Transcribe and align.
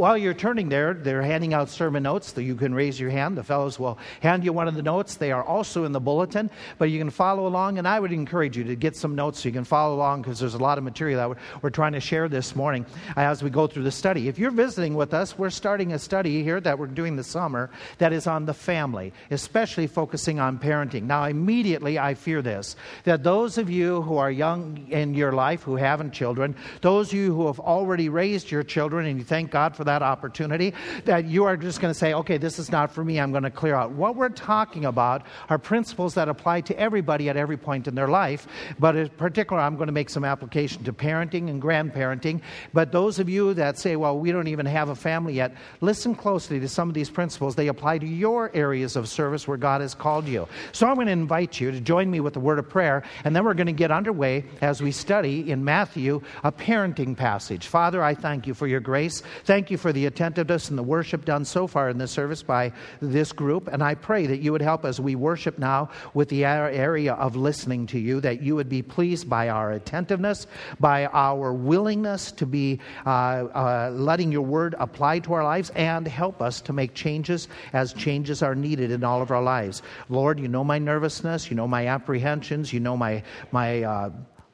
while 0.00 0.16
you're 0.16 0.32
turning 0.32 0.70
there, 0.70 0.94
they're 0.94 1.20
handing 1.20 1.52
out 1.52 1.68
sermon 1.68 2.04
notes. 2.04 2.32
You 2.34 2.54
can 2.54 2.74
raise 2.74 2.98
your 2.98 3.10
hand. 3.10 3.36
The 3.36 3.44
fellows 3.44 3.78
will 3.78 3.98
hand 4.20 4.46
you 4.46 4.50
one 4.50 4.66
of 4.66 4.74
the 4.74 4.82
notes. 4.82 5.16
They 5.16 5.30
are 5.30 5.44
also 5.44 5.84
in 5.84 5.92
the 5.92 6.00
bulletin, 6.00 6.48
but 6.78 6.86
you 6.86 6.98
can 6.98 7.10
follow 7.10 7.46
along. 7.46 7.76
And 7.76 7.86
I 7.86 8.00
would 8.00 8.10
encourage 8.10 8.56
you 8.56 8.64
to 8.64 8.76
get 8.76 8.96
some 8.96 9.14
notes 9.14 9.40
so 9.40 9.50
you 9.50 9.52
can 9.52 9.64
follow 9.64 9.94
along 9.96 10.22
because 10.22 10.40
there's 10.40 10.54
a 10.54 10.58
lot 10.58 10.78
of 10.78 10.84
material 10.84 11.18
that 11.18 11.38
we're 11.62 11.68
trying 11.68 11.92
to 11.92 12.00
share 12.00 12.30
this 12.30 12.56
morning 12.56 12.86
as 13.14 13.42
we 13.42 13.50
go 13.50 13.66
through 13.66 13.82
the 13.82 13.90
study. 13.90 14.26
If 14.26 14.38
you're 14.38 14.50
visiting 14.50 14.94
with 14.94 15.12
us, 15.12 15.36
we're 15.36 15.50
starting 15.50 15.92
a 15.92 15.98
study 15.98 16.42
here 16.42 16.62
that 16.62 16.78
we're 16.78 16.86
doing 16.86 17.16
this 17.16 17.26
summer 17.26 17.68
that 17.98 18.14
is 18.14 18.26
on 18.26 18.46
the 18.46 18.54
family, 18.54 19.12
especially 19.30 19.86
focusing 19.86 20.40
on 20.40 20.58
parenting. 20.58 21.02
Now, 21.02 21.24
immediately 21.24 21.98
I 21.98 22.14
fear 22.14 22.40
this 22.40 22.74
that 23.04 23.22
those 23.22 23.58
of 23.58 23.68
you 23.68 24.00
who 24.00 24.16
are 24.16 24.30
young 24.30 24.88
in 24.88 25.12
your 25.12 25.32
life 25.32 25.62
who 25.62 25.76
haven't 25.76 26.12
children, 26.12 26.56
those 26.80 27.08
of 27.08 27.18
you 27.18 27.34
who 27.34 27.48
have 27.48 27.60
already 27.60 28.08
raised 28.08 28.50
your 28.50 28.62
children 28.62 29.04
and 29.04 29.18
you 29.18 29.24
thank 29.26 29.50
God 29.50 29.76
for 29.76 29.84
that 29.84 29.89
opportunity, 30.02 30.72
that 31.04 31.24
you 31.24 31.44
are 31.44 31.56
just 31.56 31.80
going 31.80 31.92
to 31.92 31.98
say, 31.98 32.14
okay, 32.14 32.38
this 32.38 32.58
is 32.58 32.70
not 32.70 32.92
for 32.92 33.04
me, 33.04 33.18
I'm 33.18 33.32
going 33.32 33.42
to 33.42 33.50
clear 33.50 33.74
out. 33.74 33.90
What 33.92 34.16
we're 34.16 34.28
talking 34.28 34.84
about 34.84 35.26
are 35.48 35.58
principles 35.58 36.14
that 36.14 36.28
apply 36.28 36.62
to 36.62 36.78
everybody 36.78 37.28
at 37.28 37.36
every 37.36 37.56
point 37.56 37.88
in 37.88 37.94
their 37.94 38.08
life, 38.08 38.46
but 38.78 38.96
in 38.96 39.08
particular, 39.10 39.60
I'm 39.60 39.76
going 39.76 39.88
to 39.88 39.92
make 39.92 40.10
some 40.10 40.24
application 40.24 40.84
to 40.84 40.92
parenting 40.92 41.50
and 41.50 41.60
grandparenting. 41.60 42.40
But 42.72 42.92
those 42.92 43.18
of 43.18 43.28
you 43.28 43.54
that 43.54 43.78
say, 43.78 43.96
well, 43.96 44.18
we 44.18 44.32
don't 44.32 44.48
even 44.48 44.66
have 44.66 44.88
a 44.88 44.94
family 44.94 45.34
yet, 45.34 45.54
listen 45.80 46.14
closely 46.14 46.60
to 46.60 46.68
some 46.68 46.88
of 46.88 46.94
these 46.94 47.10
principles. 47.10 47.56
They 47.56 47.68
apply 47.68 47.98
to 47.98 48.06
your 48.06 48.50
areas 48.54 48.96
of 48.96 49.08
service 49.08 49.48
where 49.48 49.56
God 49.56 49.80
has 49.80 49.94
called 49.94 50.26
you. 50.26 50.46
So 50.72 50.86
I'm 50.86 50.94
going 50.94 51.06
to 51.06 51.12
invite 51.12 51.60
you 51.60 51.70
to 51.70 51.80
join 51.80 52.10
me 52.10 52.20
with 52.20 52.34
the 52.34 52.40
word 52.40 52.58
of 52.58 52.68
prayer, 52.68 53.02
and 53.24 53.34
then 53.34 53.44
we're 53.44 53.54
going 53.54 53.66
to 53.66 53.72
get 53.72 53.90
underway 53.90 54.44
as 54.60 54.80
we 54.82 54.92
study 54.92 55.50
in 55.50 55.64
Matthew 55.64 56.20
a 56.44 56.52
parenting 56.52 57.16
passage. 57.16 57.66
Father, 57.66 58.02
I 58.02 58.14
thank 58.14 58.46
you 58.46 58.54
for 58.54 58.66
your 58.66 58.80
grace. 58.80 59.22
Thank 59.44 59.70
you 59.70 59.78
for 59.80 59.92
the 59.92 60.06
attentiveness 60.06 60.68
and 60.68 60.78
the 60.78 60.82
worship 60.82 61.24
done 61.24 61.44
so 61.44 61.66
far 61.66 61.88
in 61.88 61.98
this 61.98 62.10
service 62.10 62.42
by 62.42 62.72
this 63.00 63.32
group. 63.32 63.68
And 63.68 63.82
I 63.82 63.94
pray 63.94 64.26
that 64.26 64.38
you 64.38 64.52
would 64.52 64.62
help 64.62 64.84
as 64.84 65.00
we 65.00 65.14
worship 65.14 65.58
now 65.58 65.90
with 66.14 66.28
the 66.28 66.44
area 66.44 67.14
of 67.14 67.34
listening 67.36 67.86
to 67.88 67.98
you, 67.98 68.20
that 68.20 68.42
you 68.42 68.54
would 68.54 68.68
be 68.68 68.82
pleased 68.82 69.28
by 69.28 69.48
our 69.48 69.72
attentiveness, 69.72 70.46
by 70.78 71.06
our 71.06 71.52
willingness 71.52 72.30
to 72.32 72.46
be 72.46 72.78
uh, 73.06 73.08
uh, 73.08 73.90
letting 73.94 74.30
your 74.30 74.42
word 74.42 74.74
apply 74.78 75.18
to 75.20 75.32
our 75.32 75.44
lives, 75.44 75.70
and 75.70 76.06
help 76.06 76.42
us 76.42 76.60
to 76.60 76.72
make 76.72 76.94
changes 76.94 77.48
as 77.72 77.92
changes 77.94 78.42
are 78.42 78.54
needed 78.54 78.90
in 78.90 79.02
all 79.02 79.22
of 79.22 79.30
our 79.30 79.42
lives. 79.42 79.82
Lord, 80.08 80.38
you 80.38 80.48
know 80.48 80.64
my 80.64 80.78
nervousness, 80.78 81.50
you 81.50 81.56
know 81.56 81.66
my 81.66 81.86
apprehensions, 81.86 82.72
you 82.72 82.80
know 82.80 82.96
my, 82.96 83.22
my 83.50 83.82
uh, 83.82 84.10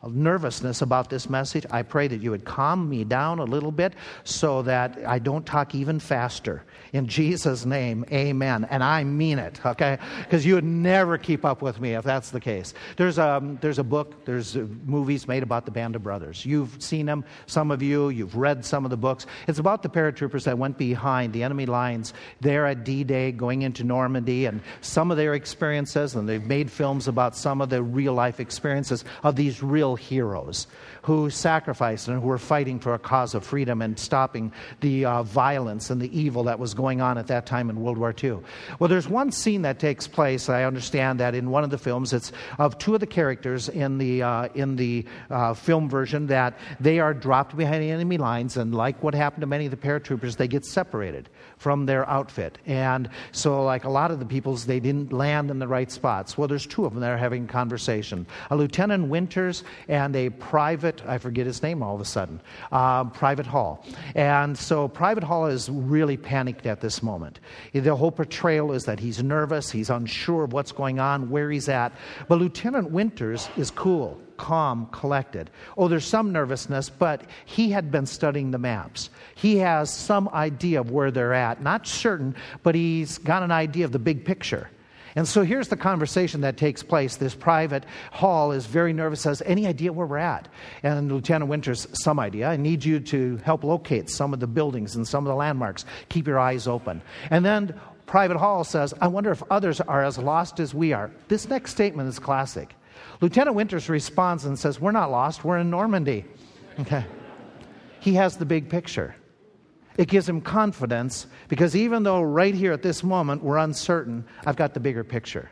nervousness 0.07 0.83
about 0.83 1.11
this 1.11 1.29
message. 1.29 1.67
I 1.71 1.83
pray 1.83 2.09
that 2.09 2.21
you 2.21 2.31
would 2.31 2.45
calm 2.45 2.89
me 2.89 3.05
down 3.05 3.39
a 3.39 3.45
little 3.45 3.73
bit 3.73 3.95
so 4.25 4.63
that 4.63 4.99
I 5.07 5.19
don't 5.19 5.45
talk 5.45 5.75
even 5.75 5.99
faster. 5.99 6.65
In 6.93 7.09
Jesus' 7.09 7.65
name, 7.67 8.05
amen. 8.13 8.67
And 8.71 8.83
I 8.83 9.05
mean 9.05 9.39
it, 9.39 9.61
okay? 9.67 9.99
Because 10.23 10.47
you 10.47 10.55
would 10.55 10.65
never 10.65 11.19
keep 11.19 11.45
up 11.45 11.63
with 11.63 11.81
me 11.81 11.95
if 11.95 12.05
that's 12.05 12.31
the 12.31 12.41
case. 12.41 12.75
There's 12.97 13.19
a, 13.19 13.37
um, 13.37 13.59
there's 13.61 13.79
a 13.79 13.85
book, 13.85 14.25
there's 14.25 14.57
uh, 14.57 14.67
movies 14.85 15.27
made 15.27 15.43
about 15.43 15.65
the 15.65 15.71
Band 15.71 15.97
of 15.97 16.03
Brothers. 16.03 16.47
You've 16.47 16.81
seen 16.81 17.07
them, 17.07 17.25
some 17.47 17.71
of 17.71 17.83
you, 17.83 18.11
you've 18.11 18.37
read 18.37 18.65
some 18.65 18.85
of 18.85 18.91
the 18.91 18.97
books. 18.97 19.27
It's 19.49 19.59
about 19.59 19.83
the 19.83 19.89
paratroopers 19.89 20.45
that 20.45 20.57
went 20.57 20.79
behind 20.79 21.33
the 21.33 21.43
enemy 21.43 21.67
lines 21.67 22.15
there 22.41 22.67
at 22.67 22.85
D 22.85 23.05
Day 23.05 23.33
going 23.33 23.63
into 23.63 23.85
Normandy 23.85 24.47
and 24.47 24.61
some 24.81 25.11
of 25.11 25.17
their 25.17 25.35
experiences, 25.35 26.15
and 26.15 26.29
they've 26.29 26.47
made 26.47 26.71
films 26.71 27.09
about 27.09 27.37
some 27.37 27.61
of 27.61 27.69
the 27.69 27.83
real 27.83 28.15
life 28.15 28.41
experiences 28.41 29.05
of 29.23 29.37
these 29.37 29.63
real 29.63 29.86
heroes 29.95 30.67
who 31.03 31.31
sacrificed 31.31 32.09
and 32.09 32.21
who 32.21 32.27
were 32.27 32.39
fighting 32.39 32.81
for 32.81 32.95
a 32.95 32.99
cause 32.99 33.35
of 33.35 33.45
freedom 33.45 33.81
and 33.81 33.99
stopping 33.99 34.53
the 34.81 35.05
uh, 35.05 35.23
violence 35.23 35.91
and 35.91 36.01
the 36.01 36.19
evil 36.19 36.43
that 36.43 36.59
was 36.59 36.75
going 36.75 37.01
on 37.01 37.17
at 37.17 37.29
that 37.29 37.47
time 37.47 37.71
in 37.71 37.81
World 37.81 37.97
War 37.97 38.15
II. 38.23 38.39
Well, 38.79 38.89
there's 38.89 39.09
one 39.09 39.31
scene 39.31 39.63
that 39.63 39.79
takes 39.79 40.09
place. 40.09 40.49
I 40.49 40.65
understand 40.65 41.21
that 41.21 41.35
in 41.35 41.51
one 41.51 41.63
of 41.63 41.71
the 41.71 41.79
films, 41.79 42.13
it's 42.13 42.33
of 42.59 42.77
two 42.79 42.95
of 42.95 43.01
the 43.01 43.07
characters 43.07 43.69
in 43.69 43.99
the 43.99 44.23
uh, 44.23 44.49
in 44.55 44.77
the 44.77 45.05
uh, 45.31 45.55
film 45.55 45.89
version 45.89 46.27
that 46.27 46.59
they 46.81 46.99
are 46.99 47.15
dropped 47.15 47.57
behind 47.57 47.77
enemy 47.85 48.19
lines, 48.19 48.57
and 48.57 48.75
like 48.75 49.03
what 49.03 49.15
happened 49.15 49.43
to 49.43 49.47
many 49.47 49.67
of 49.67 49.71
the 49.71 49.77
paratroopers, 49.77 50.37
they 50.37 50.49
get 50.49 50.65
separated 50.65 51.29
from 51.57 51.87
their 51.87 52.09
outfit. 52.09 52.59
And 52.67 53.09
so, 53.33 53.65
like 53.65 53.85
a 53.85 53.89
lot 53.89 54.11
of 54.11 54.19
the 54.19 54.27
people's, 54.27 54.67
they 54.67 54.81
didn't 54.81 55.13
land 55.13 55.51
in 55.51 55.59
the 55.59 55.69
right 55.69 55.91
spots. 55.91 56.37
Well, 56.37 56.49
there's 56.49 56.67
two 56.67 56.85
of 56.85 56.93
them 56.93 57.01
that 57.01 57.11
are 57.11 57.17
having 57.17 57.47
conversation 57.47 58.27
a 58.51 58.57
Lieutenant 58.57 59.09
Winters 59.09 59.65
and 59.89 60.15
a 60.17 60.31
private, 60.31 61.03
I 61.07 61.19
forget 61.19 61.47
his 61.47 61.63
name 61.63 61.83
all 61.83 61.95
of 61.95 62.01
a 62.01 62.05
sudden, 62.05 62.41
uh, 62.73 63.05
Private 63.05 63.47
Hall. 63.47 63.85
And 64.15 64.57
so, 64.57 64.89
Private 64.89 65.25
Hall 65.25 65.47
is 65.47 65.69
really 65.69 66.17
panicked 66.17 66.67
at 66.67 66.81
this 66.81 67.03
moment. 67.03 67.41
The 67.73 67.95
whole 67.95 68.13
portrayal 68.13 68.73
is 68.73 68.85
that 68.85 69.01
he's 69.01 69.23
nervous, 69.23 69.71
he's 69.71 69.91
unsure 69.91 70.45
of 70.45 70.53
what's 70.53 70.73
going 70.73 70.99
on, 70.99 71.31
where 71.31 71.51
he's 71.51 71.69
at. 71.69 71.93
But 72.29 72.39
Lieutenant 72.39 72.91
Winters 72.91 73.49
is 73.57 73.71
cool 73.71 74.21
calm, 74.37 74.87
collected. 74.93 75.51
Oh, 75.77 75.89
there's 75.89 76.05
some 76.05 76.33
nervousness, 76.33 76.91
but 76.91 77.23
he 77.45 77.71
had 77.71 77.91
been 77.91 78.07
studying 78.07 78.51
the 78.51 78.59
maps. 78.59 79.11
He 79.35 79.57
has 79.59 79.91
some 79.91 80.29
idea 80.29 80.81
of 80.81 80.91
where 80.91 81.11
they're 81.11 81.35
at. 81.35 81.63
Not 81.63 81.87
certain, 81.87 82.35
but 82.63 82.75
he's 82.75 83.19
got 83.19 83.43
an 83.43 83.51
idea 83.51 83.85
of 83.85 83.93
the 83.93 83.99
big 83.99 84.25
picture. 84.25 84.71
And 85.17 85.27
so 85.27 85.43
here's 85.43 85.69
the 85.69 85.77
conversation 85.77 86.43
that 86.43 86.59
takes 86.59 86.83
place. 86.83 87.17
This 87.17 87.35
private 87.35 87.85
hall 88.13 88.53
is 88.53 88.67
very 88.67 88.93
nervous, 88.93 89.23
says, 89.23 89.43
Any 89.47 89.67
idea 89.67 89.93
where 89.93 90.07
we're 90.07 90.19
at? 90.19 90.49
And 90.83 91.11
Lieutenant 91.11 91.49
Winters, 91.49 91.89
some 91.93 92.21
idea. 92.21 92.49
I 92.49 92.57
need 92.57 92.85
you 92.85 93.01
to 93.01 93.39
help 93.39 93.65
locate 93.65 94.11
some 94.11 94.35
of 94.35 94.41
the 94.41 94.47
buildings 94.47 94.95
and 94.95 95.09
some 95.09 95.25
of 95.25 95.29
the 95.29 95.35
landmarks. 95.35 95.87
Keep 96.11 96.27
your 96.27 96.39
eyes 96.39 96.69
open. 96.69 97.01
And 97.31 97.45
then 97.45 97.81
Private 98.05 98.37
Hall 98.37 98.63
says, 98.63 98.93
I 99.01 99.09
wonder 99.09 99.33
if 99.33 99.43
others 99.51 99.81
are 99.81 100.05
as 100.05 100.19
lost 100.19 100.61
as 100.61 100.75
we 100.75 100.93
are. 100.93 101.11
This 101.29 101.49
next 101.49 101.73
statement 101.73 102.09
is 102.09 102.19
classic. 102.19 102.75
Lieutenant 103.21 103.57
Winters 103.57 103.89
responds 103.89 104.45
and 104.45 104.59
says, 104.59 104.81
We're 104.81 104.93
not 104.93 105.11
lost, 105.11 105.45
we're 105.45 105.59
in 105.59 105.71
Normandy. 105.71 106.25
Okay. 106.79 107.07
He 108.01 108.13
has 108.13 108.37
the 108.37 108.45
big 108.45 108.69
picture. 108.69 109.17
It 109.97 110.09
gives 110.09 110.29
him 110.29 110.41
confidence 110.41 111.27
because 111.49 111.75
even 111.75 112.03
though 112.03 112.23
right 112.23 112.55
here 112.55 112.73
at 112.73 112.83
this 112.83 113.03
moment 113.03 113.43
we're 113.43 113.59
uncertain, 113.59 114.25
I've 114.47 114.57
got 114.57 114.75
the 114.75 114.81
bigger 114.81 115.05
picture. 115.05 115.51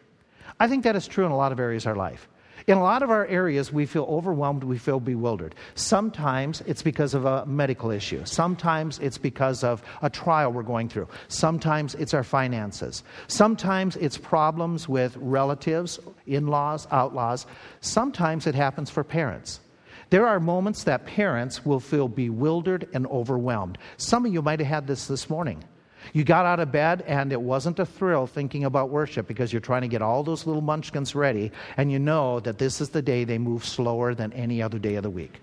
I 0.60 0.68
think 0.68 0.84
that 0.84 0.96
is 0.96 1.06
true 1.06 1.24
in 1.26 1.32
a 1.32 1.36
lot 1.36 1.52
of 1.52 1.60
areas 1.60 1.84
of 1.84 1.90
our 1.90 1.96
life. 1.96 2.28
In 2.66 2.78
a 2.78 2.82
lot 2.82 3.02
of 3.02 3.10
our 3.10 3.26
areas, 3.26 3.70
we 3.70 3.84
feel 3.84 4.04
overwhelmed, 4.04 4.64
we 4.64 4.78
feel 4.78 4.98
bewildered. 4.98 5.54
Sometimes 5.74 6.62
it's 6.62 6.82
because 6.82 7.12
of 7.12 7.26
a 7.26 7.44
medical 7.44 7.90
issue. 7.90 8.24
Sometimes 8.24 8.98
it's 9.00 9.18
because 9.18 9.62
of 9.62 9.82
a 10.00 10.08
trial 10.08 10.50
we're 10.50 10.62
going 10.62 10.88
through. 10.88 11.08
Sometimes 11.28 11.94
it's 11.96 12.14
our 12.14 12.24
finances. 12.24 13.02
Sometimes 13.26 13.96
it's 13.96 14.16
problems 14.16 14.88
with 14.88 15.14
relatives, 15.18 16.00
in 16.26 16.46
laws, 16.46 16.88
outlaws. 16.90 17.46
Sometimes 17.80 18.46
it 18.46 18.54
happens 18.54 18.88
for 18.88 19.04
parents. 19.04 19.60
There 20.14 20.28
are 20.28 20.38
moments 20.38 20.84
that 20.84 21.06
parents 21.06 21.66
will 21.66 21.80
feel 21.80 22.06
bewildered 22.06 22.88
and 22.94 23.04
overwhelmed. 23.08 23.78
Some 23.96 24.24
of 24.24 24.32
you 24.32 24.42
might 24.42 24.60
have 24.60 24.68
had 24.68 24.86
this 24.86 25.08
this 25.08 25.28
morning. 25.28 25.64
You 26.12 26.22
got 26.22 26.46
out 26.46 26.60
of 26.60 26.70
bed 26.70 27.02
and 27.08 27.32
it 27.32 27.42
wasn't 27.42 27.80
a 27.80 27.84
thrill 27.84 28.28
thinking 28.28 28.62
about 28.62 28.90
worship 28.90 29.26
because 29.26 29.52
you're 29.52 29.58
trying 29.58 29.82
to 29.82 29.88
get 29.88 30.02
all 30.02 30.22
those 30.22 30.46
little 30.46 30.62
munchkins 30.62 31.16
ready 31.16 31.50
and 31.76 31.90
you 31.90 31.98
know 31.98 32.38
that 32.38 32.58
this 32.58 32.80
is 32.80 32.90
the 32.90 33.02
day 33.02 33.24
they 33.24 33.38
move 33.38 33.64
slower 33.64 34.14
than 34.14 34.32
any 34.34 34.62
other 34.62 34.78
day 34.78 34.94
of 34.94 35.02
the 35.02 35.10
week. 35.10 35.40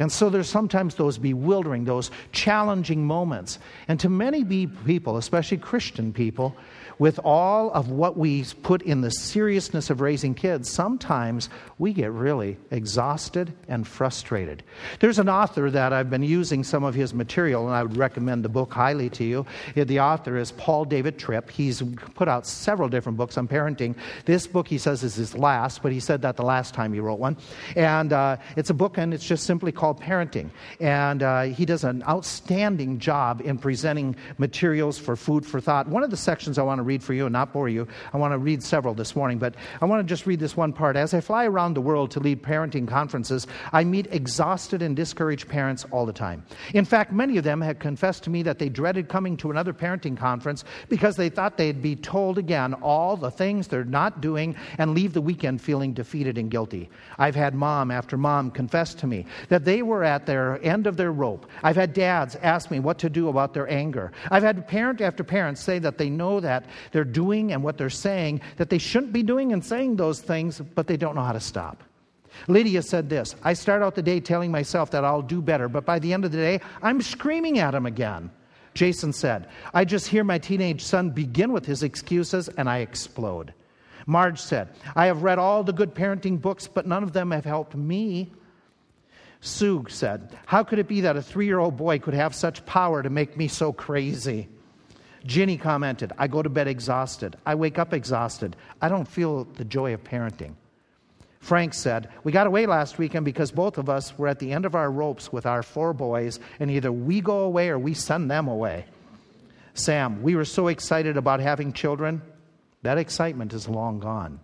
And 0.00 0.10
so 0.10 0.30
there's 0.30 0.48
sometimes 0.48 0.96
those 0.96 1.16
bewildering, 1.16 1.84
those 1.84 2.10
challenging 2.32 3.06
moments. 3.06 3.60
And 3.86 4.00
to 4.00 4.08
many 4.08 4.44
people, 4.44 5.16
especially 5.16 5.58
Christian 5.58 6.12
people, 6.12 6.56
with 6.98 7.18
all 7.24 7.70
of 7.72 7.90
what 7.90 8.16
we 8.16 8.44
put 8.62 8.82
in 8.82 9.00
the 9.00 9.10
seriousness 9.10 9.90
of 9.90 10.00
raising 10.00 10.34
kids, 10.34 10.70
sometimes 10.70 11.48
we 11.78 11.92
get 11.92 12.10
really 12.12 12.58
exhausted 12.70 13.52
and 13.68 13.86
frustrated. 13.86 14.62
There's 15.00 15.18
an 15.18 15.28
author 15.28 15.70
that 15.70 15.92
I've 15.92 16.10
been 16.10 16.22
using 16.22 16.64
some 16.64 16.84
of 16.84 16.94
his 16.94 17.12
material, 17.14 17.66
and 17.66 17.74
I 17.74 17.82
would 17.82 17.96
recommend 17.96 18.44
the 18.44 18.48
book 18.48 18.72
highly 18.72 19.10
to 19.10 19.24
you. 19.24 19.46
The 19.74 20.00
author 20.00 20.36
is 20.36 20.52
Paul 20.52 20.84
David 20.84 21.18
Tripp. 21.18 21.50
He's 21.50 21.82
put 22.14 22.28
out 22.28 22.46
several 22.46 22.88
different 22.88 23.18
books 23.18 23.36
on 23.36 23.48
parenting. 23.48 23.94
This 24.24 24.46
book, 24.46 24.68
he 24.68 24.78
says, 24.78 25.02
is 25.02 25.14
his 25.14 25.34
last, 25.36 25.82
but 25.82 25.92
he 25.92 26.00
said 26.00 26.22
that 26.22 26.36
the 26.36 26.44
last 26.44 26.74
time 26.74 26.92
he 26.92 27.00
wrote 27.00 27.18
one. 27.18 27.36
And 27.76 28.12
uh, 28.12 28.36
it's 28.56 28.70
a 28.70 28.74
book, 28.74 28.98
and 28.98 29.12
it's 29.12 29.26
just 29.26 29.44
simply 29.44 29.72
called 29.72 30.00
Parenting. 30.00 30.50
And 30.80 31.22
uh, 31.22 31.42
he 31.42 31.64
does 31.64 31.84
an 31.84 32.02
outstanding 32.08 32.98
job 32.98 33.40
in 33.44 33.58
presenting 33.58 34.16
materials 34.38 34.98
for 34.98 35.16
food 35.16 35.44
for 35.44 35.60
thought. 35.60 35.88
One 35.88 36.02
of 36.02 36.10
the 36.10 36.16
sections 36.16 36.58
I 36.58 36.62
want 36.62 36.78
to 36.78 36.81
to 36.82 36.86
read 36.86 37.02
for 37.02 37.14
you 37.14 37.26
and 37.26 37.32
not 37.32 37.52
bore 37.52 37.68
you. 37.68 37.86
I 38.12 38.16
want 38.16 38.32
to 38.32 38.38
read 38.38 38.62
several 38.62 38.94
this 38.94 39.16
morning, 39.16 39.38
but 39.38 39.54
I 39.80 39.84
want 39.84 40.06
to 40.06 40.12
just 40.12 40.26
read 40.26 40.40
this 40.40 40.56
one 40.56 40.72
part. 40.72 40.96
As 40.96 41.14
I 41.14 41.20
fly 41.20 41.46
around 41.46 41.74
the 41.74 41.80
world 41.80 42.10
to 42.12 42.20
lead 42.20 42.42
parenting 42.42 42.86
conferences, 42.86 43.46
I 43.72 43.84
meet 43.84 44.08
exhausted 44.10 44.82
and 44.82 44.96
discouraged 44.96 45.48
parents 45.48 45.86
all 45.90 46.06
the 46.06 46.12
time. 46.12 46.44
In 46.74 46.84
fact, 46.84 47.12
many 47.12 47.38
of 47.38 47.44
them 47.44 47.60
have 47.60 47.78
confessed 47.78 48.24
to 48.24 48.30
me 48.30 48.42
that 48.42 48.58
they 48.58 48.68
dreaded 48.68 49.08
coming 49.08 49.36
to 49.38 49.50
another 49.50 49.72
parenting 49.72 50.16
conference 50.16 50.64
because 50.88 51.16
they 51.16 51.28
thought 51.28 51.56
they'd 51.56 51.82
be 51.82 51.96
told 51.96 52.38
again 52.38 52.74
all 52.74 53.16
the 53.16 53.30
things 53.30 53.68
they're 53.68 53.84
not 53.84 54.20
doing 54.20 54.56
and 54.78 54.94
leave 54.94 55.12
the 55.12 55.20
weekend 55.20 55.60
feeling 55.60 55.92
defeated 55.92 56.38
and 56.38 56.50
guilty. 56.50 56.90
I've 57.18 57.34
had 57.34 57.54
mom 57.54 57.90
after 57.90 58.16
mom 58.16 58.50
confess 58.50 58.94
to 58.94 59.06
me 59.06 59.26
that 59.48 59.64
they 59.64 59.82
were 59.82 60.04
at 60.04 60.26
their 60.26 60.62
end 60.64 60.86
of 60.86 60.96
their 60.96 61.12
rope. 61.12 61.46
I've 61.62 61.76
had 61.76 61.92
dads 61.92 62.36
ask 62.36 62.70
me 62.70 62.80
what 62.80 62.98
to 62.98 63.10
do 63.10 63.28
about 63.28 63.54
their 63.54 63.70
anger. 63.70 64.12
I've 64.30 64.42
had 64.42 64.66
parent 64.66 65.00
after 65.00 65.24
parent 65.24 65.58
say 65.58 65.78
that 65.78 65.98
they 65.98 66.10
know 66.10 66.40
that 66.40 66.66
they're 66.92 67.04
doing 67.04 67.52
and 67.52 67.62
what 67.62 67.78
they're 67.78 67.90
saying, 67.90 68.40
that 68.56 68.70
they 68.70 68.78
shouldn't 68.78 69.12
be 69.12 69.22
doing 69.22 69.52
and 69.52 69.64
saying 69.64 69.96
those 69.96 70.20
things, 70.20 70.60
but 70.60 70.86
they 70.86 70.96
don't 70.96 71.14
know 71.14 71.22
how 71.22 71.32
to 71.32 71.40
stop. 71.40 71.82
Lydia 72.48 72.82
said 72.82 73.08
this 73.08 73.36
I 73.42 73.52
start 73.52 73.82
out 73.82 73.94
the 73.94 74.02
day 74.02 74.20
telling 74.20 74.50
myself 74.50 74.90
that 74.92 75.04
I'll 75.04 75.22
do 75.22 75.42
better, 75.42 75.68
but 75.68 75.84
by 75.84 75.98
the 75.98 76.12
end 76.12 76.24
of 76.24 76.32
the 76.32 76.38
day, 76.38 76.60
I'm 76.82 77.02
screaming 77.02 77.58
at 77.58 77.74
him 77.74 77.86
again. 77.86 78.30
Jason 78.74 79.12
said, 79.12 79.48
I 79.74 79.84
just 79.84 80.08
hear 80.08 80.24
my 80.24 80.38
teenage 80.38 80.82
son 80.82 81.10
begin 81.10 81.52
with 81.52 81.66
his 81.66 81.82
excuses 81.82 82.48
and 82.48 82.70
I 82.70 82.78
explode. 82.78 83.52
Marge 84.06 84.40
said, 84.40 84.68
I 84.96 85.06
have 85.06 85.22
read 85.22 85.38
all 85.38 85.62
the 85.62 85.72
good 85.72 85.94
parenting 85.94 86.40
books, 86.40 86.66
but 86.66 86.86
none 86.86 87.02
of 87.02 87.12
them 87.12 87.30
have 87.30 87.44
helped 87.44 87.74
me. 87.74 88.32
Sue 89.40 89.84
said, 89.88 90.36
How 90.46 90.64
could 90.64 90.78
it 90.78 90.88
be 90.88 91.02
that 91.02 91.16
a 91.16 91.22
three 91.22 91.46
year 91.46 91.58
old 91.58 91.76
boy 91.76 91.98
could 91.98 92.14
have 92.14 92.34
such 92.34 92.64
power 92.64 93.02
to 93.02 93.10
make 93.10 93.36
me 93.36 93.48
so 93.48 93.72
crazy? 93.72 94.48
Ginny 95.24 95.56
commented, 95.56 96.12
I 96.18 96.26
go 96.26 96.42
to 96.42 96.48
bed 96.48 96.68
exhausted. 96.68 97.36
I 97.46 97.54
wake 97.54 97.78
up 97.78 97.92
exhausted. 97.92 98.56
I 98.80 98.88
don't 98.88 99.06
feel 99.06 99.44
the 99.44 99.64
joy 99.64 99.94
of 99.94 100.02
parenting. 100.02 100.54
Frank 101.40 101.74
said, 101.74 102.08
We 102.22 102.32
got 102.32 102.46
away 102.46 102.66
last 102.66 102.98
weekend 102.98 103.24
because 103.24 103.50
both 103.50 103.76
of 103.78 103.88
us 103.88 104.16
were 104.16 104.28
at 104.28 104.38
the 104.38 104.52
end 104.52 104.64
of 104.64 104.74
our 104.74 104.90
ropes 104.90 105.32
with 105.32 105.44
our 105.44 105.62
four 105.62 105.92
boys, 105.92 106.38
and 106.60 106.70
either 106.70 106.92
we 106.92 107.20
go 107.20 107.40
away 107.40 107.68
or 107.68 107.78
we 107.78 107.94
send 107.94 108.30
them 108.30 108.48
away. 108.48 108.84
Sam, 109.74 110.22
we 110.22 110.36
were 110.36 110.44
so 110.44 110.68
excited 110.68 111.16
about 111.16 111.40
having 111.40 111.72
children. 111.72 112.22
That 112.82 112.98
excitement 112.98 113.52
is 113.52 113.68
long 113.68 113.98
gone. 114.00 114.38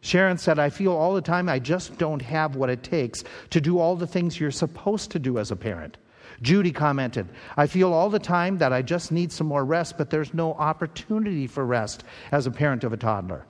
Sharon 0.00 0.38
said, 0.38 0.58
I 0.58 0.70
feel 0.70 0.92
all 0.92 1.14
the 1.14 1.20
time 1.20 1.48
I 1.48 1.58
just 1.58 1.96
don't 1.96 2.22
have 2.22 2.56
what 2.56 2.70
it 2.70 2.82
takes 2.82 3.24
to 3.50 3.60
do 3.60 3.78
all 3.78 3.94
the 3.94 4.06
things 4.06 4.38
you're 4.38 4.50
supposed 4.50 5.10
to 5.12 5.18
do 5.18 5.38
as 5.38 5.50
a 5.50 5.56
parent. 5.56 5.96
Judy 6.40 6.72
commented, 6.72 7.28
I 7.56 7.66
feel 7.66 7.92
all 7.92 8.10
the 8.10 8.18
time 8.18 8.58
that 8.58 8.72
I 8.72 8.82
just 8.82 9.12
need 9.12 9.32
some 9.32 9.46
more 9.46 9.64
rest, 9.64 9.98
but 9.98 10.10
there's 10.10 10.34
no 10.34 10.54
opportunity 10.54 11.46
for 11.46 11.64
rest 11.64 12.04
as 12.30 12.46
a 12.46 12.50
parent 12.50 12.84
of 12.84 12.92
a 12.92 12.96
toddler. 12.96 13.46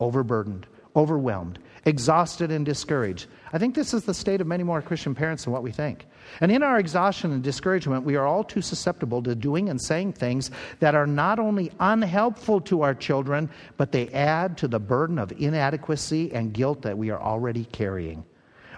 Overburdened, 0.00 0.66
overwhelmed, 0.94 1.58
exhausted 1.84 2.50
and 2.50 2.64
discouraged. 2.64 3.26
I 3.52 3.58
think 3.58 3.74
this 3.74 3.94
is 3.94 4.04
the 4.04 4.14
state 4.14 4.40
of 4.40 4.46
many 4.46 4.62
more 4.62 4.82
Christian 4.82 5.14
parents 5.14 5.44
than 5.44 5.52
what 5.52 5.62
we 5.62 5.72
think. 5.72 6.06
And 6.40 6.52
in 6.52 6.62
our 6.62 6.78
exhaustion 6.78 7.32
and 7.32 7.42
discouragement, 7.42 8.04
we 8.04 8.16
are 8.16 8.26
all 8.26 8.44
too 8.44 8.60
susceptible 8.60 9.22
to 9.22 9.34
doing 9.34 9.68
and 9.68 9.80
saying 9.80 10.12
things 10.12 10.50
that 10.80 10.94
are 10.94 11.06
not 11.06 11.38
only 11.38 11.72
unhelpful 11.80 12.60
to 12.62 12.82
our 12.82 12.94
children, 12.94 13.48
but 13.76 13.92
they 13.92 14.08
add 14.08 14.58
to 14.58 14.68
the 14.68 14.80
burden 14.80 15.18
of 15.18 15.32
inadequacy 15.32 16.32
and 16.32 16.52
guilt 16.52 16.82
that 16.82 16.98
we 16.98 17.10
are 17.10 17.20
already 17.20 17.64
carrying. 17.64 18.24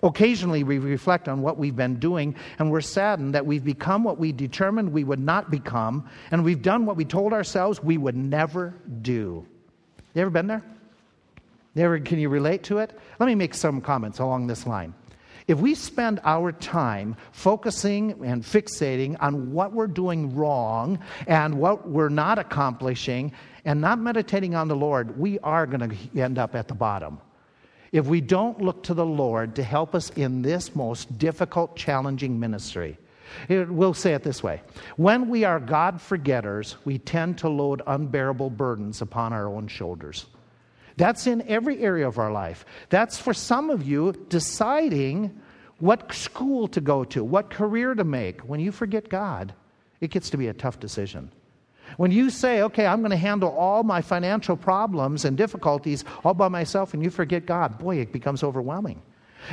Occasionally, 0.02 0.64
we 0.64 0.79
reflect 0.79 1.29
on 1.29 1.43
what 1.43 1.58
we've 1.58 1.76
been 1.76 1.99
doing, 1.99 2.35
and 2.58 2.70
we're 2.70 2.81
saddened 2.81 3.35
that 3.35 3.44
we've 3.44 3.64
become 3.64 4.02
what 4.02 4.19
we 4.19 4.32
determined 4.32 4.93
we 4.93 5.05
would 5.05 5.20
not 5.20 5.50
become, 5.50 6.08
and 6.31 6.44
we've 6.44 6.62
done 6.62 6.87
what 6.87 6.97
we 6.97 7.05
told 7.05 7.32
ourselves 7.32 7.82
we 7.82 7.99
would 7.99 8.17
never 8.17 8.75
do. 9.02 9.47
You 10.14 10.23
ever 10.23 10.31
been 10.31 10.47
there? 10.47 10.62
Never, 11.75 12.00
can 12.00 12.19
you 12.19 12.29
relate 12.29 12.64
to 12.64 12.79
it? 12.79 12.99
Let 13.19 13.26
me 13.26 13.35
make 13.35 13.55
some 13.55 13.81
comments 13.81 14.19
along 14.19 14.47
this 14.47 14.67
line. 14.67 14.94
If 15.47 15.58
we 15.58 15.75
spend 15.75 16.20
our 16.25 16.52
time 16.52 17.17
focusing 17.32 18.12
and 18.25 18.43
fixating 18.43 19.17
on 19.20 19.52
what 19.52 19.73
we're 19.73 19.87
doing 19.87 20.35
wrong 20.35 20.99
and 21.26 21.58
what 21.58 21.88
we're 21.88 22.08
not 22.08 22.38
accomplishing 22.38 23.32
and 23.64 23.81
not 23.81 23.99
meditating 23.99 24.55
on 24.55 24.69
the 24.69 24.76
Lord, 24.76 25.19
we 25.19 25.38
are 25.41 25.67
going 25.67 25.91
to 25.91 26.20
end 26.20 26.38
up 26.38 26.55
at 26.55 26.69
the 26.69 26.75
bottom. 26.75 27.20
If 27.93 28.07
we 28.07 28.21
don't 28.21 28.61
look 28.61 28.85
to 28.85 28.95
the 28.95 29.07
Lord 29.07 29.57
to 29.57 29.63
help 29.63 29.95
us 29.95 30.11
in 30.11 30.43
this 30.43 30.77
most 30.77 31.19
difficult, 31.19 31.77
challenging 31.77 32.39
ministry, 32.39 32.99
we'll 33.49 33.95
say 33.95 34.15
it 34.15 34.23
this 34.23 34.43
way 34.43 34.63
When 34.97 35.29
we 35.29 35.45
are 35.45 35.59
God 35.59 36.01
forgetters, 36.01 36.77
we 36.85 36.99
tend 36.99 37.39
to 37.39 37.49
load 37.49 37.83
unbearable 37.87 38.51
burdens 38.51 39.03
upon 39.03 39.33
our 39.33 39.49
own 39.49 39.69
shoulders. 39.69 40.27
That's 40.97 41.27
in 41.27 41.43
every 41.49 41.83
area 41.83 42.07
of 42.07 42.19
our 42.19 42.31
life. 42.31 42.65
That's 42.91 43.19
for 43.19 43.33
some 43.33 43.71
of 43.71 43.83
you 43.83 44.13
deciding 44.29 45.41
what 45.79 46.13
school 46.13 46.69
to 46.69 46.81
go 46.81 47.05
to, 47.05 47.25
what 47.25 47.51
career 47.51 47.95
to 47.95 48.05
make. 48.05 48.43
When 48.43 48.61
you 48.61 48.71
forget 48.71 49.09
God, 49.09 49.55
it 50.01 50.11
gets 50.11 50.31
to 50.31 50.37
be 50.37 50.49
a 50.49 50.53
tough 50.53 50.79
decision. 50.79 51.33
When 51.97 52.11
you 52.11 52.31
say, 52.31 52.63
okay, 52.63 52.87
I'm 52.87 53.01
going 53.01 53.11
to 53.11 53.17
handle 53.17 53.51
all 53.51 53.83
my 53.83 54.01
financial 54.01 54.57
problems 54.57 55.25
and 55.25 55.37
difficulties 55.37 56.05
all 56.25 56.35
by 56.35 56.49
myself, 56.49 56.95
and 56.95 57.03
you 57.03 57.11
forget 57.11 57.47
God, 57.47 57.79
boy, 57.79 57.97
it 57.97 58.13
becomes 58.13 58.43
overwhelming. 58.43 59.03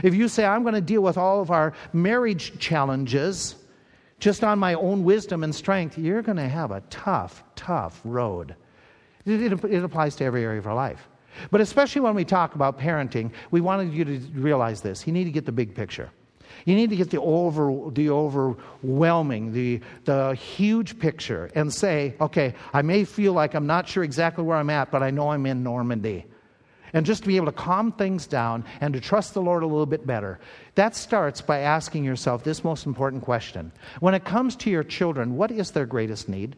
If 0.03 0.13
you 0.13 0.27
say, 0.27 0.45
I'm 0.45 0.63
going 0.63 0.75
to 0.75 0.81
deal 0.81 1.01
with 1.01 1.17
all 1.17 1.41
of 1.41 1.51
our 1.51 1.73
marriage 1.93 2.59
challenges 2.59 3.55
just 4.19 4.43
on 4.43 4.59
my 4.59 4.73
own 4.73 5.03
wisdom 5.03 5.43
and 5.43 5.53
strength, 5.53 5.97
you're 5.97 6.21
going 6.21 6.37
to 6.37 6.47
have 6.47 6.71
a 6.71 6.81
tough, 6.89 7.43
tough 7.55 8.01
road. 8.03 8.55
It, 9.25 9.53
it, 9.53 9.63
it 9.65 9.83
applies 9.83 10.15
to 10.17 10.25
every 10.25 10.43
area 10.43 10.59
of 10.59 10.67
our 10.67 10.75
life. 10.75 11.07
But 11.51 11.61
especially 11.61 12.01
when 12.01 12.15
we 12.15 12.25
talk 12.25 12.55
about 12.55 12.79
parenting, 12.79 13.31
we 13.51 13.61
wanted 13.61 13.93
you 13.93 14.05
to 14.05 14.19
realize 14.33 14.81
this. 14.81 15.05
You 15.05 15.13
need 15.13 15.25
to 15.25 15.31
get 15.31 15.45
the 15.45 15.51
big 15.51 15.75
picture. 15.75 16.09
You 16.65 16.75
need 16.75 16.89
to 16.89 16.95
get 16.95 17.09
the, 17.09 17.21
over, 17.21 17.91
the 17.91 18.09
overwhelming, 18.09 19.53
the, 19.53 19.81
the 20.05 20.33
huge 20.35 20.99
picture 20.99 21.49
and 21.55 21.73
say, 21.73 22.15
okay, 22.19 22.53
I 22.73 22.81
may 22.81 23.03
feel 23.03 23.33
like 23.33 23.53
I'm 23.53 23.67
not 23.67 23.87
sure 23.87 24.03
exactly 24.03 24.43
where 24.43 24.57
I'm 24.57 24.69
at, 24.69 24.91
but 24.91 25.03
I 25.03 25.11
know 25.11 25.31
I'm 25.31 25.45
in 25.45 25.63
Normandy. 25.63 26.25
And 26.93 27.05
just 27.05 27.23
to 27.23 27.27
be 27.27 27.35
able 27.35 27.47
to 27.47 27.51
calm 27.51 27.91
things 27.91 28.27
down 28.27 28.63
and 28.81 28.93
to 28.93 28.99
trust 28.99 29.33
the 29.33 29.41
Lord 29.41 29.63
a 29.63 29.67
little 29.67 29.85
bit 29.85 30.07
better. 30.07 30.39
That 30.75 30.95
starts 30.95 31.41
by 31.41 31.59
asking 31.59 32.03
yourself 32.03 32.43
this 32.43 32.63
most 32.63 32.85
important 32.85 33.23
question. 33.23 33.71
When 33.99 34.13
it 34.13 34.23
comes 34.23 34.55
to 34.57 34.69
your 34.69 34.83
children, 34.83 35.35
what 35.35 35.51
is 35.51 35.71
their 35.71 35.85
greatest 35.85 36.29
need? 36.29 36.55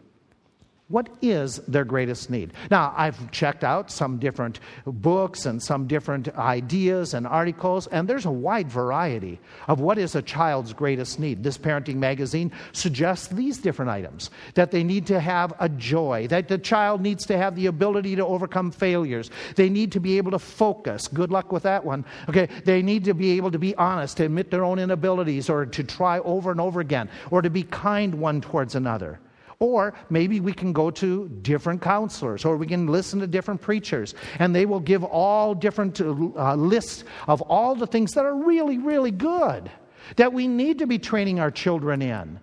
What 0.89 1.07
is 1.21 1.57
their 1.67 1.85
greatest 1.85 2.31
need? 2.31 2.51
Now, 2.71 2.95
I've 2.97 3.29
checked 3.29 3.63
out 3.63 3.91
some 3.91 4.17
different 4.17 4.59
books 4.87 5.45
and 5.45 5.61
some 5.61 5.85
different 5.85 6.35
ideas 6.35 7.13
and 7.13 7.27
articles, 7.27 7.85
and 7.85 8.07
there's 8.07 8.25
a 8.25 8.31
wide 8.31 8.71
variety 8.71 9.39
of 9.67 9.79
what 9.79 9.99
is 9.99 10.15
a 10.15 10.21
child's 10.23 10.73
greatest 10.73 11.19
need. 11.19 11.43
This 11.43 11.59
parenting 11.59 11.97
magazine 11.97 12.51
suggests 12.71 13.27
these 13.27 13.59
different 13.59 13.91
items 13.91 14.31
that 14.55 14.71
they 14.71 14.83
need 14.83 15.05
to 15.05 15.19
have 15.19 15.53
a 15.59 15.69
joy, 15.69 16.25
that 16.29 16.47
the 16.47 16.57
child 16.57 17.01
needs 17.01 17.23
to 17.27 17.37
have 17.37 17.55
the 17.55 17.67
ability 17.67 18.15
to 18.15 18.25
overcome 18.25 18.71
failures, 18.71 19.29
they 19.57 19.69
need 19.69 19.91
to 19.91 19.99
be 19.99 20.17
able 20.17 20.31
to 20.31 20.39
focus. 20.39 21.07
Good 21.07 21.29
luck 21.29 21.51
with 21.51 21.61
that 21.63 21.85
one. 21.85 22.03
Okay, 22.27 22.49
they 22.65 22.81
need 22.81 23.03
to 23.03 23.13
be 23.13 23.37
able 23.37 23.51
to 23.51 23.59
be 23.59 23.75
honest, 23.75 24.17
to 24.17 24.25
admit 24.25 24.49
their 24.49 24.63
own 24.63 24.79
inabilities, 24.79 25.51
or 25.51 25.67
to 25.67 25.83
try 25.83 26.17
over 26.21 26.49
and 26.49 26.59
over 26.59 26.79
again, 26.79 27.11
or 27.29 27.43
to 27.43 27.51
be 27.51 27.61
kind 27.61 28.15
one 28.15 28.41
towards 28.41 28.73
another. 28.73 29.19
Or 29.59 29.93
maybe 30.09 30.39
we 30.39 30.53
can 30.53 30.71
go 30.71 30.89
to 30.91 31.27
different 31.41 31.81
counselors, 31.81 32.45
or 32.45 32.55
we 32.55 32.65
can 32.65 32.87
listen 32.87 33.19
to 33.19 33.27
different 33.27 33.61
preachers, 33.61 34.15
and 34.39 34.55
they 34.55 34.65
will 34.65 34.79
give 34.79 35.03
all 35.03 35.53
different 35.53 35.99
uh, 35.99 36.55
lists 36.55 37.03
of 37.27 37.41
all 37.41 37.75
the 37.75 37.87
things 37.87 38.11
that 38.13 38.25
are 38.25 38.35
really, 38.35 38.77
really 38.77 39.11
good 39.11 39.69
that 40.15 40.31
we 40.31 40.47
need 40.47 40.79
to 40.79 40.87
be 40.87 40.97
training 40.97 41.39
our 41.39 41.51
children 41.51 42.01
in. 42.01 42.39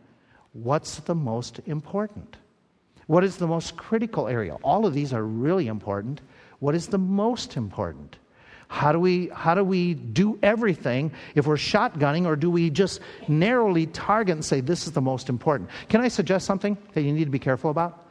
What's 0.52 0.98
the 0.98 1.14
most 1.14 1.60
important? 1.66 2.36
What 3.06 3.24
is 3.24 3.36
the 3.36 3.46
most 3.46 3.76
critical 3.76 4.28
area? 4.28 4.54
All 4.62 4.86
of 4.86 4.94
these 4.94 5.12
are 5.12 5.22
really 5.22 5.68
important. 5.68 6.20
What 6.58 6.74
is 6.74 6.88
the 6.88 6.98
most 6.98 7.56
important? 7.56 8.16
How 8.68 8.92
do 8.92 8.98
we 8.98 9.28
how 9.28 9.54
do 9.54 9.62
we 9.62 9.94
do 9.94 10.38
everything 10.42 11.12
if 11.34 11.46
we're 11.46 11.56
shotgunning 11.56 12.26
or 12.26 12.34
do 12.34 12.50
we 12.50 12.68
just 12.70 13.00
narrowly 13.28 13.86
target 13.86 14.34
and 14.34 14.44
say 14.44 14.60
this 14.60 14.86
is 14.86 14.92
the 14.92 15.00
most 15.00 15.28
important? 15.28 15.70
Can 15.88 16.00
I 16.00 16.08
suggest 16.08 16.46
something 16.46 16.76
that 16.94 17.02
you 17.02 17.12
need 17.12 17.24
to 17.24 17.30
be 17.30 17.38
careful 17.38 17.70
about? 17.70 18.06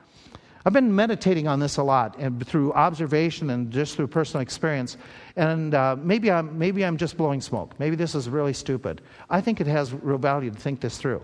I've 0.68 0.74
been 0.74 0.96
meditating 0.96 1.48
on 1.48 1.60
this 1.60 1.78
a 1.78 1.84
lot 1.84 2.18
and 2.18 2.46
through 2.46 2.74
observation 2.74 3.52
and 3.52 3.70
just 3.70 3.96
through 3.96 4.08
personal 4.08 4.42
experience. 4.42 4.98
And 5.36 5.76
uh, 5.76 5.96
maybe, 6.00 6.32
I'm, 6.32 6.58
maybe 6.58 6.84
I'm 6.84 6.98
just 6.98 7.18
blowing 7.18 7.40
smoke. 7.40 7.80
Maybe 7.80 7.96
this 7.96 8.16
is 8.16 8.28
really 8.30 8.54
stupid. 8.54 9.02
I 9.30 9.42
think 9.42 9.62
it 9.62 9.68
has 9.68 9.94
real 9.94 10.18
value 10.18 10.50
to 10.50 10.58
think 10.58 10.82
this 10.82 10.98
through. 10.98 11.24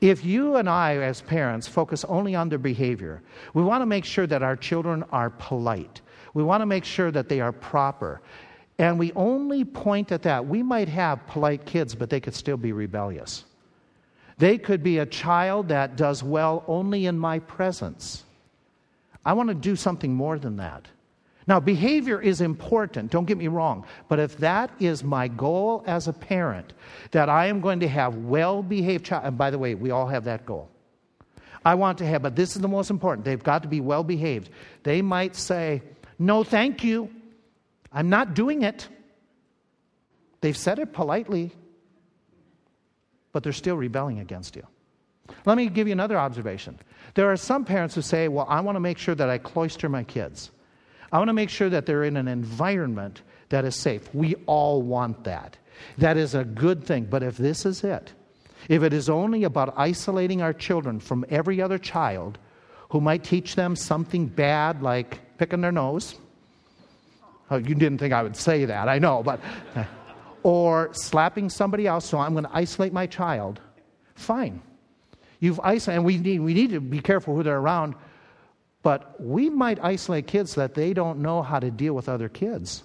If 0.00 0.24
you 0.24 0.56
and 0.56 0.66
I, 0.66 0.96
as 0.96 1.20
parents, 1.20 1.68
focus 1.68 2.06
only 2.06 2.34
on 2.34 2.48
their 2.48 2.58
behavior, 2.58 3.22
we 3.52 3.62
want 3.62 3.82
to 3.82 3.86
make 3.86 4.06
sure 4.06 4.26
that 4.26 4.42
our 4.42 4.56
children 4.56 5.04
are 5.12 5.28
polite. 5.28 6.00
We 6.32 6.42
want 6.42 6.62
to 6.62 6.66
make 6.66 6.86
sure 6.86 7.10
that 7.10 7.28
they 7.28 7.42
are 7.42 7.52
proper 7.52 8.22
and 8.80 8.98
we 8.98 9.12
only 9.12 9.62
point 9.62 10.10
at 10.10 10.22
that. 10.22 10.46
We 10.46 10.62
might 10.62 10.88
have 10.88 11.26
polite 11.26 11.66
kids, 11.66 11.94
but 11.94 12.08
they 12.08 12.18
could 12.18 12.34
still 12.34 12.56
be 12.56 12.72
rebellious. 12.72 13.44
They 14.38 14.56
could 14.56 14.82
be 14.82 14.98
a 14.98 15.06
child 15.06 15.68
that 15.68 15.96
does 15.96 16.22
well 16.22 16.64
only 16.66 17.04
in 17.04 17.18
my 17.18 17.40
presence. 17.40 18.24
I 19.22 19.34
want 19.34 19.50
to 19.50 19.54
do 19.54 19.76
something 19.76 20.14
more 20.14 20.38
than 20.38 20.56
that. 20.56 20.86
Now, 21.46 21.60
behavior 21.60 22.22
is 22.22 22.40
important, 22.40 23.10
don't 23.10 23.26
get 23.26 23.36
me 23.36 23.48
wrong, 23.48 23.84
but 24.08 24.18
if 24.18 24.38
that 24.38 24.70
is 24.80 25.04
my 25.04 25.28
goal 25.28 25.84
as 25.86 26.08
a 26.08 26.12
parent, 26.14 26.72
that 27.10 27.28
I 27.28 27.46
am 27.46 27.60
going 27.60 27.80
to 27.80 27.88
have 27.88 28.14
well 28.16 28.62
behaved 28.62 29.04
child, 29.04 29.24
and 29.26 29.36
by 29.36 29.50
the 29.50 29.58
way, 29.58 29.74
we 29.74 29.90
all 29.90 30.06
have 30.06 30.24
that 30.24 30.46
goal. 30.46 30.70
I 31.66 31.74
want 31.74 31.98
to 31.98 32.06
have, 32.06 32.22
but 32.22 32.34
this 32.34 32.56
is 32.56 32.62
the 32.62 32.68
most 32.68 32.88
important. 32.88 33.26
They've 33.26 33.42
got 33.42 33.62
to 33.62 33.68
be 33.68 33.82
well 33.82 34.04
behaved. 34.04 34.48
They 34.84 35.02
might 35.02 35.36
say, 35.36 35.82
No, 36.18 36.44
thank 36.44 36.82
you. 36.82 37.10
I'm 37.92 38.08
not 38.08 38.34
doing 38.34 38.62
it. 38.62 38.88
They've 40.40 40.56
said 40.56 40.78
it 40.78 40.92
politely, 40.92 41.52
but 43.32 43.42
they're 43.42 43.52
still 43.52 43.76
rebelling 43.76 44.20
against 44.20 44.56
you. 44.56 44.66
Let 45.44 45.56
me 45.56 45.68
give 45.68 45.86
you 45.86 45.92
another 45.92 46.18
observation. 46.18 46.78
There 47.14 47.30
are 47.30 47.36
some 47.36 47.64
parents 47.64 47.94
who 47.94 48.02
say, 48.02 48.28
Well, 48.28 48.46
I 48.48 48.60
want 48.60 48.76
to 48.76 48.80
make 48.80 48.98
sure 48.98 49.14
that 49.14 49.28
I 49.28 49.38
cloister 49.38 49.88
my 49.88 50.04
kids. 50.04 50.50
I 51.12 51.18
want 51.18 51.28
to 51.28 51.34
make 51.34 51.50
sure 51.50 51.68
that 51.68 51.86
they're 51.86 52.04
in 52.04 52.16
an 52.16 52.28
environment 52.28 53.22
that 53.48 53.64
is 53.64 53.74
safe. 53.74 54.12
We 54.14 54.36
all 54.46 54.82
want 54.82 55.24
that. 55.24 55.56
That 55.98 56.16
is 56.16 56.34
a 56.34 56.44
good 56.44 56.84
thing. 56.84 57.04
But 57.04 57.22
if 57.22 57.36
this 57.36 57.66
is 57.66 57.82
it, 57.82 58.12
if 58.68 58.82
it 58.82 58.92
is 58.92 59.08
only 59.08 59.44
about 59.44 59.74
isolating 59.76 60.42
our 60.42 60.52
children 60.52 61.00
from 61.00 61.24
every 61.28 61.60
other 61.60 61.78
child 61.78 62.38
who 62.90 63.00
might 63.00 63.24
teach 63.24 63.56
them 63.56 63.74
something 63.74 64.26
bad 64.26 64.82
like 64.82 65.20
picking 65.38 65.60
their 65.60 65.72
nose, 65.72 66.16
oh, 67.50 67.56
you 67.56 67.74
didn't 67.74 67.98
think 67.98 68.12
I 68.12 68.22
would 68.22 68.36
say 68.36 68.64
that, 68.64 68.88
I 68.88 68.98
know, 68.98 69.22
but, 69.22 69.40
or 70.42 70.90
slapping 70.92 71.50
somebody 71.50 71.86
else, 71.86 72.06
so 72.06 72.18
I'm 72.18 72.32
going 72.32 72.44
to 72.44 72.56
isolate 72.56 72.92
my 72.92 73.06
child, 73.06 73.60
fine. 74.14 74.62
You've 75.40 75.60
isolated, 75.60 75.96
and 75.96 76.04
we 76.04 76.18
need, 76.18 76.40
we 76.40 76.54
need 76.54 76.70
to 76.70 76.80
be 76.80 77.00
careful 77.00 77.34
who 77.34 77.42
they're 77.42 77.58
around, 77.58 77.94
but 78.82 79.20
we 79.20 79.50
might 79.50 79.82
isolate 79.82 80.26
kids 80.26 80.54
that 80.54 80.74
they 80.74 80.92
don't 80.92 81.20
know 81.20 81.42
how 81.42 81.58
to 81.58 81.70
deal 81.70 81.94
with 81.94 82.08
other 82.08 82.28
kids 82.28 82.82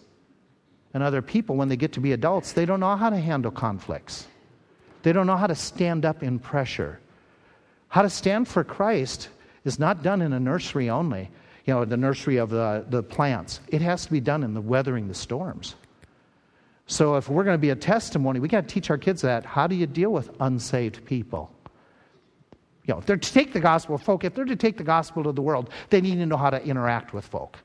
and 0.94 1.04
other 1.04 1.22
people 1.22 1.56
when 1.56 1.68
they 1.68 1.76
get 1.78 1.94
to 1.94 2.00
be 2.00 2.14
adults. 2.14 2.54
They 2.54 2.66
don't 2.66 2.80
know 2.80 2.96
how 2.96 3.10
to 3.10 3.18
handle 3.18 3.52
conflicts, 3.52 4.28
they 5.04 5.14
don't 5.14 5.28
know 5.28 5.38
how 5.38 5.48
to 5.48 5.56
stand 5.56 6.06
up 6.06 6.24
in 6.24 6.40
pressure. 6.40 7.00
How 7.88 8.02
to 8.02 8.10
stand 8.10 8.50
for 8.50 8.64
Christ 8.64 9.30
is 9.64 9.80
not 9.80 10.04
done 10.04 10.22
in 10.22 10.34
a 10.34 10.40
nursery 10.40 10.90
only, 10.90 11.30
you 11.66 11.74
know, 11.74 11.84
the 11.84 11.98
nursery 11.98 12.38
of 12.38 12.50
the, 12.50 12.86
the 12.90 13.04
plants. 13.04 13.60
It 13.68 13.82
has 13.82 14.06
to 14.06 14.12
be 14.12 14.20
done 14.20 14.44
in 14.44 14.54
the 14.54 14.62
weathering 14.62 15.08
the 15.08 15.14
storms. 15.14 15.76
So 16.88 17.16
if 17.16 17.28
we're 17.28 17.44
going 17.44 17.56
to 17.56 17.62
be 17.62 17.72
a 17.72 17.76
testimony, 17.76 18.40
we 18.40 18.48
got 18.48 18.68
to 18.68 18.74
teach 18.74 18.92
our 18.92 18.98
kids 18.98 19.22
that. 19.24 19.46
How 19.46 19.66
do 19.66 19.76
you 19.76 19.88
deal 19.88 20.12
with 20.12 20.30
unsaved 20.40 21.04
people? 21.06 21.52
You 22.86 22.94
know, 22.94 23.00
if 23.00 23.08
they're 23.08 23.18
to 23.18 23.34
take 23.34 23.54
the 23.54 23.60
gospel 23.60 23.98
folk, 23.98 24.24
if 24.24 24.36
they're 24.36 24.46
to 24.46 24.56
take 24.56 24.78
the 24.78 24.84
gospel 24.84 25.24
to 25.24 25.32
the 25.32 25.42
world, 25.42 25.72
they 25.90 26.02
need 26.02 26.16
to 26.16 26.26
know 26.28 26.38
how 26.38 26.52
to 26.52 26.64
interact 26.64 27.14
with 27.14 27.26
folk. 27.26 27.58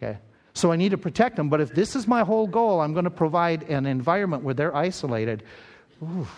Okay? 0.00 0.18
So 0.54 0.70
I 0.70 0.76
need 0.76 0.90
to 0.90 0.98
protect 0.98 1.36
them, 1.36 1.48
but 1.48 1.60
if 1.60 1.74
this 1.74 1.96
is 1.96 2.06
my 2.06 2.22
whole 2.22 2.46
goal, 2.46 2.80
I'm 2.80 2.92
going 2.92 3.04
to 3.04 3.10
provide 3.10 3.64
an 3.64 3.86
environment 3.86 4.44
where 4.44 4.54
they're 4.54 4.74
isolated. 4.74 5.42
Oof. 6.02 6.32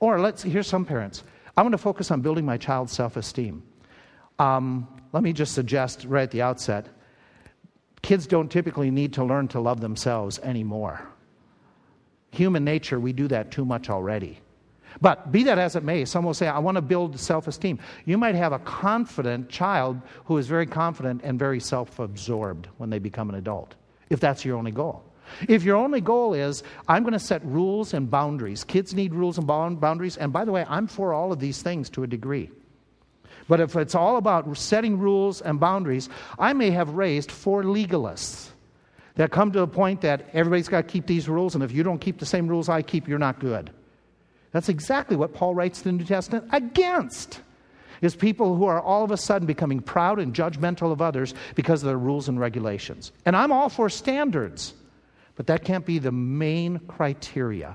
Or 0.00 0.18
let's 0.20 0.42
here's 0.42 0.66
some 0.66 0.84
parents. 0.84 1.24
I'm 1.56 1.64
going 1.64 1.72
to 1.72 1.78
focus 1.78 2.10
on 2.10 2.22
building 2.22 2.44
my 2.44 2.56
child's 2.56 2.92
self-esteem. 2.92 3.62
Um, 4.38 4.88
let 5.16 5.22
me 5.22 5.32
just 5.32 5.54
suggest 5.54 6.04
right 6.04 6.24
at 6.24 6.30
the 6.30 6.42
outset 6.42 6.90
kids 8.02 8.26
don't 8.26 8.50
typically 8.50 8.90
need 8.90 9.14
to 9.14 9.24
learn 9.24 9.48
to 9.48 9.58
love 9.58 9.80
themselves 9.80 10.38
anymore. 10.40 11.00
Human 12.32 12.64
nature, 12.64 13.00
we 13.00 13.14
do 13.14 13.26
that 13.28 13.50
too 13.50 13.64
much 13.64 13.88
already. 13.88 14.38
But 15.00 15.32
be 15.32 15.44
that 15.44 15.58
as 15.58 15.74
it 15.74 15.84
may, 15.84 16.04
some 16.04 16.22
will 16.22 16.34
say, 16.34 16.48
I 16.48 16.58
want 16.58 16.74
to 16.74 16.82
build 16.82 17.18
self 17.18 17.48
esteem. 17.48 17.78
You 18.04 18.18
might 18.18 18.34
have 18.34 18.52
a 18.52 18.58
confident 18.58 19.48
child 19.48 19.98
who 20.26 20.36
is 20.36 20.48
very 20.48 20.66
confident 20.66 21.22
and 21.24 21.38
very 21.38 21.60
self 21.60 21.98
absorbed 21.98 22.68
when 22.76 22.90
they 22.90 22.98
become 22.98 23.30
an 23.30 23.36
adult, 23.36 23.74
if 24.10 24.20
that's 24.20 24.44
your 24.44 24.58
only 24.58 24.70
goal. 24.70 25.02
If 25.48 25.62
your 25.62 25.76
only 25.76 26.02
goal 26.02 26.34
is, 26.34 26.62
I'm 26.88 27.04
going 27.04 27.14
to 27.14 27.18
set 27.18 27.42
rules 27.42 27.94
and 27.94 28.10
boundaries, 28.10 28.64
kids 28.64 28.92
need 28.92 29.14
rules 29.14 29.38
and 29.38 29.46
boundaries, 29.46 30.18
and 30.18 30.30
by 30.30 30.44
the 30.44 30.52
way, 30.52 30.66
I'm 30.68 30.86
for 30.86 31.14
all 31.14 31.32
of 31.32 31.40
these 31.40 31.62
things 31.62 31.88
to 31.90 32.02
a 32.02 32.06
degree. 32.06 32.50
But 33.48 33.60
if 33.60 33.76
it's 33.76 33.94
all 33.94 34.16
about 34.16 34.56
setting 34.56 34.98
rules 34.98 35.40
and 35.40 35.60
boundaries, 35.60 36.08
I 36.38 36.52
may 36.52 36.70
have 36.70 36.90
raised 36.90 37.30
four 37.30 37.62
legalists 37.62 38.48
that 39.14 39.30
come 39.30 39.52
to 39.52 39.60
the 39.60 39.66
point 39.66 40.00
that 40.02 40.28
everybody's 40.32 40.68
got 40.68 40.82
to 40.82 40.92
keep 40.92 41.06
these 41.06 41.28
rules, 41.28 41.54
and 41.54 41.64
if 41.64 41.72
you 41.72 41.82
don't 41.82 41.98
keep 41.98 42.18
the 42.18 42.26
same 42.26 42.48
rules 42.48 42.68
I 42.68 42.82
keep, 42.82 43.08
you're 43.08 43.18
not 43.18 43.40
good. 43.40 43.70
That's 44.52 44.68
exactly 44.68 45.16
what 45.16 45.34
Paul 45.34 45.54
writes 45.54 45.84
in 45.84 45.96
the 45.96 46.02
New 46.02 46.08
Testament 46.08 46.48
against. 46.52 47.40
Is 48.02 48.14
people 48.14 48.56
who 48.56 48.66
are 48.66 48.80
all 48.80 49.04
of 49.04 49.10
a 49.10 49.16
sudden 49.16 49.46
becoming 49.46 49.80
proud 49.80 50.18
and 50.18 50.34
judgmental 50.34 50.92
of 50.92 51.00
others 51.00 51.34
because 51.54 51.82
of 51.82 51.86
their 51.86 51.98
rules 51.98 52.28
and 52.28 52.38
regulations. 52.38 53.10
And 53.24 53.34
I'm 53.34 53.50
all 53.52 53.70
for 53.70 53.88
standards, 53.88 54.74
but 55.34 55.46
that 55.46 55.64
can't 55.64 55.86
be 55.86 55.98
the 55.98 56.12
main 56.12 56.78
criteria. 56.80 57.74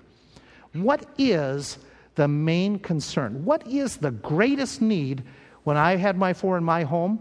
What 0.73 1.07
is 1.17 1.79
the 2.15 2.27
main 2.27 2.77
concern? 2.77 3.43
What 3.45 3.65
is 3.67 3.97
the 3.97 4.11
greatest 4.11 4.79
need 4.79 5.23
when 5.63 5.77
I 5.77 5.95
had 5.95 6.17
my 6.17 6.33
four 6.33 6.57
in 6.57 6.63
my 6.63 6.83
home? 6.83 7.19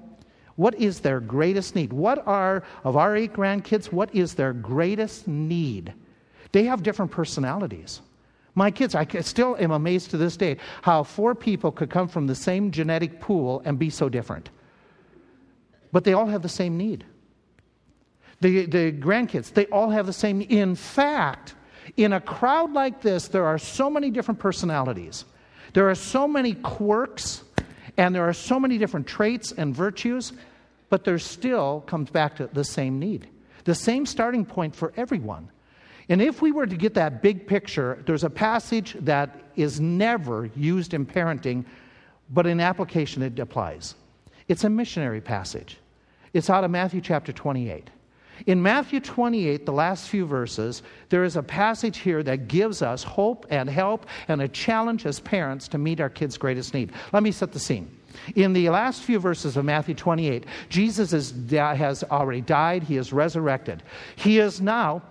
What 0.56 0.74
is 0.74 1.00
their 1.00 1.20
greatest 1.20 1.74
need? 1.74 1.92
What 1.92 2.26
are, 2.26 2.62
of 2.84 2.96
our 2.96 3.16
eight 3.16 3.32
grandkids, 3.32 3.92
what 3.92 4.14
is 4.14 4.34
their 4.34 4.52
greatest 4.52 5.26
need? 5.26 5.94
They 6.52 6.64
have 6.64 6.82
different 6.82 7.10
personalities. 7.10 8.02
My 8.54 8.70
kids, 8.70 8.94
I 8.94 9.06
still 9.20 9.56
am 9.58 9.70
amazed 9.70 10.10
to 10.10 10.16
this 10.16 10.36
day 10.36 10.58
how 10.82 11.02
four 11.02 11.34
people 11.34 11.72
could 11.72 11.88
come 11.88 12.08
from 12.08 12.26
the 12.26 12.34
same 12.34 12.70
genetic 12.72 13.20
pool 13.20 13.62
and 13.64 13.78
be 13.78 13.90
so 13.90 14.08
different. 14.08 14.50
But 15.92 16.04
they 16.04 16.12
all 16.12 16.26
have 16.26 16.42
the 16.42 16.48
same 16.48 16.76
need. 16.76 17.04
The, 18.40 18.66
the 18.66 18.92
grandkids, 18.92 19.52
they 19.52 19.66
all 19.66 19.90
have 19.90 20.06
the 20.06 20.12
same. 20.12 20.40
In 20.42 20.74
fact, 20.74 21.54
in 21.96 22.12
a 22.12 22.20
crowd 22.20 22.72
like 22.72 23.00
this, 23.02 23.28
there 23.28 23.44
are 23.44 23.58
so 23.58 23.90
many 23.90 24.10
different 24.10 24.40
personalities. 24.40 25.24
There 25.72 25.88
are 25.88 25.94
so 25.94 26.26
many 26.26 26.54
quirks, 26.54 27.44
and 27.96 28.14
there 28.14 28.28
are 28.28 28.32
so 28.32 28.58
many 28.60 28.78
different 28.78 29.06
traits 29.06 29.52
and 29.52 29.74
virtues, 29.74 30.32
but 30.88 31.04
there 31.04 31.18
still 31.18 31.82
comes 31.86 32.10
back 32.10 32.36
to 32.36 32.48
the 32.52 32.64
same 32.64 32.98
need. 32.98 33.28
The 33.64 33.74
same 33.74 34.06
starting 34.06 34.44
point 34.44 34.74
for 34.74 34.92
everyone. 34.96 35.50
And 36.08 36.20
if 36.20 36.42
we 36.42 36.50
were 36.50 36.66
to 36.66 36.76
get 36.76 36.94
that 36.94 37.22
big 37.22 37.46
picture, 37.46 38.02
there's 38.06 38.24
a 38.24 38.30
passage 38.30 38.96
that 39.00 39.42
is 39.54 39.80
never 39.80 40.50
used 40.56 40.92
in 40.92 41.06
parenting, 41.06 41.64
but 42.30 42.46
in 42.46 42.60
application 42.60 43.22
it 43.22 43.38
applies. 43.38 43.94
It's 44.48 44.64
a 44.64 44.70
missionary 44.70 45.20
passage. 45.20 45.78
It's 46.32 46.50
out 46.50 46.64
of 46.64 46.70
Matthew 46.70 47.00
chapter 47.00 47.32
28. 47.32 47.90
In 48.46 48.62
Matthew 48.62 49.00
28, 49.00 49.66
the 49.66 49.72
last 49.72 50.08
few 50.08 50.26
verses, 50.26 50.82
there 51.08 51.24
is 51.24 51.36
a 51.36 51.42
passage 51.42 51.98
here 51.98 52.22
that 52.22 52.48
gives 52.48 52.82
us 52.82 53.02
hope 53.02 53.46
and 53.50 53.68
help 53.68 54.06
and 54.28 54.42
a 54.42 54.48
challenge 54.48 55.06
as 55.06 55.20
parents 55.20 55.68
to 55.68 55.78
meet 55.78 56.00
our 56.00 56.10
kids' 56.10 56.38
greatest 56.38 56.74
need. 56.74 56.92
Let 57.12 57.22
me 57.22 57.32
set 57.32 57.52
the 57.52 57.58
scene. 57.58 57.96
In 58.34 58.52
the 58.52 58.70
last 58.70 59.02
few 59.02 59.20
verses 59.20 59.56
of 59.56 59.64
Matthew 59.64 59.94
28, 59.94 60.44
Jesus 60.68 61.12
is, 61.12 61.34
has 61.50 62.02
already 62.04 62.40
died, 62.40 62.82
he 62.82 62.96
is 62.96 63.12
resurrected. 63.12 63.82
He 64.16 64.38
is 64.38 64.60
now 64.60 65.02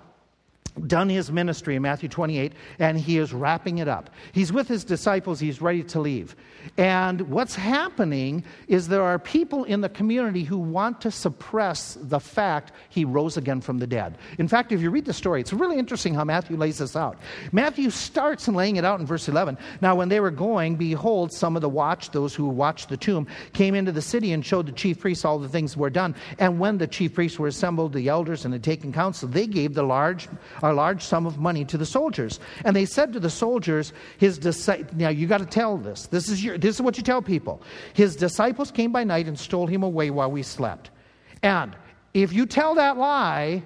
done 0.88 1.10
his 1.10 1.32
ministry 1.32 1.76
in 1.76 1.82
Matthew 1.82 2.10
28, 2.10 2.54
and 2.80 2.98
he 2.98 3.18
is 3.18 3.34
wrapping 3.34 3.80
it 3.80 3.88
up. 3.88 4.10
He's 4.32 4.52
with 4.52 4.68
his 4.68 4.84
disciples, 4.84 5.40
he's 5.40 5.62
ready 5.62 5.84
to 5.84 6.00
leave. 6.00 6.36
And 6.78 7.22
what's 7.30 7.56
happening 7.56 8.44
is 8.68 8.88
there 8.88 9.04
are 9.04 9.20
people 9.20 9.64
in 9.64 9.82
the 9.82 9.90
community 9.90 10.44
who 10.44 10.58
want 10.58 11.02
to 11.02 11.12
suppress 11.12 11.98
the 12.02 12.20
fact 12.20 12.72
he 12.90 13.06
rose 13.06 13.38
again 13.38 13.62
from 13.62 13.80
the 13.80 13.88
dead. 13.88 14.18
In 14.38 14.48
fact, 14.48 14.72
if 14.72 14.82
you 14.82 14.90
read 14.90 15.06
the 15.06 15.14
story, 15.14 15.42
it's 15.42 15.54
really 15.54 15.78
interesting 15.78 16.14
how 16.14 16.24
Matthew 16.24 16.58
lays 16.58 16.78
this 16.78 16.96
out. 16.96 17.18
Matthew 17.52 17.90
starts 17.90 18.48
in 18.48 18.54
laying 18.54 18.76
it 18.76 18.86
out 18.86 19.00
in 19.00 19.06
verse 19.06 19.28
11. 19.28 19.58
Now, 19.82 19.96
when 19.96 20.10
they 20.10 20.20
were 20.20 20.32
going, 20.32 20.76
behold, 20.76 21.34
some 21.34 21.56
of 21.56 21.62
the 21.62 21.70
watch, 21.70 22.12
those 22.12 22.36
who 22.36 22.48
watched 22.48 22.90
the 22.90 22.98
tomb, 22.98 23.28
came 23.54 23.76
into 23.76 23.92
the 23.92 24.02
city 24.02 24.34
and 24.34 24.46
showed 24.46 24.68
the 24.68 24.72
chief 24.72 25.00
priests 25.00 25.26
all 25.26 25.40
the 25.40 25.50
things 25.50 25.76
were 25.76 25.90
done. 25.90 26.16
And 26.38 26.60
when 26.60 26.78
the 26.78 26.88
chief 26.88 27.14
priests 27.14 27.40
were 27.40 27.48
assembled, 27.48 27.94
the 27.94 28.08
elders, 28.08 28.46
and 28.46 28.54
had 28.54 28.64
taken 28.64 28.94
counsel, 28.94 29.28
they 29.28 29.48
gave 29.48 29.74
the 29.74 29.84
large 29.84 30.28
uh, 30.62 30.69
a 30.70 30.74
large 30.74 31.04
sum 31.04 31.26
of 31.26 31.38
money 31.38 31.66
to 31.66 31.78
the 31.78 31.86
soldiers. 31.86 32.40
And 32.64 32.76
they 32.76 32.86
said 32.86 33.14
to 33.14 33.20
the 33.20 33.30
soldiers, 33.30 33.94
his 34.18 34.38
disciples, 34.38 34.96
now 34.96 35.10
you 35.10 35.28
got 35.28 35.40
to 35.40 35.46
tell 35.46 35.78
this. 35.78 36.08
This 36.08 36.30
is, 36.30 36.44
your, 36.44 36.58
this 36.58 36.76
is 36.76 36.82
what 36.82 36.98
you 36.98 37.04
tell 37.04 37.22
people. 37.22 37.62
His 37.94 38.16
disciples 38.16 38.72
came 38.72 38.92
by 38.92 39.04
night 39.04 39.28
and 39.28 39.38
stole 39.38 39.68
him 39.68 39.84
away 39.84 40.10
while 40.10 40.32
we 40.32 40.44
slept. 40.44 40.92
And 41.44 41.76
if 42.14 42.34
you 42.34 42.46
tell 42.46 42.76
that 42.76 42.98
lie, 42.98 43.64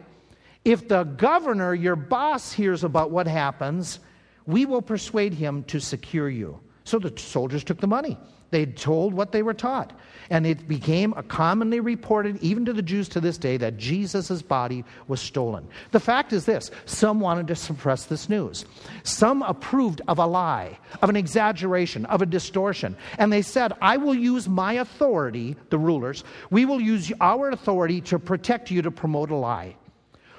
if 0.66 0.88
the 0.88 1.04
governor, 1.04 1.74
your 1.74 1.96
boss, 1.96 2.52
hears 2.52 2.84
about 2.84 3.12
what 3.12 3.28
happens, 3.28 4.00
we 4.46 4.66
will 4.66 4.82
persuade 4.82 5.34
him 5.34 5.64
to 5.66 5.80
secure 5.80 6.30
you. 6.30 6.60
So 6.84 7.00
the 7.00 7.18
soldiers 7.18 7.64
took 7.64 7.80
the 7.80 7.88
money. 7.88 8.18
They 8.54 8.68
told 8.68 9.16
what 9.16 9.32
they 9.32 9.42
were 9.42 9.56
taught. 9.56 10.00
And 10.30 10.46
it 10.46 10.68
became 10.68 11.12
a 11.18 11.24
commonly 11.24 11.80
reported, 11.80 12.38
even 12.44 12.66
to 12.66 12.74
the 12.74 12.84
Jews 12.84 13.10
to 13.10 13.20
this 13.20 13.40
day, 13.40 13.58
that 13.58 13.78
Jesus' 13.78 14.44
body 14.44 14.86
was 15.08 15.20
stolen. 15.20 15.68
The 15.90 16.00
fact 16.00 16.34
is 16.34 16.46
this 16.46 16.70
some 16.86 17.20
wanted 17.20 17.48
to 17.48 17.56
suppress 17.56 18.06
this 18.06 18.30
news. 18.30 18.66
Some 19.02 19.42
approved 19.42 20.02
of 20.08 20.20
a 20.20 20.28
lie, 20.28 20.78
of 21.02 21.10
an 21.10 21.16
exaggeration, 21.16 22.06
of 22.06 22.22
a 22.22 22.28
distortion. 22.28 22.96
And 23.18 23.34
they 23.34 23.42
said, 23.42 23.74
I 23.82 23.98
will 23.98 24.14
use 24.14 24.48
my 24.48 24.74
authority, 24.74 25.56
the 25.72 25.80
rulers, 25.80 26.24
we 26.52 26.66
will 26.66 26.80
use 26.80 27.12
our 27.20 27.50
authority 27.50 28.02
to 28.02 28.20
protect 28.20 28.70
you 28.70 28.84
to 28.84 28.92
promote 28.92 29.32
a 29.32 29.36
lie. 29.36 29.76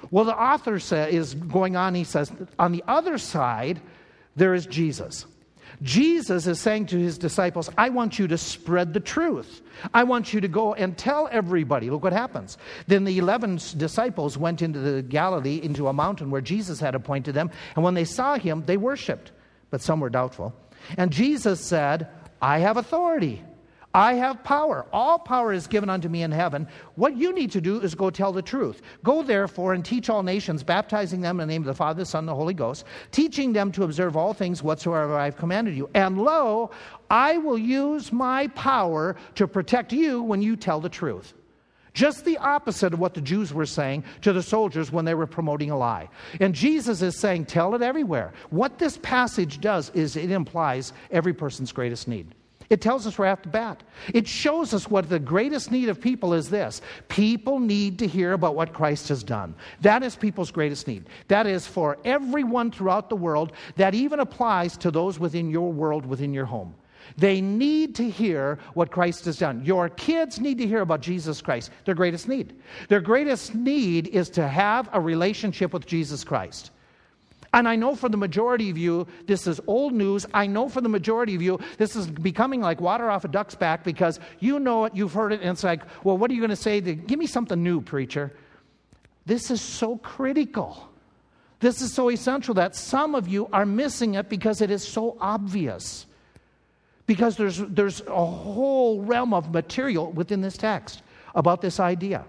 Well, 0.09 0.23
the 0.23 0.41
author 0.41 0.75
is 0.77 1.33
going 1.33 1.75
on, 1.75 1.95
he 1.95 2.05
says, 2.05 2.31
on 2.57 2.71
the 2.71 2.83
other 2.87 3.17
side, 3.17 3.81
there 4.37 4.53
is 4.53 4.65
Jesus. 4.67 5.25
Jesus 5.81 6.47
is 6.47 6.59
saying 6.59 6.87
to 6.87 6.97
his 6.97 7.17
disciples, 7.17 7.69
I 7.77 7.89
want 7.89 8.17
you 8.19 8.27
to 8.27 8.37
spread 8.37 8.93
the 8.93 8.99
truth. 8.99 9.61
I 9.93 10.03
want 10.03 10.33
you 10.33 10.41
to 10.41 10.47
go 10.47 10.73
and 10.73 10.97
tell 10.97 11.27
everybody. 11.31 11.89
Look 11.89 12.03
what 12.03 12.13
happens. 12.13 12.57
Then 12.87 13.03
the 13.03 13.17
11 13.17 13.59
disciples 13.77 14.37
went 14.37 14.61
into 14.61 14.79
the 14.79 15.01
Galilee, 15.01 15.59
into 15.61 15.87
a 15.87 15.93
mountain 15.93 16.31
where 16.31 16.41
Jesus 16.41 16.79
had 16.79 16.95
appointed 16.95 17.33
them. 17.33 17.51
And 17.75 17.83
when 17.83 17.93
they 17.93 18.05
saw 18.05 18.37
him, 18.37 18.63
they 18.65 18.77
worshiped, 18.77 19.31
but 19.69 19.81
some 19.81 19.99
were 19.99 20.09
doubtful. 20.09 20.53
And 20.97 21.11
Jesus 21.11 21.59
said, 21.59 22.07
I 22.41 22.59
have 22.59 22.77
authority 22.77 23.43
I 23.95 24.15
have 24.15 24.43
power. 24.43 24.85
All 24.91 25.17
power 25.17 25.53
is 25.53 25.67
given 25.67 25.89
unto 25.89 26.09
me 26.09 26.23
in 26.23 26.31
heaven. 26.31 26.67
What 26.95 27.15
you 27.15 27.31
need 27.31 27.49
to 27.51 27.61
do 27.61 27.79
is 27.79 27.95
go 27.95 28.09
tell 28.09 28.33
the 28.33 28.41
truth. 28.41 28.81
Go 29.05 29.23
therefore 29.23 29.73
and 29.73 29.85
teach 29.85 30.09
all 30.09 30.21
nations, 30.21 30.63
baptizing 30.63 31.21
them 31.21 31.39
in 31.39 31.47
the 31.47 31.53
name 31.53 31.61
of 31.61 31.67
the 31.67 31.73
Father, 31.73 31.99
the 31.99 32.05
Son, 32.05 32.19
and 32.19 32.27
the 32.27 32.35
Holy 32.35 32.53
Ghost, 32.53 32.83
teaching 33.11 33.53
them 33.53 33.71
to 33.71 33.83
observe 33.83 34.17
all 34.17 34.33
things 34.33 34.61
whatsoever 34.61 35.15
I 35.15 35.23
have 35.23 35.37
commanded 35.37 35.77
you. 35.77 35.89
And 35.93 36.17
lo, 36.17 36.71
I 37.09 37.37
will 37.37 37.57
use 37.57 38.11
my 38.11 38.47
power 38.47 39.15
to 39.35 39.47
protect 39.47 39.93
you 39.93 40.21
when 40.21 40.41
you 40.41 40.57
tell 40.57 40.81
the 40.81 40.89
truth. 40.89 41.33
Just 41.93 42.25
the 42.25 42.37
opposite 42.39 42.93
of 42.93 42.99
what 42.99 43.13
the 43.13 43.21
Jews 43.21 43.53
were 43.53 43.65
saying 43.65 44.03
to 44.23 44.33
the 44.33 44.43
soldiers 44.43 44.91
when 44.91 45.05
they 45.05 45.13
were 45.13 45.25
promoting 45.25 45.71
a 45.71 45.77
lie. 45.77 46.09
And 46.41 46.53
Jesus 46.53 47.01
is 47.01 47.17
saying, 47.17 47.45
tell 47.45 47.73
it 47.75 47.81
everywhere. 47.81 48.33
What 48.49 48.77
this 48.77 48.97
passage 48.97 49.61
does 49.61 49.89
is 49.91 50.17
it 50.17 50.31
implies 50.31 50.91
every 51.11 51.33
person's 51.33 51.71
greatest 51.71 52.09
need. 52.09 52.35
It 52.69 52.81
tells 52.81 53.05
us 53.05 53.19
right 53.19 53.31
off 53.31 53.43
the 53.43 53.49
bat. 53.49 53.83
It 54.13 54.27
shows 54.27 54.73
us 54.73 54.89
what 54.89 55.09
the 55.09 55.19
greatest 55.19 55.71
need 55.71 55.89
of 55.89 56.01
people 56.01 56.33
is 56.33 56.49
this 56.49 56.81
people 57.07 57.59
need 57.59 57.99
to 57.99 58.07
hear 58.07 58.33
about 58.33 58.55
what 58.55 58.73
Christ 58.73 59.09
has 59.09 59.23
done. 59.23 59.55
That 59.81 60.03
is 60.03 60.15
people's 60.15 60.51
greatest 60.51 60.87
need. 60.87 61.05
That 61.27 61.47
is 61.47 61.67
for 61.67 61.97
everyone 62.05 62.71
throughout 62.71 63.09
the 63.09 63.15
world. 63.15 63.51
That 63.75 63.93
even 63.93 64.19
applies 64.19 64.77
to 64.77 64.91
those 64.91 65.19
within 65.19 65.49
your 65.49 65.71
world, 65.71 66.05
within 66.05 66.33
your 66.33 66.45
home. 66.45 66.75
They 67.17 67.39
need 67.39 67.95
to 67.95 68.09
hear 68.09 68.59
what 68.73 68.91
Christ 68.91 69.25
has 69.25 69.37
done. 69.37 69.63
Your 69.63 69.89
kids 69.89 70.39
need 70.39 70.57
to 70.57 70.67
hear 70.67 70.81
about 70.81 71.01
Jesus 71.01 71.41
Christ, 71.41 71.71
their 71.85 71.95
greatest 71.95 72.27
need. 72.27 72.55
Their 72.89 73.01
greatest 73.01 73.53
need 73.53 74.07
is 74.07 74.29
to 74.31 74.47
have 74.47 74.89
a 74.91 74.99
relationship 74.99 75.71
with 75.71 75.85
Jesus 75.85 76.23
Christ. 76.23 76.71
And 77.55 77.69
I 77.69 77.77
know 77.77 77.95
for 77.95 78.09
the 78.09 78.17
majority 78.17 78.69
of 78.69 78.77
you, 78.77 79.07
this 79.27 79.47
is 79.47 79.61
old 79.65 79.93
news. 79.93 80.25
I 80.33 80.45
know 80.45 80.67
for 80.67 80.81
the 80.81 80.89
majority 80.89 81.35
of 81.35 81.41
you, 81.41 81.57
this 81.77 81.95
is 81.95 82.05
becoming 82.05 82.59
like 82.59 82.81
water 82.81 83.09
off 83.09 83.23
a 83.23 83.29
duck's 83.29 83.55
back 83.55 83.85
because 83.85 84.19
you 84.41 84.59
know 84.59 84.83
it, 84.83 84.93
you've 84.93 85.13
heard 85.13 85.31
it, 85.31 85.39
and 85.39 85.51
it's 85.51 85.63
like, 85.63 85.81
well, 86.03 86.17
what 86.17 86.29
are 86.29 86.33
you 86.33 86.41
going 86.41 86.49
to 86.49 86.57
say? 86.57 86.81
Give 86.81 87.17
me 87.17 87.27
something 87.27 87.63
new, 87.63 87.79
preacher. 87.79 88.33
This 89.25 89.49
is 89.49 89.61
so 89.61 89.95
critical. 89.99 90.89
This 91.61 91.81
is 91.81 91.93
so 91.93 92.09
essential 92.09 92.55
that 92.55 92.75
some 92.75 93.15
of 93.15 93.29
you 93.29 93.47
are 93.53 93.65
missing 93.65 94.15
it 94.15 94.27
because 94.27 94.59
it 94.59 94.69
is 94.69 94.85
so 94.85 95.15
obvious. 95.21 96.07
Because 97.07 97.37
there's, 97.37 97.59
there's 97.59 98.01
a 98.01 98.25
whole 98.25 99.01
realm 99.01 99.33
of 99.33 99.53
material 99.53 100.11
within 100.11 100.41
this 100.41 100.57
text 100.57 101.03
about 101.33 101.61
this 101.61 101.79
idea. 101.79 102.25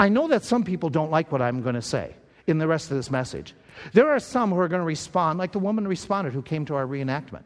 I 0.00 0.08
know 0.08 0.26
that 0.26 0.42
some 0.42 0.64
people 0.64 0.90
don't 0.90 1.12
like 1.12 1.30
what 1.30 1.40
I'm 1.40 1.62
going 1.62 1.76
to 1.76 1.82
say 1.82 2.16
in 2.46 2.58
the 2.58 2.68
rest 2.68 2.90
of 2.90 2.96
this 2.96 3.10
message. 3.10 3.54
There 3.92 4.10
are 4.10 4.20
some 4.20 4.50
who 4.50 4.58
are 4.58 4.68
going 4.68 4.80
to 4.80 4.86
respond 4.86 5.38
like 5.38 5.52
the 5.52 5.58
woman 5.58 5.86
responded 5.86 6.32
who 6.32 6.42
came 6.42 6.64
to 6.66 6.74
our 6.74 6.86
reenactment. 6.86 7.44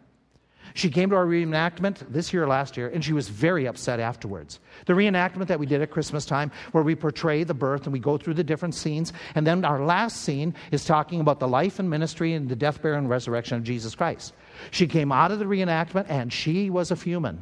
She 0.72 0.90
came 0.90 1.10
to 1.10 1.16
our 1.16 1.26
reenactment 1.26 1.98
this 2.10 2.32
year, 2.32 2.48
last 2.48 2.76
year, 2.76 2.88
and 2.88 3.04
she 3.04 3.12
was 3.12 3.28
very 3.28 3.66
upset 3.66 4.00
afterwards. 4.00 4.58
The 4.86 4.94
reenactment 4.94 5.46
that 5.46 5.60
we 5.60 5.66
did 5.66 5.82
at 5.82 5.92
Christmas 5.92 6.26
time, 6.26 6.50
where 6.72 6.82
we 6.82 6.96
portray 6.96 7.44
the 7.44 7.54
birth 7.54 7.84
and 7.84 7.92
we 7.92 8.00
go 8.00 8.18
through 8.18 8.34
the 8.34 8.42
different 8.42 8.74
scenes, 8.74 9.12
and 9.36 9.46
then 9.46 9.64
our 9.64 9.84
last 9.84 10.22
scene 10.22 10.52
is 10.72 10.84
talking 10.84 11.20
about 11.20 11.38
the 11.38 11.46
life 11.46 11.78
and 11.78 11.88
ministry 11.88 12.32
and 12.32 12.48
the 12.48 12.56
death, 12.56 12.82
burial, 12.82 12.98
and 12.98 13.08
resurrection 13.08 13.56
of 13.56 13.62
Jesus 13.62 13.94
Christ. 13.94 14.32
She 14.72 14.88
came 14.88 15.12
out 15.12 15.30
of 15.30 15.38
the 15.38 15.44
reenactment 15.44 16.06
and 16.08 16.32
she 16.32 16.70
was 16.70 16.90
a 16.90 16.96
fuming. 16.96 17.40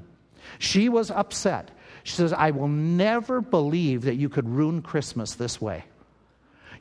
She 0.58 0.90
was 0.90 1.10
upset. 1.10 1.70
She 2.04 2.16
says, 2.16 2.32
I 2.32 2.50
will 2.50 2.68
never 2.68 3.40
believe 3.40 4.02
that 4.02 4.16
you 4.16 4.28
could 4.28 4.48
ruin 4.48 4.82
Christmas 4.82 5.36
this 5.36 5.60
way. 5.60 5.84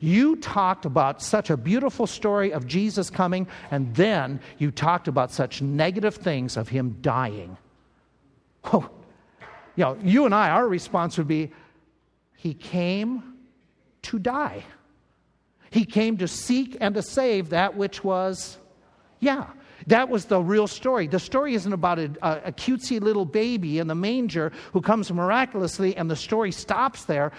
You 0.02 0.34
talked 0.34 0.84
about 0.84 1.22
such 1.22 1.48
a 1.48 1.56
beautiful 1.56 2.08
story 2.08 2.52
of 2.52 2.66
Jesus 2.66 3.08
coming, 3.08 3.46
and 3.70 3.94
then 3.94 4.40
you 4.58 4.72
talked 4.72 5.06
about 5.06 5.30
such 5.30 5.62
negative 5.62 6.16
things 6.16 6.56
of 6.56 6.68
him 6.68 6.96
dying. 7.00 7.56
Oh, 8.64 8.90
you 9.76 9.84
know, 9.84 9.96
you 10.02 10.24
and 10.26 10.34
I, 10.34 10.50
our 10.50 10.66
response 10.66 11.18
would 11.18 11.28
be, 11.28 11.52
He 12.34 12.52
came 12.52 13.22
to 14.02 14.18
die. 14.18 14.64
He 15.70 15.84
came 15.84 16.16
to 16.16 16.26
seek 16.26 16.76
and 16.80 16.96
to 16.96 17.02
save 17.02 17.50
that 17.50 17.76
which 17.76 18.02
was, 18.02 18.58
yeah, 19.20 19.46
that 19.86 20.08
was 20.08 20.24
the 20.24 20.40
real 20.40 20.66
story. 20.66 21.06
The 21.06 21.20
story 21.20 21.54
isn't 21.54 21.72
about 21.72 22.00
a, 22.00 22.10
a, 22.48 22.52
cutesy 22.52 23.00
little 23.00 23.24
baby 23.24 23.78
in 23.78 23.86
the 23.86 23.94
manger 23.94 24.52
who 24.72 24.80
comes 24.80 25.12
miraculously 25.12 25.96
and 25.96 26.10
the 26.10 26.16
story 26.16 26.52
stops 26.52 27.04
there 27.04 27.32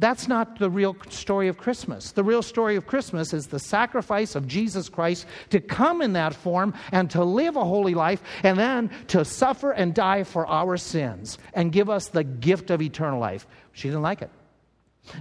that's 0.00 0.26
not 0.26 0.58
the 0.58 0.70
real 0.70 0.96
story 1.10 1.48
of 1.48 1.58
Christmas. 1.58 2.12
The 2.12 2.24
real 2.24 2.42
story 2.42 2.76
of 2.76 2.86
Christmas 2.86 3.34
is 3.34 3.46
the 3.46 3.58
sacrifice 3.58 4.34
of 4.34 4.48
Jesus 4.48 4.88
Christ 4.88 5.26
to 5.50 5.60
come 5.60 6.00
in 6.00 6.14
that 6.14 6.34
form 6.34 6.72
and 6.90 7.10
to 7.10 7.22
live 7.22 7.56
a 7.56 7.64
holy 7.64 7.92
life 7.92 8.22
and 8.42 8.58
then 8.58 8.90
to 9.08 9.26
suffer 9.26 9.72
and 9.72 9.94
die 9.94 10.24
for 10.24 10.46
our 10.46 10.78
sins 10.78 11.38
and 11.52 11.70
give 11.70 11.90
us 11.90 12.08
the 12.08 12.24
gift 12.24 12.70
of 12.70 12.80
eternal 12.80 13.20
life. 13.20 13.46
She 13.72 13.88
didn't 13.88 14.02
like 14.02 14.22
it. 14.22 14.30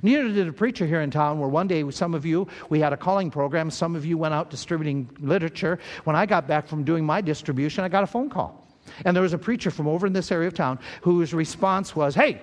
Neither 0.02 0.30
did 0.30 0.48
a 0.48 0.54
preacher 0.54 0.86
here 0.86 1.02
in 1.02 1.12
town, 1.12 1.40
where 1.40 1.50
one 1.50 1.68
day 1.68 1.90
some 1.92 2.14
of 2.14 2.26
you, 2.26 2.48
we 2.70 2.80
had 2.80 2.94
a 2.94 2.98
calling 2.98 3.32
program, 3.32 3.72
some 3.72 3.96
of 3.96 4.06
you 4.06 4.18
went 4.18 4.34
out 4.34 4.50
distributing 4.50 5.10
literature. 5.20 5.80
When 6.04 6.16
I 6.16 6.26
got 6.26 6.48
back 6.48 6.68
from 6.68 6.84
doing 6.84 7.06
my 7.06 7.22
distribution, 7.22 7.84
I 7.84 7.90
got 7.90 8.04
a 8.04 8.08
phone 8.08 8.30
call. 8.30 8.68
And 9.06 9.16
there 9.16 9.24
was 9.24 9.34
a 9.34 9.38
preacher 9.38 9.72
from 9.72 9.88
over 9.88 10.08
in 10.08 10.14
this 10.14 10.32
area 10.32 10.48
of 10.48 10.54
town 10.54 10.80
whose 11.02 11.34
response 11.34 11.96
was, 11.96 12.16
Hey, 12.16 12.42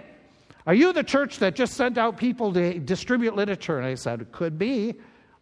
are 0.67 0.75
you 0.75 0.93
the 0.93 1.05
church 1.05 1.39
that 1.39 1.55
just 1.55 1.75
sent 1.75 1.97
out 1.97 2.17
people 2.17 2.53
to 2.53 2.79
distribute 2.81 3.37
literature? 3.37 3.79
And 3.79 3.87
I 3.87 3.95
said, 3.95 4.21
It 4.21 4.33
could 4.33 4.59
be. 4.59 4.95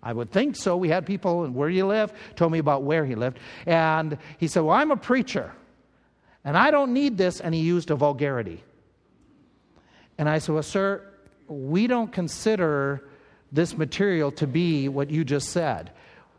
I 0.02 0.12
would 0.12 0.30
think 0.30 0.54
so. 0.54 0.76
We 0.76 0.90
had 0.90 1.06
people, 1.06 1.46
where 1.46 1.70
you 1.70 1.86
live, 1.86 2.12
told 2.36 2.52
me 2.52 2.58
about 2.58 2.82
where 2.82 3.06
he 3.06 3.14
lived. 3.14 3.38
And 3.64 4.18
he 4.36 4.48
said, 4.48 4.60
Well, 4.60 4.76
I'm 4.76 4.90
a 4.90 4.96
preacher, 4.96 5.52
and 6.44 6.58
I 6.58 6.70
don't 6.70 6.92
need 6.92 7.16
this. 7.16 7.40
And 7.40 7.54
he 7.54 7.62
used 7.62 7.90
a 7.90 7.96
vulgarity. 7.96 8.62
And 10.18 10.28
I 10.28 10.38
said, 10.38 10.52
Well, 10.52 10.62
sir, 10.62 11.02
we 11.48 11.86
don't 11.86 12.12
consider 12.12 13.08
this 13.50 13.78
material 13.78 14.30
to 14.32 14.46
be 14.46 14.88
what 14.88 15.10
you 15.10 15.24
just 15.24 15.50
said. 15.50 15.90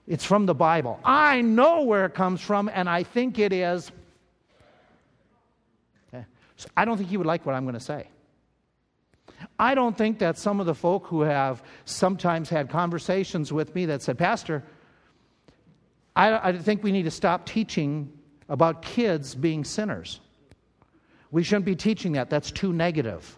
It's 0.08 0.24
from 0.24 0.46
the 0.46 0.54
Bible. 0.54 1.00
I 1.04 1.42
know 1.42 1.82
where 1.82 2.06
it 2.06 2.14
comes 2.14 2.40
from, 2.40 2.70
and 2.72 2.88
I 2.88 3.02
think 3.02 3.40
it 3.40 3.52
is. 3.52 3.92
Okay. 6.14 6.26
So 6.58 6.70
I 6.78 6.86
don't 6.86 6.98
think 6.98 7.10
he 7.10 7.18
would 7.18 7.26
like 7.26 7.48
what 7.48 7.56
I'm 7.56 7.64
going 7.64 7.74
to 7.74 7.80
say. 7.80 8.10
I 9.58 9.76
don't 9.76 9.98
think 9.98 10.20
that 10.20 10.38
some 10.38 10.60
of 10.60 10.66
the 10.66 10.76
folk 10.76 11.08
who 11.08 11.22
have 11.22 11.64
sometimes 11.86 12.50
had 12.50 12.70
conversations 12.70 13.52
with 13.52 13.74
me 13.76 13.86
that 13.88 14.02
said, 14.02 14.18
Pastor, 14.18 14.64
I, 16.16 16.50
I 16.50 16.58
think 16.58 16.84
we 16.84 16.92
need 16.92 17.04
to 17.04 17.12
stop 17.12 17.46
teaching 17.46 18.12
about 18.50 18.82
kids 18.82 19.36
being 19.36 19.64
sinners. 19.64 20.20
We 21.32 21.44
shouldn't 21.44 21.66
be 21.66 21.76
teaching 21.76 22.14
that. 22.14 22.30
That's 22.30 22.52
too 22.52 22.72
negative. 22.72 23.38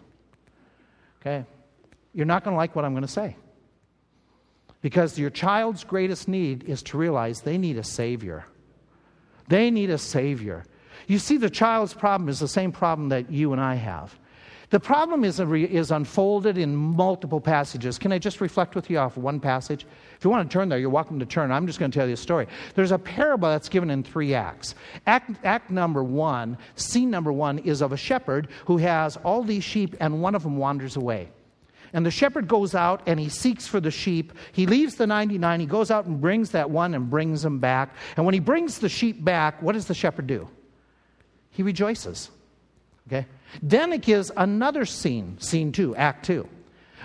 Okay? 1.20 1.44
You're 2.12 2.26
not 2.26 2.44
going 2.44 2.54
to 2.54 2.58
like 2.58 2.76
what 2.76 2.84
I'm 2.84 2.92
going 2.92 3.02
to 3.02 3.08
say. 3.08 3.36
Because 4.80 5.18
your 5.18 5.30
child's 5.30 5.82
greatest 5.82 6.28
need 6.28 6.64
is 6.64 6.82
to 6.84 6.98
realize 6.98 7.40
they 7.40 7.58
need 7.58 7.78
a 7.78 7.84
Savior. 7.84 8.44
They 9.48 9.70
need 9.70 9.90
a 9.90 9.98
Savior. 9.98 10.64
You 11.08 11.18
see, 11.18 11.36
the 11.36 11.50
child's 11.50 11.94
problem 11.94 12.28
is 12.28 12.38
the 12.38 12.48
same 12.48 12.70
problem 12.70 13.08
that 13.08 13.30
you 13.30 13.52
and 13.52 13.60
I 13.60 13.74
have. 13.74 14.16
The 14.70 14.80
problem 14.80 15.24
is, 15.24 15.40
is 15.40 15.90
unfolded 15.90 16.58
in 16.58 16.76
multiple 16.76 17.40
passages. 17.40 17.98
Can 17.98 18.12
I 18.12 18.18
just 18.18 18.42
reflect 18.42 18.74
with 18.74 18.90
you 18.90 18.98
off 18.98 19.16
one 19.16 19.40
passage? 19.40 19.86
If 20.18 20.24
you 20.24 20.30
want 20.30 20.50
to 20.50 20.52
turn 20.52 20.68
there, 20.68 20.78
you're 20.78 20.90
welcome 20.90 21.18
to 21.20 21.26
turn. 21.26 21.50
I'm 21.50 21.66
just 21.66 21.78
going 21.78 21.90
to 21.90 21.98
tell 21.98 22.06
you 22.06 22.14
a 22.14 22.18
story. 22.18 22.48
There's 22.74 22.92
a 22.92 22.98
parable 22.98 23.48
that's 23.48 23.70
given 23.70 23.88
in 23.88 24.02
three 24.02 24.34
acts. 24.34 24.74
Act, 25.06 25.30
act 25.42 25.70
number 25.70 26.04
one, 26.04 26.58
scene 26.76 27.10
number 27.10 27.32
one, 27.32 27.58
is 27.60 27.80
of 27.80 27.92
a 27.92 27.96
shepherd 27.96 28.48
who 28.66 28.76
has 28.76 29.16
all 29.18 29.42
these 29.42 29.64
sheep, 29.64 29.96
and 30.00 30.20
one 30.20 30.34
of 30.34 30.42
them 30.42 30.58
wanders 30.58 30.96
away. 30.96 31.30
And 31.94 32.04
the 32.04 32.10
shepherd 32.10 32.46
goes 32.46 32.74
out 32.74 33.00
and 33.06 33.18
he 33.18 33.30
seeks 33.30 33.66
for 33.66 33.80
the 33.80 33.90
sheep. 33.90 34.34
He 34.52 34.66
leaves 34.66 34.96
the 34.96 35.06
99, 35.06 35.60
he 35.60 35.66
goes 35.66 35.90
out 35.90 36.04
and 36.04 36.20
brings 36.20 36.50
that 36.50 36.68
one 36.68 36.92
and 36.94 37.08
brings 37.08 37.40
them 37.40 37.58
back. 37.58 37.94
And 38.18 38.26
when 38.26 38.34
he 38.34 38.40
brings 38.40 38.80
the 38.80 38.90
sheep 38.90 39.24
back, 39.24 39.62
what 39.62 39.72
does 39.72 39.86
the 39.86 39.94
shepherd 39.94 40.26
do? 40.26 40.46
He 41.52 41.62
rejoices. 41.62 42.30
Okay? 43.06 43.26
Then 43.62 43.92
it 43.92 44.02
gives 44.02 44.30
another 44.36 44.84
scene, 44.84 45.38
scene 45.40 45.72
two, 45.72 45.96
act 45.96 46.26
two. 46.26 46.48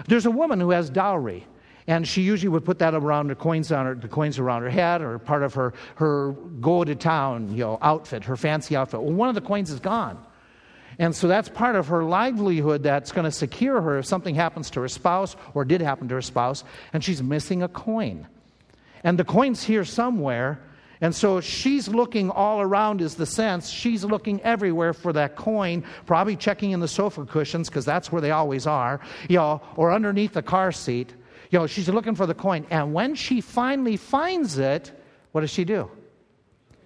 There's 0.08 0.26
a 0.26 0.32
woman 0.32 0.60
who 0.60 0.72
has 0.72 0.90
dowry. 0.90 1.48
And 1.86 2.08
she 2.08 2.22
usually 2.22 2.48
would 2.48 2.64
put 2.64 2.80
that 2.80 2.94
around 2.94 3.28
her 3.28 3.36
coins 3.36 3.72
on 3.72 3.86
her, 3.86 3.96
the 3.96 4.08
coins 4.08 4.40
around 4.40 4.62
her 4.62 4.70
head 4.70 5.02
or 5.02 5.20
part 5.20 5.44
of 5.44 5.54
her, 5.56 5.74
her 5.96 6.32
go 6.62 6.86
to 6.86 6.96
town, 6.96 7.52
you 7.52 7.58
know, 7.58 7.78
outfit, 7.82 8.24
her 8.24 8.38
fancy 8.38 8.76
outfit. 8.76 9.02
Well, 9.02 9.12
one 9.12 9.28
of 9.28 9.36
the 9.36 9.42
coins 9.42 9.70
is 9.70 9.82
gone. 9.82 10.18
And 10.98 11.14
so 11.14 11.28
that's 11.28 11.50
part 11.50 11.76
of 11.76 11.88
her 11.88 12.04
livelihood 12.04 12.84
that's 12.84 13.12
going 13.12 13.26
to 13.26 13.32
secure 13.32 13.82
her 13.82 13.98
if 13.98 14.06
something 14.06 14.36
happens 14.36 14.70
to 14.72 14.82
her 14.82 14.88
spouse 14.88 15.36
or 15.54 15.66
did 15.66 15.82
happen 15.82 16.08
to 16.08 16.16
her 16.16 16.22
spouse, 16.22 16.64
and 16.94 17.04
she's 17.04 17.22
missing 17.22 17.64
a 17.64 17.68
coin. 17.68 18.28
And 19.04 19.18
the 19.20 19.26
coin's 19.26 19.64
here 19.64 19.84
somewhere, 19.84 20.62
and 21.04 21.14
so 21.14 21.42
she's 21.42 21.90
looking 21.90 22.30
all 22.30 22.62
around, 22.62 23.02
is 23.02 23.16
the 23.16 23.26
sense. 23.26 23.70
She's 23.70 24.06
looking 24.06 24.40
everywhere 24.40 24.94
for 24.94 25.12
that 25.12 25.36
coin, 25.36 25.84
probably 26.06 26.38
checking 26.38 26.72
in 26.72 26.80
the 26.80 26.88
sofa 26.88 27.26
cushions, 27.26 27.68
because 27.68 27.84
that's 27.84 28.10
where 28.10 28.22
they 28.22 28.32
always 28.32 28.66
are, 28.66 29.02
you 29.28 29.36
know, 29.36 29.62
or 29.76 29.92
underneath 29.92 30.32
the 30.32 30.42
car 30.42 30.72
seat. 30.72 31.14
You 31.50 31.60
know, 31.60 31.68
she's 31.68 31.90
looking 31.90 32.16
for 32.16 32.26
the 32.26 32.34
coin. 32.34 32.66
And 32.70 32.94
when 32.94 33.16
she 33.16 33.42
finally 33.42 33.98
finds 33.98 34.58
it, 34.58 34.98
what 35.34 35.42
does 35.42 35.50
she 35.50 35.66
do? 35.66 35.92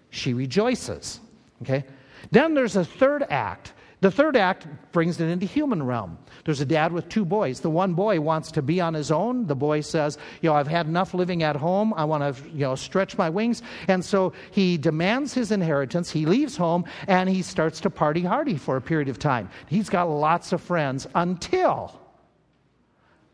She 0.10 0.34
rejoices. 0.34 1.20
Okay? 1.62 1.86
Then 2.32 2.56
there's 2.56 2.76
a 2.76 2.84
third 2.84 3.24
act. 3.30 3.74
The 4.00 4.12
third 4.12 4.38
act 4.38 4.68
brings 4.92 5.20
it 5.20 5.28
into 5.28 5.48
human 5.48 5.82
realm. 5.82 6.20
There's 6.46 6.62
a 6.62 6.66
dad 6.66 6.92
with 6.92 7.10
two 7.10 7.26
boys. 7.26 7.62
The 7.62 7.70
one 7.72 7.96
boy 7.96 8.20
wants 8.22 8.52
to 8.52 8.62
be 8.62 8.80
on 8.80 8.94
his 8.94 9.10
own. 9.10 9.48
The 9.48 9.56
boy 9.56 9.82
says, 9.82 10.20
"You 10.42 10.52
know, 10.52 10.56
I've 10.56 10.68
had 10.68 10.86
enough 10.86 11.16
living 11.16 11.42
at 11.42 11.56
home. 11.56 11.96
I 11.96 12.06
want 12.06 12.36
to, 12.36 12.50
you 12.50 12.60
know, 12.60 12.76
stretch 12.76 13.18
my 13.18 13.32
wings." 13.32 13.64
And 13.88 14.06
so 14.06 14.34
he 14.52 14.78
demands 14.78 15.34
his 15.34 15.52
inheritance. 15.52 16.12
He 16.12 16.28
leaves 16.28 16.58
home 16.58 16.86
and 17.08 17.28
he 17.28 17.42
starts 17.42 17.80
to 17.82 17.90
party 17.90 18.22
hardy 18.22 18.58
for 18.58 18.78
a 18.78 18.82
period 18.82 19.10
of 19.10 19.18
time. 19.18 19.50
He's 19.66 19.90
got 19.90 20.04
lots 20.04 20.54
of 20.54 20.62
friends 20.62 21.08
until 21.16 22.00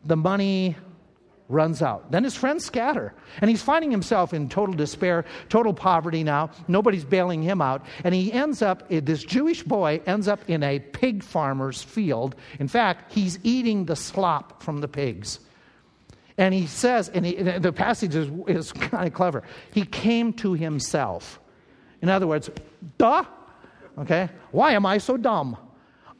the 0.06 0.15
money 0.17 0.78
runs 1.54 1.82
out. 1.82 2.12
Then 2.12 2.24
his 2.24 2.36
friends 2.36 2.66
scatter. 2.66 3.13
And 3.39 3.50
he's 3.50 3.62
finding 3.62 3.92
himself 3.92 4.34
in 4.34 4.50
total 4.50 4.76
despair, 4.76 5.26
total 5.50 5.74
poverty 5.74 6.24
now. 6.24 6.50
Nobody's 6.68 7.06
bailing 7.06 7.42
him 7.42 7.62
out. 7.62 7.86
And 8.04 8.13
he 8.13 8.34
ends 8.34 8.62
up, 8.62 8.84
eh, 8.89 9.00
this 9.02 9.24
Jewish 9.24 9.63
boy 9.63 10.02
ends 10.06 10.28
up 10.28 10.50
in 10.50 10.63
a 10.63 10.80
pig 10.80 11.24
farmer's 11.24 11.82
field. 11.82 12.36
In 12.60 12.68
fact, 12.68 13.13
he's 13.13 13.39
eating 13.44 13.86
the 13.86 13.96
slop 13.96 14.62
from 14.62 14.82
the 14.82 14.88
pigs. 14.88 15.39
And 16.38 16.54
he 16.54 16.66
says, 16.66 17.10
and 17.10 17.26
he, 17.26 17.36
the 17.36 17.72
passage 17.72 18.16
is, 18.16 18.30
is 18.48 18.72
kind 18.74 19.08
of 19.08 19.13
clever. 19.13 19.44
He 19.72 19.86
came 19.86 20.34
to 20.34 20.54
himself. 20.54 21.39
In 22.02 22.10
other 22.10 22.28
words, 22.28 22.50
duh. 22.98 23.24
Okay? 23.98 24.30
Why 24.52 24.72
am 24.74 24.86
I 24.86 24.98
so 24.98 25.18
dumb? 25.18 25.58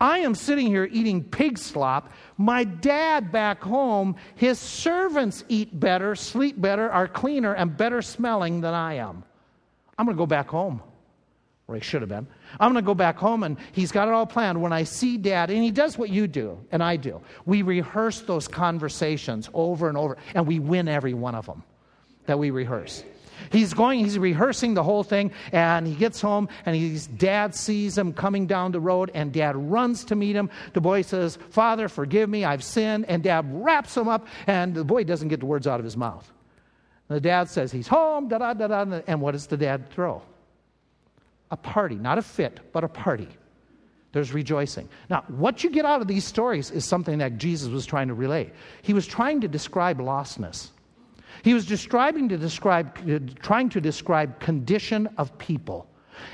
I 0.04 0.20
am 0.20 0.36
sitting 0.36 0.68
here 0.68 0.90
eating 0.92 1.24
pig 1.24 1.58
slop. 1.58 2.12
My 2.38 2.66
dad 2.66 3.32
back 3.32 3.64
home, 3.64 4.18
his 4.36 4.60
servants 4.60 5.46
eat 5.48 5.80
better, 5.80 6.14
sleep 6.14 6.60
better, 6.60 6.92
are 6.92 7.08
cleaner, 7.08 7.54
and 7.54 7.78
better 7.78 8.02
smelling 8.02 8.60
than 8.60 8.74
I 8.74 8.96
am. 8.96 9.24
I'm 9.98 10.06
going 10.06 10.18
to 10.18 10.22
go 10.22 10.26
back 10.26 10.50
home. 10.50 10.82
Or 11.70 11.76
he 11.76 11.82
should 11.82 12.02
have 12.02 12.10
been. 12.10 12.28
I'm 12.60 12.74
going 12.74 12.84
to 12.84 12.86
go 12.86 12.94
back 12.94 13.16
home, 13.16 13.44
and 13.44 13.56
he's 13.72 13.94
got 13.94 14.10
it 14.10 14.14
all 14.14 14.26
planned. 14.26 14.62
When 14.62 14.74
I 14.74 14.84
see 14.84 15.18
dad, 15.18 15.50
and 15.50 15.64
he 15.64 15.72
does 15.72 15.98
what 15.98 16.10
you 16.10 16.28
do, 16.28 16.60
and 16.74 16.84
I 16.84 16.98
do, 16.98 17.22
we 17.46 17.62
rehearse 17.62 18.20
those 18.20 18.46
conversations 18.50 19.50
over 19.54 19.88
and 19.88 19.98
over, 19.98 20.18
and 20.36 20.46
we 20.46 20.60
win 20.60 20.90
every 20.90 21.14
one 21.14 21.34
of 21.34 21.46
them 21.46 21.64
that 22.26 22.38
we 22.38 22.52
rehearse. 22.52 23.06
He's 23.52 23.74
going, 23.74 24.00
he's 24.00 24.18
rehearsing 24.18 24.74
the 24.74 24.84
whole 24.84 25.04
thing, 25.04 25.32
and 25.52 25.86
he 25.88 25.96
gets 25.96 26.22
home, 26.22 26.50
and 26.66 26.76
his 26.76 27.08
dad 27.08 27.56
sees 27.56 27.98
him 27.98 28.14
coming 28.14 28.48
down 28.48 28.72
the 28.72 28.80
road, 28.80 29.12
and 29.14 29.32
dad 29.32 29.56
runs 29.56 30.04
to 30.06 30.16
meet 30.16 30.36
him. 30.36 30.50
The 30.74 30.82
boy 30.82 31.02
says, 31.02 31.38
Father, 31.50 31.88
forgive 31.88 32.30
me, 32.30 32.46
I've 32.46 32.64
sinned. 32.64 33.06
And 33.08 33.24
dad 33.24 33.46
wraps 33.50 33.96
him 33.96 34.08
up, 34.08 34.28
and 34.48 34.74
the 34.74 34.84
boy 34.84 35.04
doesn't 35.04 35.28
get 35.28 35.40
the 35.40 35.46
words 35.46 35.68
out 35.68 35.80
of 35.80 35.84
his 35.84 35.98
mouth. 35.98 36.32
And 37.10 37.18
the 37.18 37.22
dad 37.22 37.50
says, 37.50 37.72
He's 37.72 37.88
home, 37.88 38.28
da 38.28 38.38
da 38.38 38.54
da 38.54 38.68
da. 38.68 39.02
And 39.08 39.22
what 39.22 39.32
does 39.32 39.48
the 39.48 39.58
dad 39.58 39.90
throw? 39.92 40.22
A 41.52 41.58
party, 41.58 41.96
not 41.96 42.18
a 42.18 42.22
fit, 42.22 42.60
but 42.72 42.84
a 42.84 42.88
party. 42.88 43.28
There's 44.14 44.32
rejoicing. 44.32 44.88
Now, 45.10 45.24
what 45.28 45.64
you 45.64 45.72
get 45.72 45.86
out 45.86 46.02
of 46.02 46.08
these 46.08 46.24
stories 46.24 46.70
is 46.70 46.86
something 46.86 47.18
that 47.18 47.38
Jesus 47.38 47.70
was 47.70 47.86
trying 47.86 48.08
to 48.10 48.14
relay. 48.14 48.52
He 48.84 48.94
was 48.94 49.08
trying 49.08 49.42
to 49.42 49.48
describe 49.48 49.98
lostness. 49.98 50.70
He 51.44 51.54
was 51.54 51.66
describing 51.66 52.30
to 52.30 52.38
describe, 52.38 53.42
trying 53.42 53.70
to 53.70 53.82
describe 53.82 54.40
condition 54.40 55.10
of 55.18 55.38
people. 55.38 55.88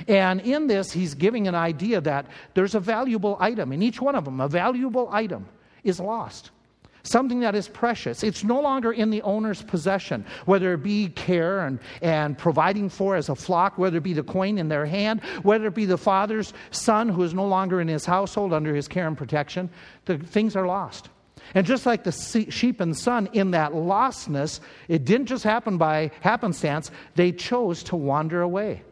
And 0.08 0.40
in 0.42 0.68
this, 0.68 0.92
he's 0.92 1.16
giving 1.16 1.48
an 1.48 1.56
idea 1.56 2.00
that 2.02 2.28
there's 2.54 2.76
a 2.76 2.80
valuable 2.80 3.36
item 3.40 3.72
in 3.72 3.82
each 3.82 4.00
one 4.00 4.16
of 4.16 4.24
them. 4.24 4.40
A 4.40 4.48
valuable 4.48 5.10
item 5.12 5.48
is 5.84 6.00
lost. 6.00 6.52
Something 7.02 7.40
that 7.40 7.56
is 7.56 7.68
precious. 7.68 8.24
It's 8.24 8.44
no 8.44 8.60
longer 8.60 8.92
in 8.92 9.10
the 9.10 9.22
owner's 9.24 9.64
possession, 9.64 10.26
whether 10.46 10.74
it 10.74 10.84
be 10.84 11.08
care 11.10 11.62
and, 11.62 11.80
and 12.04 12.38
providing 12.38 12.88
for 12.88 13.16
as 13.16 13.30
a 13.30 13.36
flock, 13.36 13.80
whether 13.80 13.98
it 13.98 14.04
be 14.04 14.14
the 14.14 14.22
coin 14.22 14.60
in 14.60 14.68
their 14.68 14.86
hand, 14.86 15.22
whether 15.42 15.68
it 15.68 15.74
be 15.74 15.86
the 15.86 15.98
father's 15.98 16.54
son 16.70 17.10
who 17.10 17.24
is 17.24 17.34
no 17.34 17.48
longer 17.48 17.82
in 17.82 17.88
his 17.88 18.06
household 18.06 18.54
under 18.54 18.76
his 18.76 18.88
care 18.88 19.08
and 19.08 19.18
protection. 19.18 19.70
The 20.06 20.20
things 20.20 20.56
are 20.56 20.68
lost. 20.68 21.10
And 21.56 21.66
just 21.66 21.86
like 21.86 22.04
the 22.04 22.12
sheep 22.12 22.80
and 22.80 22.96
son 22.96 23.30
in 23.34 23.52
that 23.52 23.72
lostness, 23.72 24.60
it 24.88 25.06
didn't 25.06 25.28
just 25.28 25.44
happen 25.44 25.78
by 25.78 26.12
happenstance, 26.22 26.92
they 27.16 27.32
chose 27.32 27.84
to 27.84 27.96
wander 27.96 28.42
away. 28.42 28.84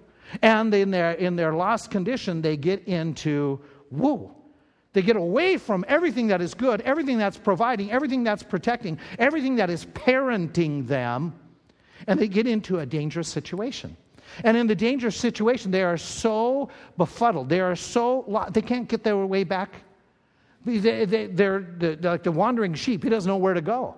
And 0.41 0.73
in 0.73 0.91
their, 0.91 1.13
in 1.13 1.35
their 1.35 1.53
lost 1.53 1.91
condition, 1.91 2.41
they 2.41 2.57
get 2.57 2.83
into 2.85 3.59
woo. 3.91 4.31
They 4.93 5.01
get 5.01 5.15
away 5.15 5.57
from 5.57 5.85
everything 5.87 6.27
that 6.27 6.41
is 6.41 6.53
good, 6.53 6.81
everything 6.81 7.17
that's 7.17 7.37
providing, 7.37 7.91
everything 7.91 8.23
that's 8.23 8.43
protecting, 8.43 8.97
everything 9.19 9.55
that 9.57 9.69
is 9.69 9.85
parenting 9.85 10.87
them, 10.87 11.33
and 12.07 12.19
they 12.19 12.27
get 12.27 12.47
into 12.47 12.79
a 12.79 12.85
dangerous 12.85 13.27
situation. 13.27 13.95
And 14.43 14.57
in 14.57 14.67
the 14.67 14.75
dangerous 14.75 15.15
situation, 15.15 15.71
they 15.71 15.83
are 15.83 15.97
so 15.97 16.69
befuddled. 16.97 17.49
They 17.49 17.59
are 17.59 17.75
so, 17.75 18.47
they 18.51 18.61
can't 18.61 18.87
get 18.87 19.03
their 19.03 19.17
way 19.17 19.43
back 19.43 19.83
they, 20.67 21.05
they, 21.05 21.27
they're, 21.27 21.65
like 22.01 22.23
the 22.23 22.31
wandering 22.31 22.73
sheep. 22.73 23.03
He 23.03 23.09
doesn't 23.09 23.27
know 23.27 23.37
where 23.37 23.53
to 23.53 23.61
go. 23.61 23.95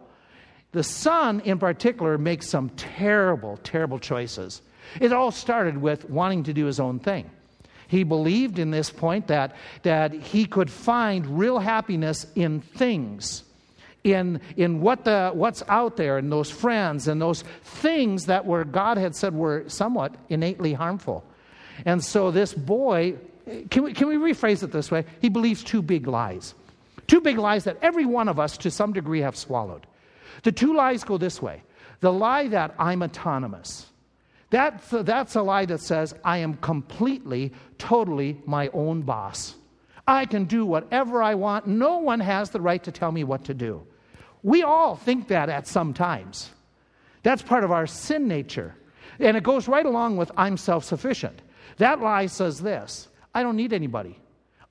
The 0.72 0.84
son, 0.84 1.40
in 1.42 1.58
particular, 1.58 2.18
makes 2.18 2.48
some 2.48 2.70
terrible, 2.72 3.58
terrible 3.64 3.98
choices. 3.98 4.62
It 5.02 5.12
all 5.12 5.32
started 5.32 5.78
with 5.78 6.10
wanting 6.10 6.44
to 6.44 6.54
do 6.54 6.66
his 6.66 6.80
own 6.80 7.00
thing. 7.00 7.30
He 7.88 8.04
believed 8.04 8.60
in 8.60 8.70
this 8.70 8.92
point 8.92 9.28
that, 9.28 9.56
that 9.82 10.14
he 10.14 10.46
could 10.46 10.70
find 10.70 11.40
real 11.40 11.58
happiness 11.58 12.28
in 12.36 12.62
things, 12.62 13.44
in, 14.04 14.42
in 14.58 14.80
what 14.82 15.06
the, 15.06 15.32
what's 15.34 15.64
out 15.68 15.98
there, 15.98 16.20
and 16.20 16.32
those 16.32 16.52
friends, 16.52 17.08
and 17.08 17.20
those 17.20 17.44
things 17.64 18.28
that 18.28 18.46
were, 18.46 18.64
God 18.64 18.98
had 18.98 19.16
said 19.16 19.34
were 19.34 19.68
somewhat 19.68 20.14
innately 20.30 20.74
harmful. 20.74 21.24
And 21.84 22.04
so 22.04 22.30
this 22.30 22.54
boy, 22.54 23.16
can 23.72 23.84
we, 23.84 23.94
can 23.94 24.08
we 24.08 24.18
rephrase 24.18 24.62
it 24.62 24.72
this 24.72 24.92
way? 24.92 25.06
He 25.20 25.30
believes 25.30 25.64
two 25.64 25.82
big 25.82 26.06
lies. 26.06 26.54
Two 27.10 27.22
big 27.22 27.40
lies 27.40 27.64
that 27.64 27.80
every 27.82 28.06
one 28.06 28.30
of 28.30 28.40
us 28.40 28.56
to 28.60 28.70
some 28.70 28.94
degree 28.94 29.22
have 29.22 29.36
swallowed. 29.36 29.88
The 30.44 30.52
two 30.52 30.76
lies 30.76 31.04
go 31.04 31.18
this 31.18 31.42
way 31.42 31.64
the 32.02 32.14
lie 32.14 32.48
that 32.48 32.74
I'm 32.80 33.04
autonomous. 33.04 33.88
That's, 34.52 34.90
that's 34.90 35.36
a 35.36 35.42
lie 35.42 35.66
that 35.66 35.82
says 35.82 36.14
I 36.24 36.38
am 36.38 36.54
completely, 36.56 37.52
totally 37.78 38.38
my 38.46 38.70
own 38.74 39.02
boss. 39.02 39.56
I 40.08 40.26
can 40.26 40.46
do 40.46 40.66
whatever 40.66 41.22
I 41.22 41.36
want. 41.36 41.68
No 41.68 41.98
one 41.98 42.20
has 42.22 42.52
the 42.52 42.62
right 42.62 42.82
to 42.84 42.92
tell 42.92 43.12
me 43.12 43.24
what 43.24 43.44
to 43.46 43.54
do. 43.54 43.86
We 44.42 44.64
all 44.64 44.96
think 44.96 45.28
that 45.28 45.50
at 45.50 45.68
some 45.68 45.94
times. 45.94 46.52
That's 47.24 47.42
part 47.42 47.64
of 47.64 47.72
our 47.72 47.86
sin 47.86 48.28
nature. 48.28 48.76
And 49.20 49.36
it 49.36 49.44
goes 49.44 49.68
right 49.68 49.86
along 49.86 50.16
with 50.16 50.32
I'm 50.38 50.58
self 50.58 50.86
sufficient. 50.86 51.42
That 51.78 52.00
lie 52.02 52.28
says 52.28 52.62
this 52.62 53.08
I 53.34 53.44
don't 53.44 53.58
need 53.58 53.74
anybody. 53.74 54.20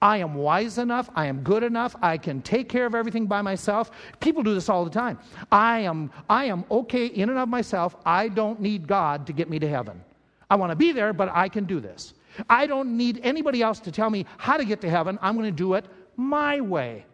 I 0.00 0.18
am 0.18 0.34
wise 0.34 0.78
enough. 0.78 1.11
I 1.14 1.26
am 1.26 1.42
good 1.42 1.62
enough. 1.64 1.96
I 2.00 2.18
can 2.18 2.40
take 2.42 2.68
care 2.68 2.87
of 2.87 2.94
everything 2.94 3.26
by 3.26 3.42
myself. 3.42 3.90
People 4.20 4.42
do 4.42 4.54
this 4.54 4.68
all 4.68 4.84
the 4.84 4.90
time. 4.90 5.18
I 5.50 5.80
am, 5.80 6.12
I 6.30 6.44
am 6.44 6.64
okay 6.70 7.06
in 7.06 7.30
and 7.30 7.38
of 7.38 7.48
myself. 7.48 7.96
I 8.06 8.28
don't 8.28 8.61
need 8.61 8.87
God 8.87 9.26
to 9.26 9.32
get 9.32 9.50
me 9.50 9.58
to 9.58 9.68
heaven. 9.68 10.00
I 10.48 10.56
want 10.56 10.70
to 10.70 10.76
be 10.76 10.92
there, 10.92 11.12
but 11.12 11.30
I 11.34 11.48
can 11.48 11.64
do 11.64 11.80
this. 11.80 12.14
I 12.48 12.66
don't 12.66 12.96
need 12.96 13.20
anybody 13.24 13.61
else 13.61 13.80
to 13.80 13.92
tell 13.92 14.08
me 14.08 14.24
how 14.37 14.56
to 14.56 14.64
get 14.64 14.80
to 14.82 14.90
heaven. 14.90 15.18
I'm 15.20 15.37
going 15.37 15.50
to 15.50 15.56
do 15.56 15.74
it 15.74 15.84
my 16.16 16.61
way. 16.61 17.04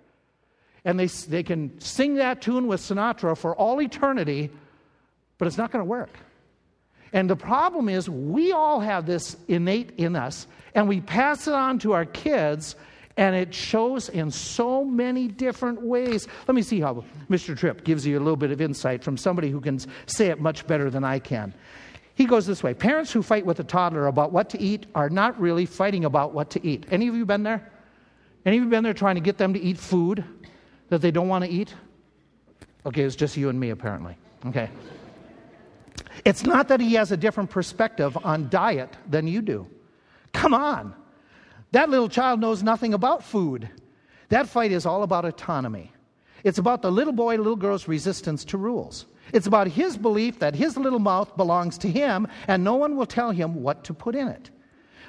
And 0.85 1.01
they, 1.01 1.07
they 1.07 1.42
can 1.42 1.81
sing 1.81 2.16
that 2.16 2.42
tune 2.42 2.66
with 2.66 2.81
Sinatra 2.81 3.37
for 3.37 3.57
all 3.57 3.81
eternity, 3.81 4.51
but 5.38 5.49
it's 5.49 5.57
not 5.57 5.73
going 5.73 5.81
to 5.81 5.88
work. 5.88 6.11
And 7.14 7.31
the 7.31 7.37
problem 7.37 7.88
is, 7.88 8.11
we 8.11 8.53
all 8.53 8.81
have 8.81 9.07
this 9.07 9.37
innate 9.48 9.92
in 9.96 10.16
us 10.16 10.46
and 10.74 10.88
we 10.88 11.00
pass 11.00 11.46
it 11.46 11.55
on 11.55 11.79
to 11.79 11.92
our 11.92 12.05
kids, 12.05 12.74
and 13.16 13.37
it 13.37 13.55
shows 13.55 14.09
in 14.09 14.33
so 14.33 14.85
many 14.85 15.29
different 15.29 15.81
ways. 15.81 16.27
Let 16.48 16.57
me 16.57 16.62
see 16.62 16.81
how 16.81 17.05
Mr. 17.31 17.57
Tripp 17.57 17.85
gives 17.85 18.05
you 18.05 18.18
a 18.18 18.20
little 18.20 18.37
bit 18.37 18.50
of 18.50 18.61
insight 18.61 19.05
from 19.05 19.16
somebody 19.16 19.50
who 19.50 19.61
can 19.61 19.79
say 20.07 20.27
it 20.27 20.40
much 20.40 20.66
better 20.66 20.90
than 20.90 21.05
I 21.05 21.20
can. 21.20 21.55
He 22.16 22.27
goes 22.27 22.46
this 22.46 22.62
way 22.62 22.74
Parents 22.74 23.12
who 23.12 23.22
fight 23.22 23.46
with 23.46 23.61
a 23.61 23.64
toddler 23.64 24.09
about 24.09 24.33
what 24.33 24.50
to 24.50 24.61
eat 24.61 24.87
are 24.96 25.09
not 25.09 25.40
really 25.40 25.64
fighting 25.64 26.05
about 26.05 26.35
what 26.35 26.50
to 26.50 26.66
eat. 26.66 26.87
Any 26.90 27.07
of 27.07 27.14
you 27.14 27.24
been 27.24 27.44
there? 27.44 27.70
Any 28.44 28.59
of 28.59 28.64
you 28.64 28.70
been 28.70 28.85
there 28.85 28.92
trying 28.92 29.14
to 29.14 29.20
get 29.20 29.38
them 29.38 29.55
to 29.55 29.61
eat 29.61 29.79
food 29.79 30.24
that 30.88 31.00
they 31.00 31.12
don't 31.12 31.29
want 31.29 31.44
to 31.44 31.50
eat? 31.50 31.72
Okay, 32.85 33.03
it's 33.03 33.16
just 33.16 33.37
you 33.37 33.48
and 33.48 33.59
me, 33.59 33.70
apparently. 33.70 34.18
Okay. 34.46 34.68
It's 36.25 36.45
not 36.45 36.69
that 36.69 36.81
he 36.81 36.95
has 36.95 37.13
a 37.13 37.17
different 37.17 37.51
perspective 37.51 38.17
on 38.25 38.49
diet 38.49 38.97
than 39.09 39.27
you 39.27 39.43
do. 39.43 39.67
Come 40.33 40.55
on. 40.55 40.95
That 41.73 41.91
little 41.91 42.09
child 42.09 42.41
knows 42.41 42.63
nothing 42.63 42.95
about 42.95 43.25
food. 43.25 43.69
That 44.31 44.49
fight 44.49 44.73
is 44.73 44.87
all 44.87 45.03
about 45.03 45.25
autonomy. 45.25 45.93
It's 46.43 46.59
about 46.59 46.83
the 46.83 46.91
little 46.91 47.13
boy, 47.13 47.37
little 47.37 47.57
girl's 47.57 47.89
resistance 47.89 48.45
to 48.47 48.59
rules. 48.59 49.07
It's 49.33 49.47
about 49.47 49.69
his 49.69 49.97
belief 49.97 50.39
that 50.39 50.55
his 50.55 50.77
little 50.77 50.99
mouth 50.99 51.37
belongs 51.37 51.79
to 51.79 51.91
him 51.91 52.29
and 52.47 52.63
no 52.63 52.75
one 52.75 52.97
will 52.97 53.07
tell 53.07 53.31
him 53.31 53.63
what 53.63 53.85
to 53.85 53.95
put 53.95 54.15
in 54.15 54.29
it. 54.29 54.51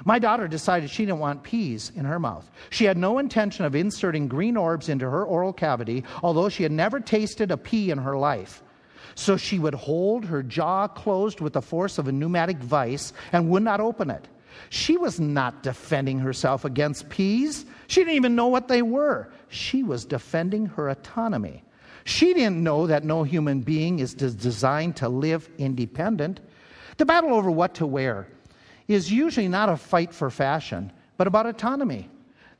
My 0.04 0.18
daughter 0.18 0.48
decided 0.48 0.90
she 0.90 1.06
didn't 1.06 1.20
want 1.20 1.42
peas 1.42 1.92
in 1.94 2.04
her 2.04 2.18
mouth. 2.18 2.50
She 2.70 2.84
had 2.84 2.98
no 2.98 3.18
intention 3.18 3.64
of 3.64 3.74
inserting 3.74 4.28
green 4.28 4.56
orbs 4.56 4.88
into 4.88 5.08
her 5.08 5.24
oral 5.24 5.52
cavity, 5.52 6.04
although 6.22 6.48
she 6.48 6.62
had 6.62 6.72
never 6.72 7.00
tasted 7.00 7.50
a 7.50 7.56
pea 7.56 7.90
in 7.90 7.98
her 7.98 8.16
life. 8.16 8.62
So 9.16 9.36
she 9.36 9.58
would 9.58 9.74
hold 9.74 10.26
her 10.26 10.42
jaw 10.42 10.86
closed 10.86 11.40
with 11.40 11.54
the 11.54 11.62
force 11.62 11.98
of 11.98 12.06
a 12.06 12.12
pneumatic 12.12 12.58
vice 12.58 13.12
and 13.32 13.48
would 13.48 13.62
not 13.62 13.80
open 13.80 14.10
it. 14.10 14.28
She 14.68 14.96
was 14.96 15.18
not 15.18 15.62
defending 15.62 16.18
herself 16.18 16.64
against 16.64 17.08
peas. 17.08 17.66
She 17.88 18.00
didn't 18.00 18.14
even 18.14 18.36
know 18.36 18.48
what 18.48 18.68
they 18.68 18.82
were. 18.82 19.28
She 19.48 19.82
was 19.82 20.04
defending 20.04 20.66
her 20.66 20.88
autonomy. 20.88 21.64
She 22.04 22.34
didn't 22.34 22.62
know 22.62 22.86
that 22.86 23.04
no 23.04 23.22
human 23.22 23.62
being 23.62 23.98
is 23.98 24.14
designed 24.14 24.96
to 24.96 25.08
live 25.08 25.48
independent. 25.58 26.40
The 26.98 27.06
battle 27.06 27.34
over 27.34 27.50
what 27.50 27.74
to 27.76 27.86
wear 27.86 28.28
is 28.86 29.10
usually 29.10 29.48
not 29.48 29.68
a 29.68 29.76
fight 29.76 30.14
for 30.14 30.30
fashion, 30.30 30.92
but 31.16 31.26
about 31.26 31.46
autonomy. 31.46 32.08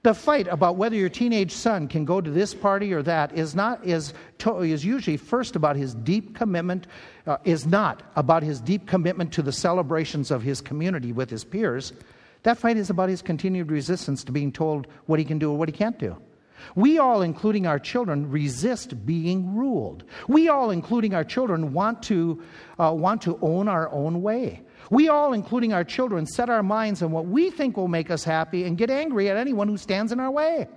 The 0.06 0.14
fight 0.14 0.46
about 0.46 0.76
whether 0.76 0.94
your 0.94 1.08
teenage 1.08 1.50
son 1.50 1.88
can 1.88 2.04
go 2.04 2.20
to 2.20 2.30
this 2.30 2.54
party 2.54 2.92
or 2.92 3.02
that 3.02 3.36
is 3.36 3.56
not 3.56 3.84
is, 3.84 4.14
to, 4.38 4.60
is 4.60 4.84
usually 4.84 5.16
first 5.16 5.56
about 5.56 5.74
his 5.74 5.96
deep 5.96 6.36
commitment 6.36 6.86
uh, 7.26 7.38
is 7.42 7.66
not 7.66 8.04
about 8.14 8.44
his 8.44 8.60
deep 8.60 8.86
commitment 8.86 9.32
to 9.32 9.42
the 9.42 9.50
celebrations 9.50 10.30
of 10.30 10.44
his 10.44 10.60
community 10.60 11.10
with 11.10 11.28
his 11.28 11.42
peers. 11.42 11.92
That 12.44 12.56
fight 12.56 12.76
is 12.76 12.88
about 12.88 13.08
his 13.08 13.20
continued 13.20 13.72
resistance 13.72 14.22
to 14.22 14.30
being 14.30 14.52
told 14.52 14.86
what 15.06 15.18
he 15.18 15.24
can 15.24 15.40
do 15.40 15.50
or 15.50 15.58
what 15.58 15.68
he 15.68 15.72
can't 15.72 15.98
do. 15.98 16.16
We 16.76 16.98
all, 16.98 17.22
including 17.22 17.66
our 17.66 17.80
children, 17.80 18.30
resist 18.30 19.04
being 19.06 19.56
ruled. 19.56 20.04
We 20.28 20.48
all, 20.48 20.70
including 20.70 21.14
our 21.14 21.24
children, 21.24 21.72
want 21.72 22.04
to, 22.04 22.40
uh, 22.78 22.92
want 22.96 23.22
to 23.22 23.40
own 23.42 23.66
our 23.66 23.90
own 23.90 24.22
way. 24.22 24.62
We 24.90 25.08
all, 25.08 25.32
including 25.32 25.72
our 25.72 25.84
children, 25.84 26.26
set 26.26 26.48
our 26.48 26.62
minds 26.62 27.02
on 27.02 27.10
what 27.10 27.26
we 27.26 27.50
think 27.50 27.76
will 27.76 27.88
make 27.88 28.10
us 28.10 28.24
happy 28.24 28.64
and 28.64 28.78
get 28.78 28.90
angry 28.90 29.28
at 29.28 29.36
anyone 29.36 29.68
who 29.68 29.76
stands 29.76 30.12
in 30.12 30.20
our 30.20 30.30
way. 30.30 30.68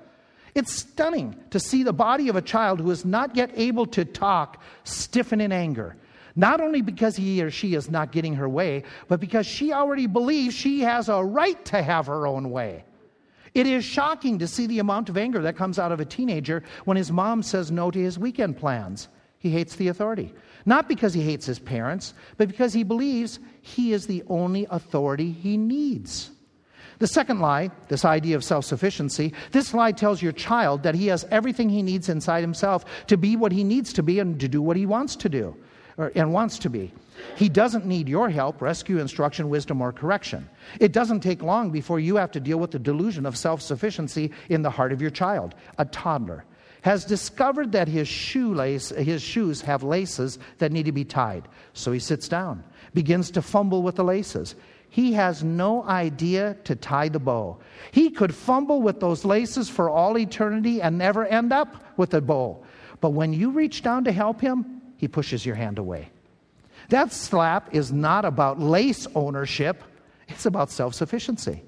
It's 0.56 0.74
stunning 0.74 1.36
to 1.52 1.60
see 1.60 1.84
the 1.84 1.93
body 1.93 2.28
of 2.30 2.36
a 2.36 2.41
child 2.41 2.80
who 2.80 2.89
is 2.91 3.06
not 3.06 3.36
yet 3.36 3.52
able 3.56 3.86
to 3.88 4.06
talk 4.06 4.62
stiffen 4.84 5.41
in 5.41 5.52
anger. 5.52 5.95
Not 6.36 6.62
only 6.62 6.82
because 6.82 7.15
he 7.15 7.43
or 7.43 7.52
she 7.52 7.76
is 7.76 7.89
not 7.89 8.12
getting 8.12 8.36
her 8.36 8.50
way, 8.50 8.84
but 9.08 9.19
because 9.19 9.45
she 9.45 9.74
already 9.74 10.08
believes 10.08 10.56
she 10.56 10.82
has 10.82 11.10
a 11.10 11.24
right 11.24 11.63
to 11.65 11.82
have 11.82 12.08
her 12.08 12.26
own 12.26 12.50
way. 12.50 12.86
It 13.54 13.67
is 13.67 13.84
shocking 13.84 14.39
to 14.39 14.48
see 14.48 14.67
the 14.67 14.80
amount 14.80 15.10
of 15.10 15.17
anger 15.17 15.41
that 15.41 15.58
comes 15.58 15.80
out 15.80 15.91
of 15.91 16.00
a 16.00 16.06
teenager 16.06 16.63
when 16.86 16.98
his 16.98 17.12
mom 17.12 17.43
says 17.43 17.72
no 17.72 17.91
to 17.91 18.00
his 18.00 18.19
weekend 18.19 18.58
plans. 18.58 19.10
He 19.39 19.50
hates 19.50 19.76
the 19.76 19.88
authority. 19.88 20.34
Not 20.69 20.88
because 20.88 21.15
he 21.15 21.23
hates 21.23 21.47
his 21.47 21.58
parents, 21.58 22.13
but 22.38 22.47
because 22.47 22.73
he 22.73 22.84
believes 22.84 23.39
he 23.60 23.91
is 23.91 24.05
the 24.05 24.21
only 24.27 24.67
authority 24.69 25.32
he 25.32 25.58
needs. 25.58 26.29
The 26.99 27.08
second 27.08 27.39
lie, 27.39 27.71
this 27.88 28.05
idea 28.05 28.36
of 28.36 28.43
self 28.43 28.65
sufficiency, 28.65 29.34
this 29.51 29.73
lie 29.73 29.93
tells 29.93 30.21
your 30.21 30.32
child 30.32 30.84
that 30.84 30.93
he 30.93 31.08
has 31.08 31.25
everything 31.32 31.69
he 31.69 31.82
needs 31.82 32.08
inside 32.08 32.41
himself 32.41 32.86
to 33.08 33.17
be 33.17 33.36
what 33.36 33.51
he 33.51 33.63
needs 33.63 33.91
to 33.93 34.03
be 34.03 34.19
and 34.19 34.39
to 34.39 34.47
do 34.47 34.62
what 34.62 34.77
he 34.77 34.86
wants 34.86 35.15
to 35.15 35.27
do 35.27 35.58
or, 35.97 36.12
and 36.13 36.32
wants 36.32 36.60
to 36.60 36.69
be. 36.69 36.93
He 37.36 37.49
doesn't 37.49 37.88
need 37.88 38.08
your 38.08 38.29
help, 38.29 38.62
rescue, 38.62 38.99
instruction, 38.99 39.49
wisdom, 39.49 39.82
or 39.82 39.91
correction. 39.91 40.47
It 40.79 40.91
doesn't 40.91 41.21
take 41.21 41.41
long 41.41 41.71
before 41.71 41.99
you 41.99 42.17
have 42.17 42.32
to 42.34 42.39
deal 42.39 42.60
with 42.60 42.69
the 42.69 42.77
delusion 42.77 43.25
of 43.25 43.36
self 43.36 43.63
sufficiency 43.63 44.32
in 44.49 44.62
the 44.62 44.69
heart 44.69 44.91
of 44.91 45.01
your 45.01 45.10
child, 45.10 45.55
a 45.79 45.86
toddler 45.86 46.45
has 46.82 47.06
discovered 47.06 47.72
that 47.74 47.88
his 47.88 48.08
shoelace, 48.08 48.89
his 48.89 49.22
shoes 49.22 49.62
have 49.62 49.84
laces 49.84 50.39
that 50.60 50.72
need 50.72 50.86
to 50.86 50.92
be 50.92 51.04
tied. 51.04 51.48
So 51.74 51.92
he 51.92 52.00
sits 52.00 52.28
down, 52.28 52.63
begins 52.94 53.32
to 53.32 53.42
fumble 53.42 53.84
with 53.84 53.96
the 53.96 54.04
laces. 54.04 54.56
He 54.89 55.13
has 55.13 55.44
no 55.44 55.84
idea 55.84 56.58
to 56.63 56.76
tie 56.76 57.10
the 57.10 57.20
bow. 57.20 57.60
He 57.92 58.10
could 58.10 58.34
fumble 58.34 58.82
with 58.82 59.00
those 59.00 59.24
laces 59.24 59.70
for 59.70 59.89
all 59.89 60.18
eternity 60.18 60.82
and 60.82 60.98
never 60.98 61.26
end 61.26 61.54
up 61.54 61.98
with 61.98 62.13
a 62.13 62.22
bow. 62.22 62.63
But 63.02 63.12
when 63.12 63.34
you 63.34 63.52
reach 63.52 63.84
down 63.84 64.04
to 64.06 64.12
help 64.12 64.42
him, 64.42 64.82
he 64.98 65.08
pushes 65.08 65.46
your 65.46 65.56
hand 65.56 65.78
away. 65.78 66.10
That 66.89 67.13
slap 67.13 67.74
is 67.74 67.94
not 67.94 68.26
about 68.26 68.60
lace 68.60 69.08
ownership, 69.13 69.84
it's 70.28 70.46
about 70.46 70.72
self 70.72 70.96
sufficiency. 70.96 71.62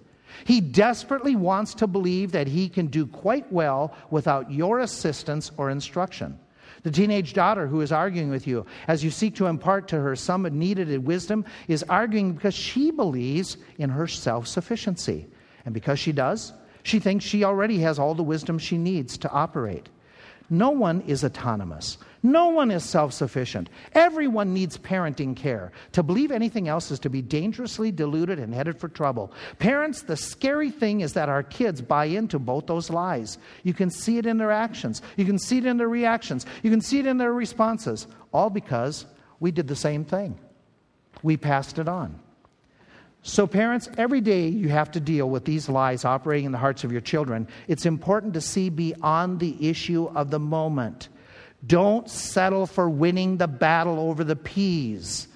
He 0.46 0.62
desperately 0.62 1.36
wants 1.36 1.74
to 1.76 1.88
believe 1.88 2.32
that 2.32 2.48
he 2.48 2.70
can 2.70 2.88
do 2.88 3.06
quite 3.06 3.52
well 3.52 3.94
without 4.10 4.52
your 4.52 4.80
assistance 4.80 5.52
or 5.58 5.70
instruction. 5.70 6.40
The 6.84 6.92
teenage 6.92 7.34
daughter 7.34 7.68
who 7.68 7.82
is 7.82 7.92
arguing 7.92 8.32
with 8.32 8.48
you 8.48 8.66
as 8.88 9.04
you 9.04 9.12
seek 9.12 9.36
to 9.36 9.46
impart 9.46 9.88
to 9.90 10.00
her 10.00 10.16
some 10.16 10.44
needed 10.44 11.06
wisdom 11.06 11.46
is 11.68 11.84
arguing 11.84 12.34
because 12.34 12.56
she 12.56 12.90
believes 12.90 13.58
in 13.78 13.90
her 13.92 14.08
self 14.08 14.48
sufficiency. 14.48 15.28
And 15.66 15.74
because 15.74 16.00
she 16.00 16.12
does, 16.12 16.54
she 16.84 17.00
thinks 17.00 17.24
she 17.24 17.44
already 17.44 17.80
has 17.80 18.00
all 18.00 18.16
the 18.16 18.24
wisdom 18.24 18.58
she 18.58 18.78
needs 18.78 19.18
to 19.20 19.30
operate. 19.30 19.90
No 20.50 20.72
one 20.72 21.02
is 21.02 21.24
autonomous. 21.24 21.98
No 22.24 22.50
one 22.50 22.70
is 22.70 22.84
self 22.84 23.14
sufficient. 23.14 23.70
Everyone 23.94 24.54
needs 24.54 24.78
parenting 24.78 25.36
care. 25.36 25.72
To 25.94 26.04
believe 26.04 26.32
anything 26.32 26.68
else 26.68 26.92
is 26.92 27.00
to 27.00 27.10
be 27.10 27.22
dangerously 27.22 27.92
deluded 27.92 28.38
and 28.38 28.54
headed 28.54 28.80
for 28.80 28.90
trouble. 28.90 29.32
Parents, 29.58 30.04
the 30.04 30.16
scary 30.16 30.70
thing 30.70 31.02
is 31.02 31.14
that 31.14 31.30
our 31.30 31.42
kids 31.42 31.82
buy 31.82 32.06
into 32.06 32.38
both 32.38 32.68
those 32.68 32.92
lies. 32.92 33.40
You 33.64 33.74
can 33.74 33.90
see 33.90 34.20
it 34.20 34.28
in 34.28 34.38
their 34.38 34.52
actions, 34.52 35.02
you 35.18 35.26
can 35.26 35.40
see 35.40 35.58
it 35.58 35.66
in 35.66 35.78
their 35.78 35.90
reactions, 35.90 36.46
you 36.62 36.70
can 36.70 36.82
see 36.82 37.00
it 37.00 37.08
in 37.08 37.18
their 37.18 37.34
responses, 37.34 38.06
all 38.32 38.52
because 38.52 39.06
we 39.40 39.52
did 39.52 39.68
the 39.68 39.76
same 39.76 40.06
thing. 40.06 40.38
We 41.24 41.38
passed 41.38 41.80
it 41.80 41.88
on. 41.88 42.20
So, 43.24 43.46
parents, 43.46 43.88
every 43.98 44.22
day 44.22 44.48
you 44.48 44.70
have 44.70 44.92
to 44.92 45.00
deal 45.00 45.30
with 45.30 45.46
these 45.46 45.70
lies 45.70 46.06
operating 46.06 46.46
in 46.46 46.52
the 46.52 46.58
hearts 46.58 46.84
of 46.84 46.92
your 46.92 47.02
children. 47.02 47.48
It's 47.68 47.86
important 47.86 48.34
to 48.34 48.42
see 48.42 48.70
beyond 48.70 49.40
the 49.40 49.70
issue 49.70 50.06
of 50.16 50.32
the 50.32 50.40
moment. 50.40 51.10
Don't 51.66 52.10
settle 52.10 52.66
for 52.66 52.90
winning 52.90 53.38
the 53.38 53.48
battle 53.48 54.00
over 54.00 54.24
the 54.24 54.36
peas. 54.36 55.28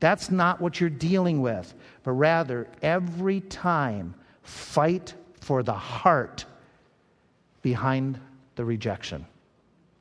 That's 0.00 0.30
not 0.30 0.60
what 0.60 0.80
you're 0.80 0.90
dealing 0.90 1.40
with. 1.40 1.72
But 2.04 2.12
rather, 2.12 2.68
every 2.82 3.40
time, 3.40 4.14
fight 4.42 5.14
for 5.40 5.62
the 5.62 5.74
heart 5.74 6.44
behind 7.62 8.20
the 8.56 8.64
rejection. 8.64 9.26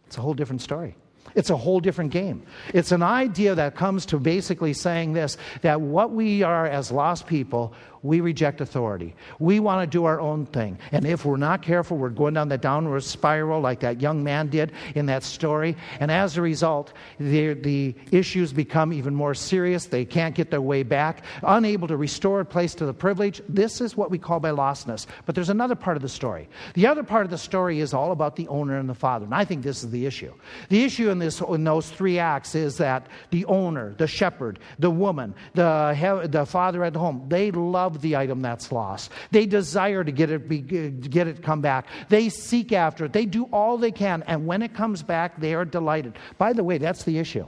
It's 0.08 0.17
a 0.17 0.22
whole 0.22 0.34
different 0.34 0.62
story. 0.62 0.96
It's 1.36 1.49
a 1.49 1.57
whole 1.57 1.79
different 1.79 2.12
game. 2.12 2.43
It's 2.73 2.91
an 2.91 3.03
idea 3.03 3.55
that 3.55 3.75
comes 3.75 4.05
to 4.07 4.19
basically 4.19 4.73
saying 4.73 5.13
this 5.13 5.38
that 5.62 5.79
what 5.79 6.12
we 6.12 6.43
are 6.43 6.67
as 6.67 6.91
lost 6.91 7.27
people, 7.27 7.73
we 8.03 8.19
reject 8.19 8.62
authority. 8.62 9.15
We 9.38 9.60
want 9.60 9.81
to 9.81 9.88
do 9.88 10.05
our 10.05 10.19
own 10.19 10.47
thing. 10.47 10.79
And 10.91 11.05
if 11.05 11.23
we're 11.23 11.38
not 11.38 11.62
careful, 11.62 11.97
we're 11.97 12.10
going 12.10 12.34
down 12.34 12.49
that 12.49 12.62
downward 12.62 13.03
spiral 13.03 13.62
like 13.62 13.81
that 13.81 14.01
young 14.01 14.23
man 14.23 14.47
did 14.47 14.71
in 14.95 15.05
that 15.05 15.23
story. 15.23 15.77
And 15.99 16.10
as 16.10 16.36
a 16.36 16.41
result, 16.41 16.93
the, 17.19 17.53
the 17.53 17.95
issues 18.12 18.53
become 18.53 18.91
even 18.91 19.13
more 19.13 19.36
serious. 19.36 19.86
They 19.86 20.03
can't 20.03 20.34
get 20.34 20.49
their 20.49 20.62
way 20.62 20.81
back, 20.84 21.23
unable 21.43 21.88
to 21.88 21.97
restore 21.97 22.39
a 22.39 22.45
place 22.45 22.73
to 22.75 22.86
the 22.86 22.93
privilege. 22.93 23.41
This 23.47 23.81
is 23.81 23.95
what 23.95 24.10
we 24.10 24.17
call 24.17 24.39
by 24.39 24.49
lostness. 24.49 25.05
But 25.27 25.36
there's 25.36 25.49
another 25.49 25.75
part 25.75 25.95
of 25.95 26.01
the 26.01 26.10
story. 26.10 26.49
The 26.73 26.88
other 26.88 27.03
part 27.03 27.25
of 27.25 27.29
the 27.29 27.38
story 27.38 27.81
is 27.81 27.93
all 27.93 28.12
about 28.12 28.36
the 28.36 28.47
owner 28.47 28.77
and 28.79 28.89
the 28.89 28.95
father. 28.95 29.25
And 29.25 29.36
I 29.36 29.45
think 29.45 29.62
this 29.62 29.84
is 29.84 29.91
the 29.91 30.07
issue. 30.07 30.34
The 30.69 30.84
issue 30.84 31.11
in, 31.12 31.19
this, 31.19 31.41
in 31.41 31.63
those 31.63 31.89
three 31.89 32.17
acts 32.17 32.56
is 32.56 32.78
that 32.78 33.08
the 33.30 33.45
owner, 33.45 33.93
the 33.97 34.08
shepherd, 34.08 34.58
the 34.80 34.89
woman, 34.89 35.36
the, 35.54 36.28
the 36.30 36.45
father 36.45 36.84
at 36.84 36.95
home, 36.95 37.26
they 37.28 37.52
love 37.52 38.02
the 38.02 38.15
item 38.15 38.41
that's 38.41 38.71
lost. 38.71 39.12
They 39.30 39.45
desire 39.45 40.04
to 40.04 40.12
get 40.12 40.32
it, 40.32 40.50
be, 40.50 40.60
get 40.60 41.28
it 41.28 41.43
come 41.43 41.62
back. 41.62 41.86
They 42.10 42.30
seek 42.30 42.71
after 42.71 43.06
it. 43.06 43.13
They 43.13 43.26
do 43.26 43.43
all 43.52 43.78
they 43.78 43.91
can. 43.91 44.24
And 44.24 44.47
when 44.47 44.62
it 44.62 44.74
comes 44.74 45.04
back, 45.04 45.39
they 45.39 45.54
are 45.54 45.65
delighted. 45.65 46.17
By 46.38 46.54
the 46.54 46.63
way, 46.63 46.80
that's 46.80 47.04
the 47.04 47.19
issue. 47.19 47.45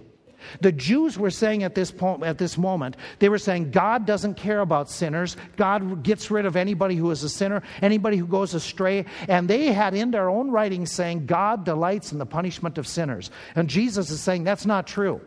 The 0.61 0.71
Jews 0.71 1.17
were 1.17 1.29
saying 1.29 1.63
at 1.63 1.75
this, 1.75 1.91
point, 1.91 2.23
at 2.23 2.37
this 2.37 2.57
moment, 2.57 2.97
they 3.19 3.29
were 3.29 3.37
saying, 3.37 3.71
God 3.71 4.05
doesn't 4.05 4.35
care 4.35 4.61
about 4.61 4.89
sinners. 4.89 5.37
God 5.57 6.03
gets 6.03 6.29
rid 6.31 6.45
of 6.45 6.55
anybody 6.55 6.95
who 6.95 7.11
is 7.11 7.23
a 7.23 7.29
sinner, 7.29 7.63
anybody 7.81 8.17
who 8.17 8.27
goes 8.27 8.53
astray. 8.53 9.05
And 9.27 9.49
they 9.49 9.71
had 9.71 9.93
in 9.93 10.11
their 10.11 10.29
own 10.29 10.51
writings 10.51 10.91
saying, 10.91 11.25
God 11.25 11.65
delights 11.65 12.11
in 12.11 12.17
the 12.17 12.25
punishment 12.25 12.77
of 12.77 12.87
sinners. 12.87 13.31
And 13.55 13.69
Jesus 13.69 14.09
is 14.09 14.21
saying, 14.21 14.43
that's 14.43 14.65
not 14.65 14.87
true. 14.87 15.21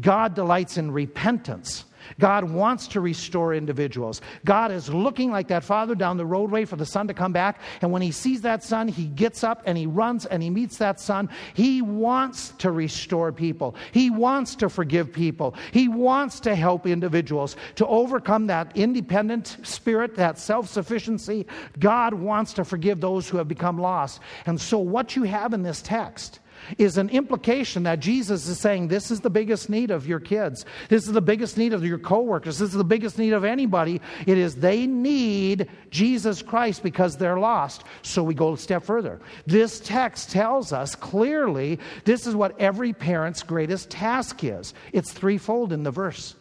God 0.00 0.34
delights 0.34 0.76
in 0.76 0.90
repentance. 0.90 1.84
God 2.18 2.44
wants 2.44 2.86
to 2.88 3.00
restore 3.00 3.54
individuals. 3.54 4.20
God 4.44 4.70
is 4.70 4.88
looking 4.88 5.30
like 5.30 5.48
that 5.48 5.64
father 5.64 5.94
down 5.94 6.16
the 6.16 6.26
roadway 6.26 6.64
for 6.64 6.76
the 6.76 6.86
son 6.86 7.08
to 7.08 7.14
come 7.14 7.32
back. 7.32 7.60
And 7.80 7.90
when 7.90 8.02
he 8.02 8.10
sees 8.10 8.40
that 8.42 8.62
son, 8.62 8.88
he 8.88 9.06
gets 9.06 9.44
up 9.44 9.62
and 9.66 9.76
he 9.76 9.86
runs 9.86 10.26
and 10.26 10.42
he 10.42 10.50
meets 10.50 10.78
that 10.78 11.00
son. 11.00 11.28
He 11.54 11.82
wants 11.82 12.50
to 12.58 12.70
restore 12.70 13.32
people. 13.32 13.74
He 13.92 14.10
wants 14.10 14.54
to 14.56 14.68
forgive 14.68 15.12
people. 15.12 15.54
He 15.72 15.88
wants 15.88 16.40
to 16.40 16.54
help 16.54 16.86
individuals 16.86 17.56
to 17.76 17.86
overcome 17.86 18.46
that 18.48 18.76
independent 18.76 19.58
spirit, 19.62 20.16
that 20.16 20.38
self 20.38 20.68
sufficiency. 20.68 21.46
God 21.78 22.14
wants 22.14 22.52
to 22.54 22.64
forgive 22.64 23.00
those 23.00 23.28
who 23.28 23.38
have 23.38 23.48
become 23.48 23.78
lost. 23.78 24.20
And 24.46 24.60
so, 24.60 24.78
what 24.78 25.16
you 25.16 25.24
have 25.24 25.52
in 25.52 25.62
this 25.62 25.82
text 25.82 26.40
is 26.78 26.98
an 26.98 27.08
implication 27.10 27.82
that 27.84 28.00
Jesus 28.00 28.46
is 28.48 28.58
saying 28.60 28.88
this 28.88 29.10
is 29.10 29.20
the 29.20 29.30
biggest 29.30 29.68
need 29.68 29.90
of 29.90 30.06
your 30.06 30.20
kids. 30.20 30.64
This 30.88 31.06
is 31.06 31.12
the 31.12 31.20
biggest 31.20 31.56
need 31.56 31.72
of 31.72 31.84
your 31.84 31.98
coworkers. 31.98 32.58
This 32.58 32.70
is 32.70 32.76
the 32.76 32.84
biggest 32.84 33.18
need 33.18 33.32
of 33.32 33.44
anybody. 33.44 34.00
It 34.26 34.38
is 34.38 34.56
they 34.56 34.86
need 34.86 35.68
Jesus 35.90 36.42
Christ 36.42 36.82
because 36.82 37.16
they're 37.16 37.38
lost. 37.38 37.84
So 38.02 38.22
we 38.22 38.34
go 38.34 38.54
a 38.54 38.58
step 38.58 38.82
further. 38.82 39.20
This 39.46 39.80
text 39.80 40.30
tells 40.30 40.72
us 40.72 40.94
clearly 40.94 41.78
this 42.04 42.26
is 42.26 42.34
what 42.34 42.58
every 42.60 42.92
parent's 42.92 43.42
greatest 43.42 43.90
task 43.90 44.44
is. 44.44 44.74
It's 44.92 45.12
threefold 45.12 45.72
in 45.72 45.82
the 45.82 45.90
verse. 45.90 46.34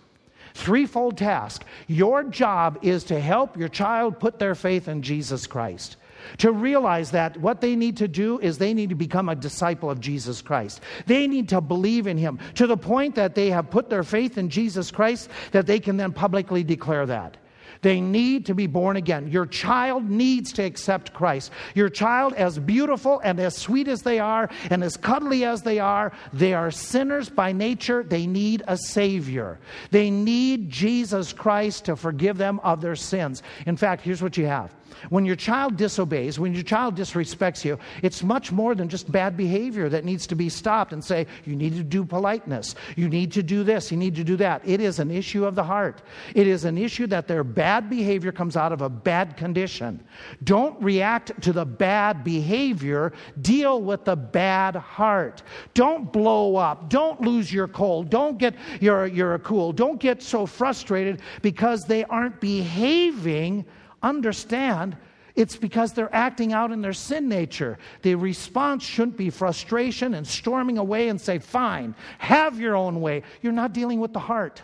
Threefold 0.53 1.17
task. 1.17 1.65
Your 1.87 2.23
job 2.23 2.79
is 2.83 3.03
to 3.05 3.19
help 3.19 3.57
your 3.57 3.69
child 3.69 4.19
put 4.19 4.37
their 4.37 4.55
faith 4.55 4.87
in 4.87 5.01
Jesus 5.01 5.47
Christ 5.47 5.97
to 6.37 6.51
realize 6.51 7.11
that 7.11 7.37
what 7.37 7.61
they 7.61 7.75
need 7.75 7.97
to 7.97 8.07
do 8.07 8.39
is 8.39 8.57
they 8.57 8.73
need 8.73 8.89
to 8.89 8.95
become 8.95 9.29
a 9.29 9.35
disciple 9.35 9.89
of 9.89 9.99
Jesus 9.99 10.41
Christ. 10.41 10.81
They 11.05 11.27
need 11.27 11.49
to 11.49 11.61
believe 11.61 12.07
in 12.07 12.17
Him 12.17 12.39
to 12.55 12.67
the 12.67 12.77
point 12.77 13.15
that 13.15 13.35
they 13.35 13.49
have 13.49 13.69
put 13.69 13.89
their 13.89 14.03
faith 14.03 14.37
in 14.37 14.49
Jesus 14.49 14.91
Christ, 14.91 15.29
that 15.51 15.67
they 15.67 15.79
can 15.79 15.97
then 15.97 16.11
publicly 16.13 16.63
declare 16.63 17.05
that. 17.05 17.37
They 17.83 17.99
need 17.99 18.45
to 18.47 18.55
be 18.55 18.65
born 18.65 18.95
again. 18.95 19.27
Your 19.27 19.45
child 19.45 20.09
needs 20.09 20.53
to 20.53 20.63
accept 20.63 21.13
Christ. 21.13 21.51
Your 21.75 21.89
child, 21.89 22.33
as 22.33 22.57
beautiful 22.57 23.19
and 23.23 23.39
as 23.39 23.57
sweet 23.57 23.89
as 23.89 24.01
they 24.01 24.19
are, 24.19 24.49
and 24.69 24.83
as 24.83 24.95
cuddly 24.95 25.43
as 25.43 25.61
they 25.61 25.79
are, 25.79 26.13
they 26.31 26.53
are 26.53 26.71
sinners 26.71 27.29
by 27.29 27.51
nature. 27.51 28.01
They 28.01 28.25
need 28.25 28.63
a 28.67 28.77
Savior. 28.77 29.59
They 29.91 30.09
need 30.09 30.69
Jesus 30.69 31.33
Christ 31.33 31.85
to 31.85 31.97
forgive 31.97 32.37
them 32.37 32.61
of 32.61 32.79
their 32.79 32.95
sins. 32.95 33.43
In 33.65 33.75
fact, 33.75 34.01
here's 34.01 34.23
what 34.23 34.37
you 34.37 34.45
have 34.45 34.73
when 35.09 35.25
your 35.25 35.35
child 35.35 35.77
disobeys, 35.77 36.39
when 36.39 36.53
your 36.53 36.63
child 36.63 36.95
disrespects 36.95 37.63
you, 37.63 37.77
it's 38.01 38.23
much 38.23 38.51
more 38.51 38.75
than 38.75 38.89
just 38.89 39.11
bad 39.11 39.35
behavior 39.35 39.89
that 39.89 40.05
needs 40.05 40.27
to 40.27 40.35
be 40.35 40.49
stopped 40.49 40.93
and 40.93 41.03
say, 41.03 41.27
you 41.45 41.55
need 41.55 41.75
to 41.75 41.83
do 41.83 42.05
politeness. 42.05 42.75
You 42.95 43.09
need 43.09 43.31
to 43.33 43.43
do 43.43 43.63
this. 43.63 43.91
You 43.91 43.97
need 43.97 44.15
to 44.15 44.23
do 44.23 44.35
that. 44.37 44.61
It 44.65 44.81
is 44.81 44.99
an 44.99 45.11
issue 45.11 45.45
of 45.45 45.55
the 45.55 45.63
heart. 45.63 46.01
It 46.35 46.47
is 46.47 46.65
an 46.65 46.77
issue 46.77 47.07
that 47.07 47.27
their 47.27 47.43
bad 47.43 47.89
behavior 47.89 48.31
comes 48.31 48.57
out 48.57 48.71
of 48.71 48.81
a 48.81 48.89
bad 48.89 49.37
condition. 49.37 50.03
Don't 50.43 50.81
react 50.81 51.41
to 51.41 51.53
the 51.53 51.65
bad 51.65 52.23
behavior, 52.23 53.13
deal 53.41 53.81
with 53.81 54.05
the 54.05 54.15
bad 54.15 54.75
heart. 54.75 55.43
Don't 55.73 56.11
blow 56.11 56.55
up. 56.55 56.89
Don't 56.89 57.21
lose 57.21 57.51
your 57.51 57.67
cool. 57.67 58.03
Don't 58.03 58.37
get 58.37 58.55
your, 58.79 59.07
your 59.07 59.39
cool. 59.39 59.71
Don't 59.71 59.99
get 59.99 60.21
so 60.21 60.45
frustrated 60.45 61.21
because 61.41 61.85
they 61.85 62.03
aren't 62.05 62.39
behaving 62.39 63.65
understand 64.03 64.97
it's 65.35 65.55
because 65.55 65.93
they're 65.93 66.13
acting 66.13 66.53
out 66.53 66.71
in 66.71 66.81
their 66.81 66.93
sin 66.93 67.27
nature. 67.27 67.79
The 68.03 68.15
response 68.15 68.83
shouldn't 68.83 69.17
be 69.17 69.31
frustration 69.31 70.13
and 70.13 70.27
storming 70.27 70.77
away 70.77 71.09
and 71.09 71.19
say, 71.19 71.39
Fine, 71.39 71.95
have 72.19 72.59
your 72.59 72.75
own 72.75 73.01
way. 73.01 73.23
You're 73.41 73.53
not 73.53 73.73
dealing 73.73 73.99
with 73.99 74.13
the 74.13 74.19
heart. 74.19 74.61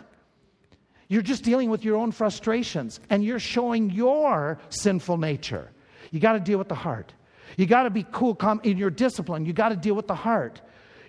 You're 1.08 1.22
just 1.22 1.42
dealing 1.42 1.70
with 1.70 1.84
your 1.84 1.96
own 1.96 2.12
frustrations 2.12 3.00
and 3.10 3.24
you're 3.24 3.40
showing 3.40 3.90
your 3.90 4.60
sinful 4.68 5.16
nature. 5.18 5.72
You 6.12 6.20
got 6.20 6.34
to 6.34 6.40
deal 6.40 6.58
with 6.58 6.68
the 6.68 6.76
heart. 6.76 7.12
You 7.56 7.66
got 7.66 7.82
to 7.82 7.90
be 7.90 8.06
cool, 8.12 8.36
calm 8.36 8.60
in 8.62 8.78
your 8.78 8.90
discipline. 8.90 9.44
You 9.44 9.52
got 9.52 9.70
to 9.70 9.76
deal 9.76 9.94
with 9.94 10.06
the 10.06 10.14
heart. 10.14 10.60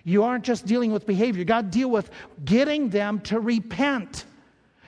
You 0.02 0.24
aren't 0.24 0.42
just 0.42 0.66
dealing 0.66 0.90
with 0.90 1.06
behavior, 1.06 1.38
you 1.38 1.44
got 1.44 1.62
to 1.62 1.78
deal 1.78 1.88
with 1.88 2.10
getting 2.44 2.88
them 2.88 3.20
to 3.20 3.38
repent. 3.38 4.24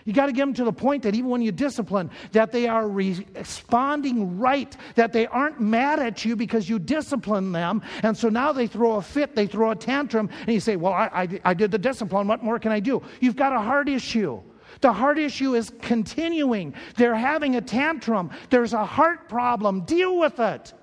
You 0.05 0.12
got 0.12 0.27
to 0.27 0.33
get 0.33 0.43
them 0.43 0.55
to 0.55 0.64
the 0.64 0.73
point 0.73 1.03
that 1.05 1.14
even 1.14 1.31
when 1.31 1.40
you 1.40 1.51
discipline, 1.51 2.11
that 2.33 2.53
they 2.53 2.69
are 2.69 2.87
responding 2.87 4.38
right, 4.38 4.77
that 4.97 5.12
they 5.12 5.27
aren't 5.27 5.61
mad 5.61 5.99
at 5.99 6.25
you 6.25 6.37
because 6.37 6.69
you 6.69 6.79
discipline 6.79 7.53
them. 7.53 7.81
And 8.03 8.17
so 8.17 8.29
now 8.29 8.53
they 8.53 8.67
throw 8.67 8.97
a 8.97 9.03
fit, 9.03 9.35
they 9.35 9.47
throw 9.47 9.71
a 9.71 9.77
tantrum, 9.77 10.29
and 10.40 10.49
you 10.49 10.61
say, 10.61 10.77
Well, 10.77 10.93
I, 10.93 11.11
I, 11.12 11.40
I 11.45 11.55
did 11.55 11.71
the 11.71 11.79
discipline. 11.79 12.29
What 12.29 12.43
more 12.43 12.59
can 12.59 12.71
I 12.71 12.81
do? 12.81 13.03
You've 13.21 13.37
got 13.37 13.55
a 13.55 13.61
heart 13.61 13.88
issue. 13.88 14.43
The 14.81 14.93
heart 14.93 15.19
issue 15.19 15.55
is 15.55 15.73
continuing. 15.81 16.75
They're 16.97 17.14
having 17.14 17.57
a 17.57 17.61
tantrum. 17.61 18.31
There's 18.51 18.75
a 18.75 18.85
heart 18.85 19.29
problem. 19.29 19.83
Deal 19.83 20.19
with 20.19 20.38
it. 20.38 20.75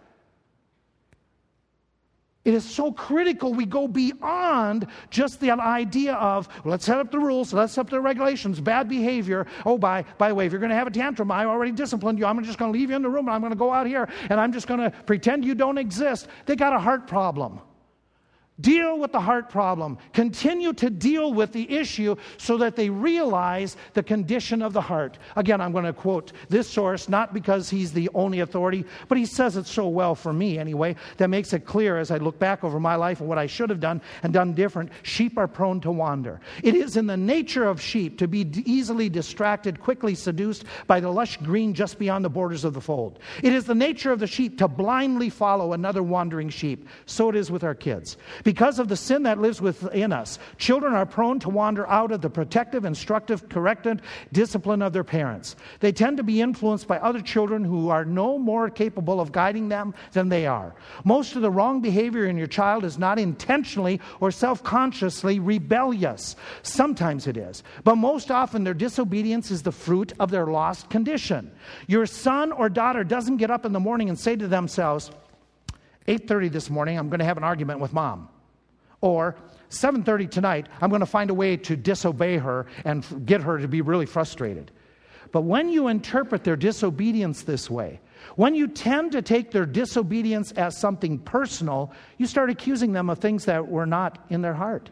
It 2.43 2.55
is 2.55 2.65
so 2.65 2.91
critical 2.91 3.53
we 3.53 3.65
go 3.65 3.87
beyond 3.87 4.87
just 5.11 5.39
the 5.39 5.51
idea 5.51 6.15
of 6.15 6.49
let's 6.65 6.85
set 6.85 6.97
up 6.97 7.11
the 7.11 7.19
rules, 7.19 7.53
let's 7.53 7.73
set 7.73 7.81
up 7.81 7.89
the 7.91 8.01
regulations, 8.01 8.59
bad 8.59 8.89
behavior. 8.89 9.45
Oh, 9.63 9.77
by, 9.77 10.03
by 10.17 10.29
the 10.29 10.35
way, 10.35 10.47
if 10.47 10.51
you're 10.51 10.59
going 10.59 10.71
to 10.71 10.75
have 10.75 10.87
a 10.87 10.91
tantrum, 10.91 11.31
I 11.31 11.45
already 11.45 11.71
disciplined 11.71 12.17
you. 12.17 12.25
I'm 12.25 12.43
just 12.43 12.57
going 12.57 12.73
to 12.73 12.77
leave 12.77 12.89
you 12.89 12.95
in 12.95 13.03
the 13.03 13.09
room 13.09 13.27
and 13.27 13.35
I'm 13.35 13.41
going 13.41 13.51
to 13.51 13.57
go 13.57 13.71
out 13.71 13.85
here 13.85 14.09
and 14.29 14.39
I'm 14.39 14.51
just 14.51 14.65
going 14.65 14.79
to 14.79 14.89
pretend 15.05 15.45
you 15.45 15.53
don't 15.53 15.77
exist. 15.77 16.27
They 16.47 16.55
got 16.55 16.73
a 16.73 16.79
heart 16.79 17.05
problem. 17.05 17.61
Deal 18.61 18.99
with 18.99 19.11
the 19.11 19.19
heart 19.19 19.49
problem. 19.49 19.97
Continue 20.13 20.73
to 20.73 20.89
deal 20.89 21.33
with 21.33 21.51
the 21.51 21.69
issue 21.69 22.15
so 22.37 22.57
that 22.57 22.75
they 22.75 22.89
realize 22.89 23.75
the 23.93 24.03
condition 24.03 24.61
of 24.61 24.73
the 24.73 24.81
heart. 24.81 25.17
Again, 25.35 25.59
I'm 25.59 25.71
going 25.71 25.85
to 25.85 25.93
quote 25.93 26.31
this 26.49 26.69
source, 26.69 27.09
not 27.09 27.33
because 27.33 27.69
he's 27.69 27.91
the 27.91 28.09
only 28.13 28.39
authority, 28.39 28.85
but 29.07 29.17
he 29.17 29.25
says 29.25 29.57
it 29.57 29.65
so 29.65 29.87
well 29.87 30.15
for 30.15 30.31
me 30.31 30.57
anyway, 30.57 30.95
that 31.17 31.29
makes 31.29 31.53
it 31.53 31.65
clear 31.65 31.97
as 31.97 32.11
I 32.11 32.17
look 32.17 32.39
back 32.39 32.63
over 32.63 32.79
my 32.79 32.95
life 32.95 33.19
and 33.19 33.27
what 33.27 33.37
I 33.37 33.47
should 33.47 33.69
have 33.69 33.79
done 33.79 34.01
and 34.23 34.31
done 34.31 34.53
different. 34.53 34.91
Sheep 35.03 35.37
are 35.37 35.47
prone 35.47 35.81
to 35.81 35.91
wander. 35.91 36.39
It 36.63 36.75
is 36.75 36.97
in 36.97 37.07
the 37.07 37.17
nature 37.17 37.65
of 37.65 37.81
sheep 37.81 38.17
to 38.19 38.27
be 38.27 38.49
easily 38.65 39.09
distracted, 39.09 39.79
quickly 39.79 40.15
seduced 40.15 40.65
by 40.87 40.99
the 40.99 41.09
lush 41.09 41.37
green 41.37 41.73
just 41.73 41.97
beyond 41.97 42.23
the 42.23 42.29
borders 42.29 42.63
of 42.63 42.73
the 42.73 42.81
fold. 42.81 43.19
It 43.41 43.53
is 43.53 43.65
the 43.65 43.75
nature 43.75 44.11
of 44.11 44.19
the 44.19 44.27
sheep 44.27 44.57
to 44.59 44.67
blindly 44.67 45.29
follow 45.29 45.73
another 45.73 46.03
wandering 46.03 46.49
sheep. 46.49 46.87
So 47.05 47.29
it 47.29 47.35
is 47.35 47.49
with 47.49 47.63
our 47.63 47.75
kids. 47.75 48.17
Of 48.59 48.87
the 48.87 48.95
sin 48.95 49.23
that 49.23 49.39
lives 49.39 49.61
within 49.61 50.11
us, 50.11 50.39
children 50.57 50.93
are 50.93 51.05
prone 51.05 51.39
to 51.39 51.49
wander 51.49 51.87
out 51.87 52.11
of 52.11 52.21
the 52.21 52.29
protective, 52.29 52.85
instructive, 52.85 53.49
corrective 53.49 54.01
discipline 54.31 54.81
of 54.81 54.93
their 54.93 55.03
parents. 55.03 55.55
They 55.79 55.91
tend 55.91 56.17
to 56.17 56.23
be 56.23 56.41
influenced 56.41 56.87
by 56.87 56.97
other 56.97 57.21
children 57.21 57.63
who 57.63 57.89
are 57.89 58.05
no 58.05 58.37
more 58.37 58.69
capable 58.69 59.19
of 59.19 59.31
guiding 59.31 59.69
them 59.69 59.93
than 60.11 60.29
they 60.29 60.45
are. 60.47 60.75
Most 61.03 61.35
of 61.35 61.41
the 61.41 61.51
wrong 61.51 61.81
behavior 61.81 62.25
in 62.25 62.37
your 62.37 62.47
child 62.47 62.85
is 62.85 62.97
not 62.97 63.19
intentionally 63.19 63.99
or 64.19 64.31
self 64.31 64.63
consciously 64.63 65.39
rebellious. 65.39 66.35
Sometimes 66.63 67.27
it 67.27 67.37
is, 67.37 67.63
but 67.83 67.95
most 67.95 68.31
often 68.31 68.63
their 68.63 68.73
disobedience 68.73 69.51
is 69.51 69.63
the 69.63 69.71
fruit 69.71 70.13
of 70.19 70.31
their 70.31 70.47
lost 70.47 70.89
condition. 70.89 71.51
Your 71.87 72.05
son 72.05 72.51
or 72.51 72.69
daughter 72.69 73.03
doesn't 73.03 73.37
get 73.37 73.51
up 73.51 73.65
in 73.65 73.71
the 73.71 73.79
morning 73.79 74.09
and 74.09 74.19
say 74.19 74.35
to 74.35 74.47
themselves, 74.47 75.11
8:30 76.07 76.51
this 76.51 76.69
morning 76.69 76.97
I'm 76.97 77.09
going 77.09 77.19
to 77.19 77.25
have 77.25 77.37
an 77.37 77.43
argument 77.43 77.79
with 77.79 77.93
mom. 77.93 78.27
Or 79.01 79.35
7:30 79.69 80.29
tonight, 80.29 80.67
I'm 80.79 80.89
going 80.89 81.01
to 81.01 81.05
find 81.05 81.29
a 81.29 81.33
way 81.33 81.57
to 81.57 81.75
disobey 81.75 82.37
her 82.37 82.67
and 82.85 83.25
get 83.25 83.41
her 83.41 83.57
to 83.57 83.67
be 83.67 83.81
really 83.81 84.05
frustrated. 84.05 84.71
But 85.31 85.41
when 85.41 85.69
you 85.69 85.87
interpret 85.87 86.43
their 86.43 86.57
disobedience 86.57 87.43
this 87.43 87.69
way, 87.69 88.01
when 88.35 88.53
you 88.53 88.67
tend 88.67 89.13
to 89.13 89.21
take 89.21 89.51
their 89.51 89.65
disobedience 89.65 90.51
as 90.53 90.77
something 90.77 91.19
personal, 91.19 91.93
you 92.17 92.27
start 92.27 92.49
accusing 92.49 92.91
them 92.91 93.09
of 93.09 93.19
things 93.19 93.45
that 93.45 93.67
were 93.67 93.85
not 93.85 94.25
in 94.29 94.41
their 94.41 94.53
heart. 94.53 94.91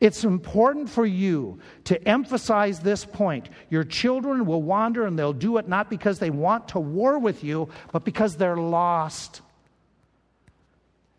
It's 0.00 0.24
important 0.24 0.90
for 0.90 1.06
you 1.06 1.60
to 1.84 2.08
emphasize 2.08 2.80
this 2.80 3.04
point. 3.04 3.50
Your 3.70 3.84
children 3.84 4.46
will 4.46 4.62
wander 4.62 5.06
and 5.06 5.16
they'll 5.16 5.32
do 5.32 5.58
it 5.58 5.68
not 5.68 5.88
because 5.88 6.18
they 6.18 6.30
want 6.30 6.68
to 6.68 6.80
war 6.80 7.20
with 7.20 7.44
you, 7.44 7.68
but 7.92 8.04
because 8.04 8.36
they're 8.36 8.56
lost. 8.56 9.42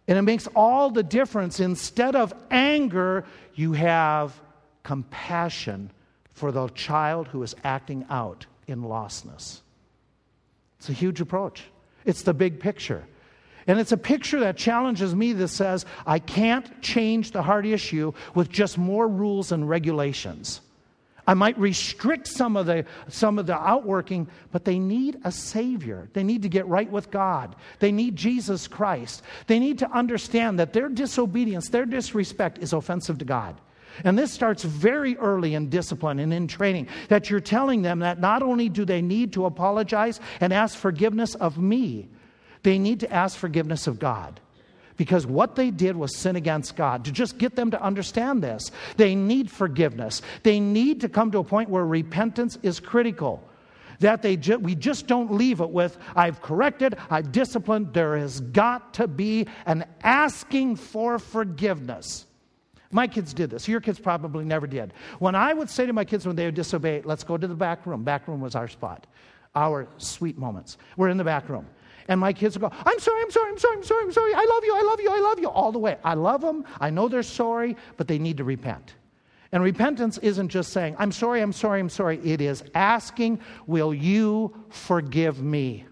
And 0.08 0.18
it 0.18 0.24
makes 0.24 0.48
all 0.56 0.90
the 0.90 1.04
difference. 1.04 1.60
Instead 1.60 2.16
of 2.16 2.34
anger, 2.52 3.26
you 3.56 3.74
have 3.74 4.40
compassion 4.84 5.92
for 6.34 6.52
the 6.52 6.68
child 6.70 7.28
who 7.28 7.42
is 7.44 7.56
acting 7.64 8.06
out 8.10 8.46
in 8.68 8.82
lostness. 8.82 9.62
It's 10.80 10.90
a 10.90 10.94
huge 10.94 11.22
approach. 11.22 11.64
It's 12.06 12.24
the 12.24 12.34
big 12.34 12.60
picture. 12.60 13.04
And 13.66 13.80
it's 13.80 13.94
a 13.94 13.98
picture 13.98 14.42
that 14.42 14.58
challenges 14.58 15.16
me 15.16 15.32
that 15.34 15.48
says, 15.48 15.86
I 16.06 16.20
can't 16.20 16.82
change 16.82 17.32
the 17.32 17.42
heart 17.42 17.66
issue 17.66 18.12
with 18.36 18.50
just 18.50 18.78
more 18.78 19.08
rules 19.08 19.54
and 19.54 19.70
regulations. 19.70 20.60
I 21.26 21.34
might 21.34 21.58
restrict 21.58 22.28
some 22.28 22.58
of 22.58 22.66
the 22.66 22.86
some 23.08 23.40
of 23.40 23.46
the 23.46 23.56
outworking, 23.56 24.28
but 24.52 24.66
they 24.66 24.78
need 24.78 25.20
a 25.24 25.32
savior. 25.32 26.10
They 26.14 26.24
need 26.24 26.42
to 26.42 26.50
get 26.50 26.68
right 26.68 26.90
with 26.90 27.12
God. 27.12 27.56
They 27.80 27.92
need 27.92 28.16
Jesus 28.16 28.68
Christ. 28.68 29.24
They 29.48 29.60
need 29.60 29.80
to 29.80 29.92
understand 29.92 30.60
that 30.60 30.74
their 30.74 30.90
disobedience, 30.90 31.70
their 31.70 31.86
disrespect 31.86 32.58
is 32.60 32.74
offensive 32.74 33.20
to 33.20 33.26
God. 33.26 33.60
And 34.04 34.18
this 34.18 34.32
starts 34.32 34.64
very 34.64 35.16
early 35.18 35.54
in 35.54 35.70
discipline 35.70 36.20
and 36.20 36.34
in 36.34 36.48
training 36.48 36.88
that 37.10 37.30
you're 37.30 37.40
telling 37.40 37.84
them 37.84 38.00
that 38.00 38.20
not 38.20 38.42
only 38.42 38.68
do 38.68 38.86
they 38.86 39.02
need 39.02 39.34
to 39.34 39.46
apologize 39.46 40.20
and 40.42 40.52
ask 40.52 40.78
forgiveness 40.78 41.36
of 41.36 41.58
me, 41.58 42.10
they 42.64 42.80
need 42.80 43.02
to 43.02 43.14
ask 43.14 43.38
forgiveness 43.38 43.88
of 43.88 44.00
God. 44.00 44.40
Because 44.98 45.26
what 45.26 45.56
they 45.56 45.72
did 45.72 45.96
was 45.96 46.16
sin 46.18 46.36
against 46.36 46.76
God. 46.76 47.06
To 47.06 47.12
just 47.12 47.38
get 47.38 47.56
them 47.56 47.72
to 47.72 47.82
understand 47.82 48.44
this, 48.44 48.72
they 48.98 49.16
need 49.16 49.50
forgiveness. 49.50 50.22
They 50.44 50.60
need 50.60 51.02
to 51.02 51.10
come 51.10 51.32
to 51.32 51.40
a 51.40 51.44
point 51.44 51.70
where 51.70 51.86
repentance 51.86 52.58
is 52.64 52.80
critical 52.80 53.44
that 54.00 54.22
they 54.22 54.36
ju- 54.36 54.58
we 54.58 54.76
just 54.76 55.08
don't 55.08 55.32
leave 55.32 55.62
it 55.62 55.70
with 55.70 55.98
i've 56.16 56.42
corrected 56.42 56.98
i've 57.12 57.32
disciplined 57.32 57.94
there 57.94 58.18
has 58.18 58.42
got 58.42 58.96
to 58.96 59.08
be 59.08 59.48
an 59.68 59.86
asking 60.02 60.76
for 60.76 61.20
forgiveness 61.20 62.26
my 62.94 63.08
kids 63.08 63.34
did 63.34 63.50
this. 63.50 63.68
Your 63.68 63.82
kids 63.82 64.00
probably 64.00 64.46
never 64.46 64.68
did. 64.68 64.94
When 65.18 65.34
I 65.36 65.52
would 65.52 65.70
say 65.70 65.86
to 65.86 65.94
my 65.94 66.06
kids 66.06 66.28
when 66.28 66.36
they 66.36 66.46
would 66.46 66.56
disobey, 66.56 67.02
let's 67.04 67.24
go 67.24 67.38
to 67.38 67.48
the 67.48 67.56
back 67.56 67.86
room. 67.86 68.04
Back 68.04 68.28
room 68.28 68.40
was 68.40 68.56
our 68.56 68.68
spot, 68.68 69.08
our 69.56 69.88
sweet 69.98 70.38
moments. 70.38 70.78
We're 70.96 71.10
in 71.10 71.18
the 71.18 71.24
back 71.24 71.50
room. 71.50 71.66
And 72.08 72.20
my 72.20 72.34
kids 72.34 72.58
would 72.58 72.70
go, 72.70 72.76
I'm 72.86 73.00
sorry, 73.00 73.22
I'm 73.22 73.32
sorry, 73.32 73.52
I'm 73.52 73.58
sorry, 73.58 73.78
I'm 73.78 73.84
sorry, 73.84 74.04
I'm 74.04 74.12
sorry. 74.12 74.34
I 74.34 74.46
love 74.46 74.64
you, 74.64 74.76
I 74.76 74.82
love 74.82 75.00
you, 75.00 75.12
I 75.12 75.20
love 75.20 75.40
you, 75.40 75.50
all 75.50 75.72
the 75.72 75.80
way. 75.80 75.98
I 76.04 76.14
love 76.16 76.42
them. 76.42 76.66
I 76.80 76.90
know 76.90 77.08
they're 77.08 77.24
sorry, 77.24 77.78
but 77.98 78.08
they 78.08 78.20
need 78.20 78.38
to 78.38 78.44
repent. 78.44 78.96
And 79.52 79.64
repentance 79.64 80.18
isn't 80.18 80.50
just 80.50 80.74
saying, 80.74 80.96
I'm 80.98 81.12
sorry, 81.12 81.42
I'm 81.42 81.54
sorry, 81.54 81.80
I'm 81.80 81.90
sorry. 81.90 82.20
It 82.24 82.42
is 82.42 82.64
asking, 82.74 83.40
Will 83.68 83.94
you 83.94 84.54
forgive 84.70 85.42
me? 85.42 85.86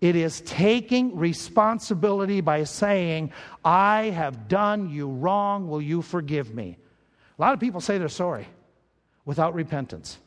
It 0.00 0.16
is 0.16 0.42
taking 0.42 1.16
responsibility 1.16 2.40
by 2.40 2.64
saying, 2.64 3.32
I 3.64 4.10
have 4.10 4.48
done 4.48 4.90
you 4.90 5.08
wrong. 5.08 5.68
Will 5.68 5.80
you 5.80 6.02
forgive 6.02 6.54
me? 6.54 6.76
A 7.38 7.42
lot 7.42 7.54
of 7.54 7.60
people 7.60 7.80
say 7.80 7.98
they're 7.98 8.08
sorry 8.08 8.46
without 9.24 9.54
repentance. 9.54 10.18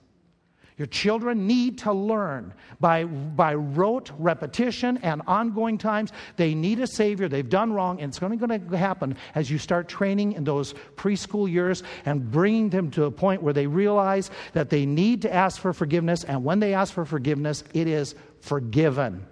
Your 0.80 0.86
children 0.86 1.46
need 1.46 1.78
to 1.80 1.92
learn 1.92 2.54
by, 2.80 3.04
by 3.04 3.54
rote 3.54 4.12
repetition 4.18 4.98
and 5.04 5.22
ongoing 5.28 5.78
times. 5.78 6.14
They 6.38 6.56
need 6.56 6.80
a 6.80 6.88
Savior. 6.88 7.28
They've 7.28 7.48
done 7.48 7.74
wrong, 7.74 8.00
and 8.00 8.10
it's 8.10 8.24
only 8.24 8.38
going 8.38 8.70
to 8.70 8.78
happen 8.78 9.18
as 9.36 9.52
you 9.52 9.58
start 9.58 9.90
training 9.90 10.32
in 10.32 10.46
those 10.46 10.74
preschool 10.96 11.52
years 11.52 11.84
and 12.06 12.32
bringing 12.32 12.70
them 12.70 12.90
to 12.92 13.04
a 13.04 13.12
point 13.12 13.44
where 13.44 13.52
they 13.52 13.68
realize 13.68 14.32
that 14.54 14.70
they 14.70 14.86
need 14.86 15.22
to 15.24 15.34
ask 15.34 15.60
for 15.60 15.74
forgiveness. 15.74 16.24
And 16.24 16.46
when 16.46 16.62
they 16.62 16.74
ask 16.74 16.94
for 16.94 17.04
forgiveness, 17.04 17.66
it 17.74 17.88
is 17.88 18.16
forgiven 18.40 19.28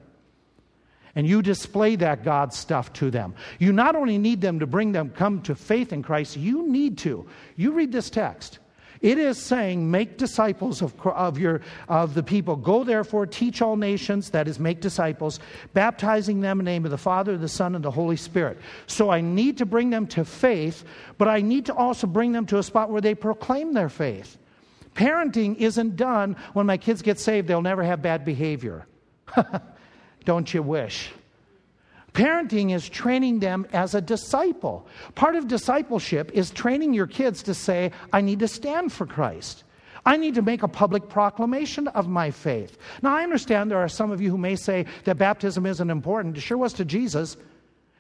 and 1.16 1.28
you 1.28 1.42
display 1.42 1.96
that 1.96 2.24
God 2.24 2.54
stuff 2.54 2.94
to 2.94 3.10
them. 3.10 3.34
You 3.58 3.74
not 3.74 3.96
only 3.96 4.20
need 4.20 4.40
them 4.40 4.60
to 4.60 4.68
bring 4.68 4.92
them 4.92 5.10
come 5.10 5.42
to 5.44 5.56
faith 5.56 5.92
in 5.92 6.04
Christ, 6.04 6.38
you 6.38 6.68
need 6.68 7.00
to. 7.00 7.28
You 7.56 7.72
read 7.72 7.92
this 7.92 8.12
text. 8.12 8.60
It 9.02 9.18
is 9.18 9.38
saying, 9.38 9.90
make 9.90 10.18
disciples 10.18 10.82
of, 10.82 10.94
of, 11.06 11.38
your, 11.38 11.62
of 11.88 12.14
the 12.14 12.24
people. 12.24 12.56
Go 12.56 12.84
therefore, 12.84 13.26
teach 13.26 13.62
all 13.62 13.76
nations, 13.76 14.32
that 14.32 14.48
is, 14.48 14.60
make 14.60 14.82
disciples, 14.82 15.40
baptizing 15.74 16.42
them 16.42 16.60
in 16.60 16.66
the 16.66 16.72
name 16.72 16.86
of 16.86 16.92
the 16.92 16.98
Father, 16.98 17.38
the 17.38 17.48
Son, 17.48 17.76
and 17.76 17.84
the 17.84 17.92
Holy 17.92 18.18
Spirit. 18.18 18.58
So 18.88 19.10
I 19.10 19.22
need 19.22 19.58
to 19.60 19.66
bring 19.66 19.90
them 19.90 20.08
to 20.08 20.26
faith, 20.26 20.84
but 21.18 21.28
I 21.28 21.42
need 21.42 21.68
to 21.68 21.74
also 21.76 22.08
bring 22.08 22.32
them 22.32 22.46
to 22.48 22.58
a 22.58 22.64
spot 22.64 22.90
where 22.90 23.02
they 23.02 23.16
proclaim 23.16 23.74
their 23.74 23.90
faith. 23.90 24.38
Parenting 24.96 25.56
isn't 25.58 25.96
done 25.96 26.36
when 26.54 26.66
my 26.66 26.78
kids 26.78 27.02
get 27.04 27.20
saved, 27.20 27.48
they'll 27.48 27.62
never 27.62 27.84
have 27.84 28.02
bad 28.02 28.26
behavior. 28.26 28.88
Don't 30.26 30.52
you 30.54 30.64
wish? 30.64 31.12
Parenting 32.18 32.74
is 32.74 32.90
training 32.90 33.42
them 33.42 33.68
as 33.74 33.94
a 33.94 34.02
disciple. 34.02 34.88
Part 35.14 35.36
of 35.36 35.48
discipleship 35.48 36.32
is 36.34 36.50
training 36.50 36.96
your 36.96 37.06
kids 37.06 37.44
to 37.44 37.54
say, 37.54 37.92
I 38.12 38.22
need 38.22 38.40
to 38.40 38.48
stand 38.48 38.92
for 38.92 39.06
Christ. 39.06 39.64
I 40.04 40.18
need 40.18 40.34
to 40.34 40.42
make 40.42 40.64
a 40.64 40.68
public 40.68 41.10
proclamation 41.10 41.88
of 41.90 42.08
my 42.08 42.32
faith. 42.32 42.80
Now, 43.04 43.16
I 43.16 43.22
understand 43.22 43.70
there 43.70 43.78
are 43.78 43.88
some 43.88 44.10
of 44.10 44.20
you 44.20 44.32
who 44.32 44.38
may 44.40 44.56
say 44.56 44.88
that 45.04 45.20
baptism 45.20 45.68
isn't 45.68 45.92
important. 45.92 46.36
It 46.36 46.42
sure 46.42 46.58
was 46.58 46.74
to 46.74 46.86
Jesus. 46.86 47.38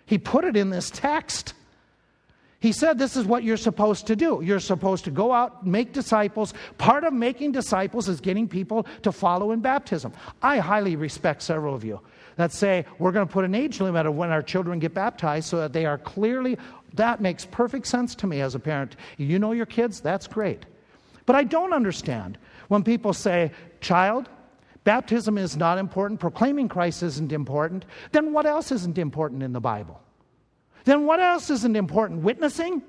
He 0.07 0.17
put 0.17 0.45
it 0.45 0.57
in 0.57 0.71
this 0.71 0.89
text. 0.89 1.53
He 2.59 2.71
said, 2.71 2.97
This 2.97 3.15
is 3.17 3.25
what 3.25 3.43
you're 3.43 3.55
supposed 3.55 4.07
to 4.07 4.15
do. 4.15 4.41
You're 4.43 4.59
supposed 4.59 5.03
to 5.03 5.11
go 5.11 5.31
out, 5.31 5.67
make 5.67 5.93
disciples. 5.93 6.55
Part 6.79 7.03
of 7.03 7.13
making 7.13 7.51
disciples 7.51 8.09
is 8.09 8.19
getting 8.19 8.47
people 8.47 8.87
to 9.03 9.11
follow 9.11 9.51
in 9.51 9.59
baptism. 9.59 10.11
I 10.41 10.57
highly 10.57 10.95
respect 10.95 11.43
several 11.43 11.75
of 11.75 11.83
you 11.83 12.01
that 12.37 12.53
say 12.53 12.85
we're 12.97 13.11
going 13.11 13.27
to 13.27 13.31
put 13.31 13.45
an 13.45 13.53
age 13.53 13.81
limit 13.81 14.05
of 14.05 14.15
when 14.15 14.31
our 14.31 14.41
children 14.41 14.79
get 14.79 14.93
baptized 14.93 15.49
so 15.49 15.57
that 15.57 15.73
they 15.73 15.85
are 15.85 15.97
clearly, 15.97 16.57
that 16.93 17.19
makes 17.19 17.45
perfect 17.45 17.87
sense 17.87 18.15
to 18.15 18.27
me 18.27 18.41
as 18.41 18.55
a 18.55 18.59
parent. 18.59 18.95
You 19.17 19.37
know 19.39 19.51
your 19.51 19.65
kids, 19.65 19.99
that's 19.99 20.27
great. 20.27 20.65
But 21.25 21.35
I 21.35 21.43
don't 21.43 21.73
understand 21.73 22.37
when 22.69 22.83
people 22.83 23.13
say, 23.13 23.51
child, 23.81 24.29
baptism 24.83 25.37
is 25.37 25.57
not 25.57 25.77
important, 25.77 26.19
proclaiming 26.19 26.69
Christ 26.69 27.03
isn't 27.03 27.33
important, 27.33 27.85
then 28.13 28.31
what 28.31 28.45
else 28.45 28.71
isn't 28.71 28.97
important 28.97 29.43
in 29.43 29.51
the 29.51 29.59
Bible? 29.59 30.01
Then 30.85 31.05
what 31.05 31.19
else 31.19 31.49
isn't 31.49 31.75
important? 31.75 32.21
Witnessing? 32.21 32.81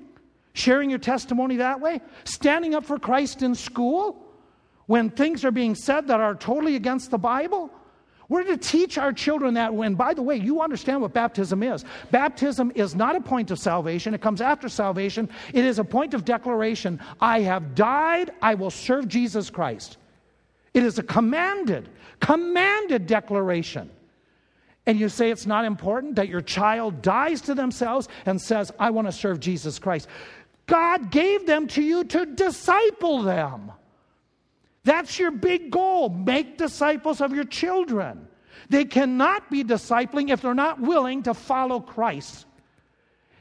Sharing 0.53 0.89
your 0.89 0.99
testimony 0.99 1.57
that 1.57 1.81
way? 1.81 2.01
Standing 2.23 2.73
up 2.73 2.85
for 2.85 2.97
Christ 2.97 3.41
in 3.41 3.55
school? 3.55 4.25
When 4.85 5.09
things 5.09 5.43
are 5.43 5.51
being 5.51 5.75
said 5.75 6.07
that 6.07 6.19
are 6.19 6.33
totally 6.33 6.75
against 6.75 7.11
the 7.11 7.17
Bible? 7.17 7.69
We're 8.29 8.43
to 8.43 8.57
teach 8.57 8.99
our 8.99 9.11
children 9.11 9.55
that 9.55 9.73
when, 9.73 9.95
by 9.95 10.13
the 10.13 10.21
way, 10.21 10.35
you 10.37 10.61
understand 10.61 11.01
what 11.01 11.13
baptism 11.13 11.63
is. 11.63 11.83
Baptism 12.11 12.71
is 12.75 12.93
not 12.93 13.15
a 13.15 13.21
point 13.21 13.49
of 13.49 13.57
salvation, 13.57 14.13
it 14.13 14.21
comes 14.21 14.39
after 14.39 14.69
salvation. 14.69 15.27
It 15.51 15.65
is 15.65 15.79
a 15.79 15.83
point 15.83 16.13
of 16.13 16.25
declaration 16.25 16.99
I 17.19 17.41
have 17.41 17.73
died, 17.73 18.31
I 18.41 18.53
will 18.53 18.69
serve 18.69 19.07
Jesus 19.07 19.49
Christ. 19.49 19.97
It 20.75 20.83
is 20.83 20.99
a 20.99 21.03
commanded, 21.03 21.89
commanded 22.19 23.07
declaration. 23.07 23.89
And 24.85 24.99
you 24.99 25.09
say 25.09 25.31
it's 25.31 25.47
not 25.47 25.65
important 25.65 26.15
that 26.15 26.29
your 26.29 26.41
child 26.41 27.01
dies 27.01 27.41
to 27.41 27.55
themselves 27.55 28.07
and 28.25 28.39
says, 28.39 28.71
I 28.79 28.91
want 28.91 29.07
to 29.07 29.11
serve 29.11 29.39
Jesus 29.39 29.79
Christ. 29.79 30.07
God 30.67 31.09
gave 31.09 31.47
them 31.47 31.67
to 31.69 31.81
you 31.81 32.03
to 32.05 32.27
disciple 32.27 33.23
them. 33.23 33.71
That's 34.83 35.19
your 35.19 35.31
big 35.31 35.71
goal. 35.71 36.09
Make 36.09 36.57
disciples 36.57 37.21
of 37.21 37.33
your 37.33 37.43
children. 37.43 38.27
They 38.69 38.85
cannot 38.85 39.49
be 39.49 39.63
discipling 39.63 40.29
if 40.29 40.41
they're 40.41 40.53
not 40.53 40.79
willing 40.79 41.23
to 41.23 41.33
follow 41.33 41.79
Christ. 41.79 42.45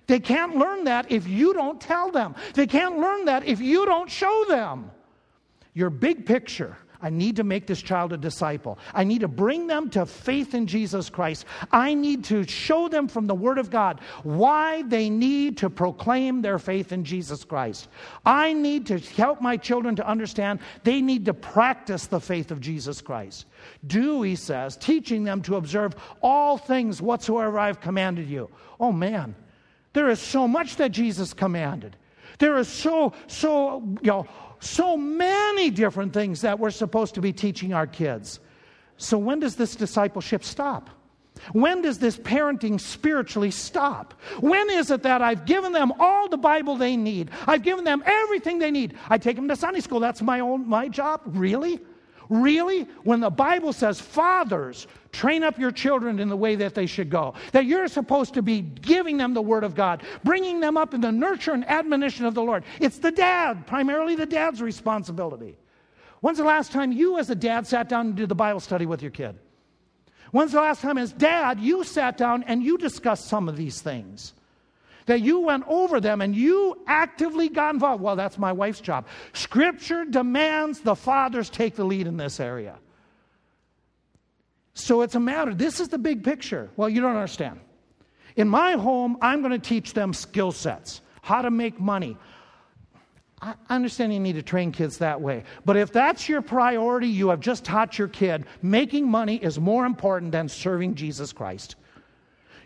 They 0.07 0.21
can't 0.21 0.57
learn 0.57 0.85
that 0.85 1.13
if 1.13 1.29
you 1.29 1.53
don't 1.53 1.81
tell 1.81 2.11
them. 2.11 2.35
They 2.55 2.67
can't 2.67 2.99
learn 2.99 3.27
that 3.27 3.45
if 3.45 3.61
you 3.61 3.85
don't 3.85 4.11
show 4.11 4.47
them. 4.49 4.91
Your 5.75 5.91
big 5.91 6.27
picture 6.27 6.77
I 7.01 7.11
need 7.11 7.37
to 7.37 7.45
make 7.45 7.67
this 7.67 7.81
child 7.81 8.13
a 8.13 8.17
disciple. 8.17 8.79
I 8.93 9.05
need 9.05 9.21
to 9.21 9.29
bring 9.29 9.67
them 9.67 9.89
to 9.91 10.05
faith 10.05 10.55
in 10.55 10.67
Jesus 10.67 11.09
Christ. 11.09 11.45
I 11.71 11.95
need 11.95 12.25
to 12.25 12.47
show 12.47 12.89
them 12.89 13.07
from 13.07 13.27
the 13.27 13.35
Word 13.35 13.59
of 13.59 13.71
God 13.71 14.01
why 14.25 14.83
they 14.83 15.09
need 15.09 15.57
to 15.59 15.71
proclaim 15.71 16.43
their 16.43 16.59
faith 16.59 16.93
in 16.93 17.05
Jesus 17.05 17.45
Christ. 17.45 17.89
I 18.27 18.53
need 18.53 18.87
to 18.87 18.99
help 18.99 19.41
my 19.41 19.57
children 19.57 19.95
to 19.97 20.07
understand 20.07 20.61
they 20.83 21.01
need 21.01 21.25
to 21.27 21.35
practice 21.35 22.07
the 22.07 22.21
faith 22.21 22.51
of 22.51 22.61
Jesus 22.61 23.01
Christ. 23.01 23.47
Do, 23.87 24.23
he 24.23 24.35
says, 24.35 24.77
teaching 24.77 25.23
them 25.23 25.41
to 25.43 25.57
observe 25.57 25.95
all 26.21 26.59
things 26.59 27.01
whatsoever 27.01 27.59
I've 27.59 27.81
commanded 27.81 28.29
you. 28.29 28.51
Oh 28.81 28.93
man, 28.93 29.37
there 29.93 30.09
is 30.09 30.21
so 30.21 30.49
much 30.49 30.77
that 30.77 30.91
Jesus 30.91 31.33
commanded. 31.33 31.97
There 32.39 32.57
is 32.59 32.69
so, 32.69 33.13
so, 33.27 33.83
you 34.03 34.11
know, 34.11 34.29
so 34.61 34.97
many 34.97 35.71
different 35.71 36.13
things 36.13 36.41
that 36.41 36.59
we're 36.59 36.71
supposed 36.71 37.15
to 37.15 37.21
be 37.21 37.33
teaching 37.33 37.73
our 37.73 37.87
kids. 37.87 38.41
So, 38.97 39.17
when 39.19 39.41
does 39.41 39.57
this 39.57 39.77
discipleship 39.77 40.45
stop? 40.45 40.91
When 41.53 41.83
does 41.83 41.99
this 41.99 42.17
parenting 42.17 42.81
spiritually 42.81 43.53
stop? 43.53 44.15
When 44.41 44.71
is 44.71 44.91
it 44.91 45.05
that 45.05 45.23
I've 45.23 45.47
given 45.47 45.73
them 45.73 45.93
all 46.01 46.29
the 46.29 46.37
Bible 46.37 46.77
they 46.77 46.97
need? 46.97 47.31
I've 47.47 47.63
given 47.63 47.85
them 47.85 48.03
everything 48.05 48.59
they 48.59 48.73
need. 48.73 48.95
I 49.09 49.19
take 49.19 49.37
them 49.37 49.47
to 49.49 49.57
Sunday 49.57 49.81
school. 49.81 50.01
That's 50.01 50.21
my 50.21 50.41
own 50.41 50.69
my 50.69 50.89
job. 50.89 51.21
Really? 51.25 51.81
Really? 52.29 52.83
When 53.05 53.21
the 53.21 53.31
Bible 53.31 53.73
says, 53.73 54.01
fathers, 54.01 54.87
train 55.13 55.43
up 55.43 55.59
your 55.59 55.71
children 55.71 56.19
in 56.19 56.29
the 56.29 56.37
way 56.37 56.57
that 56.57 56.75
they 56.75 56.87
should 56.87 57.09
go, 57.09 57.35
that 57.53 57.65
you're 57.65 57.89
supposed 57.89 58.35
to 58.35 58.43
be 58.43 58.61
giving 58.61 59.17
them 59.17 59.35
the 59.35 59.43
Word 59.43 59.65
of 59.65 59.75
God, 59.75 60.03
bringing 60.25 60.61
them 60.61 60.77
up 60.77 60.93
in 60.93 61.01
the 61.01 61.13
nurture 61.13 61.53
and 61.53 61.69
admonition 61.69 62.27
of 62.27 62.35
the 62.35 62.43
Lord. 62.43 62.65
It's 62.81 62.99
the 62.99 63.11
dad, 63.11 63.67
primarily 63.67 64.15
the 64.15 64.27
dad's 64.27 64.61
responsibility. 64.61 65.57
When's 66.21 66.39
the 66.39 66.45
last 66.45 66.73
time 66.73 66.93
you, 66.93 67.19
as 67.19 67.31
a 67.31 67.35
dad, 67.35 67.67
sat 67.67 67.89
down 67.89 68.09
and 68.09 68.17
did 68.17 68.29
the 68.29 68.35
Bible 68.35 68.61
study 68.61 68.87
with 68.87 69.03
your 69.03 69.13
kid? 69.13 69.39
When's 70.31 70.53
the 70.53 70.61
last 70.61 70.83
time, 70.83 70.99
as 70.99 71.13
dad, 71.13 71.59
you 71.61 71.85
sat 71.85 72.19
down 72.19 72.43
and 72.43 72.63
you 72.63 72.77
discussed 72.77 73.29
some 73.29 73.49
of 73.49 73.57
these 73.57 73.81
things? 73.81 74.35
That 75.09 75.21
you 75.21 75.41
went 75.41 75.65
over 75.67 76.01
them 76.01 76.21
and 76.21 76.35
you 76.35 76.79
actively 76.87 77.49
got 77.49 77.75
involved. 77.75 78.03
Well, 78.03 78.17
that's 78.17 78.39
my 78.39 78.53
wife's 78.53 78.81
job. 78.81 79.07
Scripture 79.33 80.05
demands 80.05 80.81
the 80.81 80.95
fathers 80.95 81.51
take 81.51 81.75
the 81.75 81.85
lead 81.85 82.07
in 82.07 82.17
this 82.17 82.41
area. 82.41 82.77
So 84.75 85.03
it's 85.03 85.17
a 85.17 85.21
matter. 85.21 85.55
This 85.55 85.81
is 85.81 85.89
the 85.89 85.99
big 85.99 86.23
picture. 86.23 86.71
Well, 86.77 86.89
you 86.89 87.01
don't 87.01 87.17
understand. 87.17 87.61
In 88.37 88.49
my 88.49 88.73
home, 88.73 89.19
I'm 89.21 89.41
going 89.41 89.53
to 89.53 89.59
teach 89.59 89.93
them 89.93 90.15
skill 90.15 90.53
sets, 90.53 91.01
how 91.23 91.43
to 91.43 91.51
make 91.51 91.81
money, 91.81 92.17
I 93.41 93.55
understand 93.71 94.13
you 94.13 94.21
need 94.21 94.35
to 94.35 94.43
train 94.43 94.73
kids 94.73 94.99
that 94.99 95.21
way. 95.21 95.45
But 95.65 95.77
if 95.77 95.93
that's 95.93 96.29
your 96.29 96.43
priority, 96.43 97.09
you 97.09 97.29
have 97.29 97.41
just 97.41 97.65
taught 97.65 97.99
your 97.99 98.09
kid 98.09 98.47
making 98.63 99.09
money 99.09 99.37
is 99.37 99.61
more 99.61 99.87
important 99.87 100.33
than 100.33 100.49
serving 100.49 100.97
Jesus 100.97 101.33
Christ. 101.33 101.77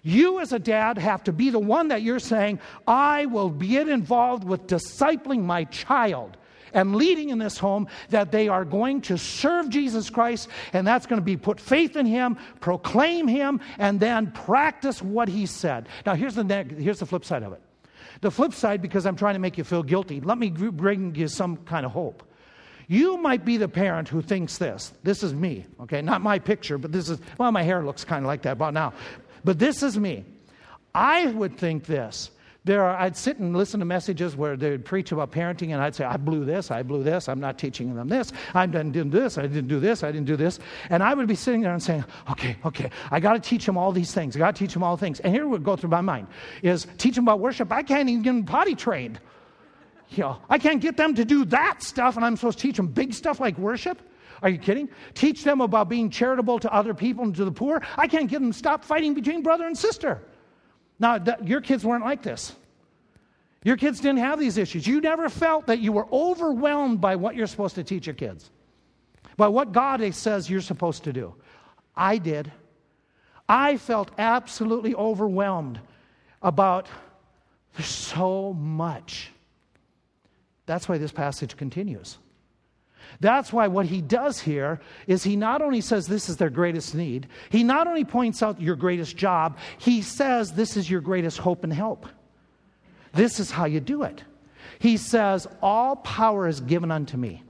You, 0.03 0.41
as 0.41 0.53
a 0.53 0.59
dad, 0.59 0.99
have 0.99 1.25
to 1.25 1.33
be 1.33 1.51
the 1.51 1.61
one 1.61 1.89
that 1.89 2.03
you're 2.03 2.19
saying, 2.19 2.59
I 2.87 3.27
will 3.27 3.51
get 3.51 3.89
involved 3.89 4.45
with 4.45 4.67
discipling 4.67 5.45
my 5.45 5.65
child 5.65 6.37
and 6.75 6.97
leading 6.97 7.29
in 7.29 7.39
this 7.39 7.59
home 7.59 7.87
that 8.09 8.33
they 8.33 8.49
are 8.49 8.65
going 8.65 9.03
to 9.03 9.19
serve 9.19 9.69
Jesus 9.69 10.11
Christ, 10.11 10.49
and 10.73 10.87
that's 10.87 11.07
going 11.07 11.21
to 11.21 11.25
be 11.25 11.37
put 11.37 11.61
faith 11.61 11.97
in 11.97 12.07
Him, 12.07 12.37
proclaim 12.61 13.29
Him, 13.29 13.61
and 13.79 14.01
then 14.01 14.33
practice 14.33 15.01
what 15.03 15.29
He 15.29 15.47
said. 15.47 15.89
Now, 16.05 16.15
here's 16.15 16.35
the, 16.35 16.45
neg- 16.45 16.79
here's 16.79 16.99
the 16.99 17.07
flip 17.07 17.25
side 17.25 17.43
of 17.43 17.53
it. 17.53 17.61
The 18.23 18.31
flip 18.31 18.55
side, 18.55 18.83
because 18.83 19.07
I'm 19.07 19.17
trying 19.17 19.35
to 19.35 19.41
make 19.41 19.59
you 19.59 19.65
feel 19.65 19.83
guilty, 19.83 20.21
let 20.21 20.39
me 20.39 20.51
bring 20.51 21.15
you 21.15 21.29
some 21.29 21.59
kind 21.59 21.87
of 21.87 21.93
hope. 21.93 22.23
You 22.89 23.17
might 23.17 23.45
be 23.45 23.57
the 23.57 23.69
parent 23.69 24.09
who 24.09 24.21
thinks 24.21 24.59
this. 24.59 24.93
This 25.03 25.23
is 25.23 25.33
me, 25.33 25.67
okay? 25.81 26.03
Not 26.03 26.21
my 26.21 26.39
picture, 26.39 26.79
but 26.79 26.93
this 26.93 27.09
is, 27.09 27.21
well, 27.39 27.53
my 27.53 27.63
hair 27.63 27.85
looks 27.85 28.05
kind 28.05 28.25
of 28.25 28.27
like 28.27 28.43
that 28.43 28.53
about 28.53 28.75
now. 28.75 28.93
But 29.45 29.59
this 29.59 29.83
is 29.83 29.99
me. 29.99 30.25
I 30.95 31.27
would 31.27 31.57
think 31.57 31.85
this 31.85 32.31
there 32.65 32.85
are, 32.85 32.97
I'd 32.97 33.17
sit 33.17 33.39
and 33.39 33.57
listen 33.57 33.81
to 33.81 33.87
messages 33.87 34.37
where 34.37 34.57
they'd 34.57 34.85
preach 34.85 35.11
about 35.11 35.33
parenting, 35.33 35.73
and 35.73 35.83
I'd 35.83 35.97
say, 35.97 36.05
I 36.05 36.17
blew 36.17 36.45
this, 36.45 36.71
I 36.71 36.85
blew 36.85 37.03
this, 37.03 37.29
I'm 37.29 37.41
not 37.41 37.59
teaching 37.59 37.93
them 37.95 38.07
this, 38.07 38.33
I 38.55 38.67
didn't 38.67 38.93
do 38.93 39.03
this, 39.03 39.37
I 39.37 39.43
didn't 39.43 39.67
do 39.67 39.81
this, 39.81 40.05
I 40.05 40.13
didn't 40.13 40.27
do 40.27 40.37
this. 40.37 40.61
And 40.89 41.03
I 41.03 41.15
would 41.15 41.27
be 41.27 41.35
sitting 41.35 41.63
there 41.63 41.73
and 41.73 41.83
saying, 41.83 42.05
okay, 42.31 42.57
okay, 42.65 42.91
I 43.11 43.19
got 43.19 43.33
to 43.33 43.41
teach 43.41 43.67
them 43.67 43.77
all 43.77 43.91
these 43.91 44.15
things. 44.15 44.37
I 44.37 44.39
got 44.39 44.55
to 44.55 44.59
teach 44.65 44.75
them 44.75 44.85
all 44.85 44.97
things. 44.97 45.19
And 45.21 45.35
here 45.35 45.49
would 45.49 45.65
go 45.65 45.75
through 45.75 45.91
my 45.91 46.03
mind 46.03 46.29
is 46.63 46.87
teach 46.99 47.17
them 47.17 47.25
about 47.25 47.41
worship. 47.41 47.73
I 47.73 47.83
can't 47.83 48.09
even 48.09 48.23
get 48.23 48.31
them 48.31 48.45
potty 48.45 48.77
trained. 48.77 49.19
You 50.11 50.25
know, 50.25 50.39
I 50.49 50.59
can't 50.59 50.81
get 50.81 50.97
them 50.97 51.15
to 51.17 51.25
do 51.25 51.45
that 51.47 51.83
stuff, 51.83 52.17
and 52.17 52.25
I'm 52.25 52.37
supposed 52.37 52.59
to 52.59 52.63
teach 52.63 52.77
them 52.77 52.87
big 52.87 53.13
stuff 53.13 53.41
like 53.41 53.59
worship. 53.59 54.01
Are 54.43 54.49
you 54.49 54.59
kidding? 54.59 54.89
Teach 55.15 55.45
them 55.45 55.61
about 55.61 55.89
being 55.89 56.11
charitable 56.11 56.59
to 56.59 56.73
other 56.73 56.95
people 56.95 57.25
and 57.25 57.35
to 57.37 57.45
the 57.45 57.53
poor. 57.53 57.81
I 57.97 58.09
can't 58.09 58.29
get 58.29 58.41
them 58.41 58.53
to 58.53 58.59
stop 58.59 58.85
fighting 58.85 59.15
between 59.15 59.43
brother 59.43 59.67
and 59.67 59.79
sister. 59.79 60.21
Now, 60.99 61.19
th- 61.19 61.39
your 61.45 61.61
kids 61.61 61.85
weren't 61.85 62.05
like 62.05 62.23
this. 62.23 62.55
Your 63.65 63.77
kids 63.77 64.01
didn't 64.01 64.19
have 64.19 64.41
these 64.41 64.59
issues. 64.59 64.87
You 64.87 65.01
never 65.01 65.29
felt 65.29 65.67
that 65.67 65.79
you 65.79 65.93
were 65.93 66.07
overwhelmed 66.13 67.01
by 67.01 67.15
what 67.15 67.37
you're 67.37 67.47
supposed 67.47 67.77
to 67.77 67.85
teach 67.85 68.07
your 68.07 68.15
kids, 68.15 68.51
by 69.37 69.47
what 69.47 69.71
God 69.71 70.03
says 70.15 70.51
you're 70.51 70.61
supposed 70.61 71.05
to 71.05 71.13
do. 71.13 71.35
I 71.97 72.19
did. 72.19 72.51
I 73.49 73.77
felt 73.77 74.11
absolutely 74.19 74.95
overwhelmed 74.95 75.79
about 76.43 76.89
there's 77.77 77.87
so 77.87 78.53
much. 78.55 79.31
That's 80.67 80.89
why 80.89 80.99
this 80.99 81.13
passage 81.13 81.57
continues. 81.57 82.19
That's 83.23 83.53
why 83.53 83.69
what 83.69 83.87
he 83.87 84.01
does 84.01 84.41
here 84.41 84.81
is 85.07 85.23
he 85.23 85.37
not 85.37 85.63
only 85.63 85.81
says 85.81 86.09
this 86.09 86.29
is 86.29 86.39
their 86.39 86.51
greatest 86.51 86.93
need, 86.93 87.29
he 87.51 87.63
not 87.63 87.87
only 87.87 88.05
points 88.05 88.43
out 88.43 88.61
your 88.61 88.75
greatest 88.75 89.17
job, 89.17 89.59
he 89.79 90.03
says 90.03 90.53
this 90.53 90.77
is 90.77 90.91
your 90.91 91.01
greatest 91.01 91.39
hope 91.39 91.63
and 91.63 91.73
help. 91.73 92.09
This 93.13 93.39
is 93.39 93.49
how 93.49 93.67
you 93.67 93.79
do 93.79 94.03
it. 94.03 94.25
He 94.81 94.97
says, 94.97 95.47
All 95.63 95.95
power 95.95 96.49
is 96.49 96.61
given 96.61 96.91
unto 96.91 97.17
me. 97.17 97.45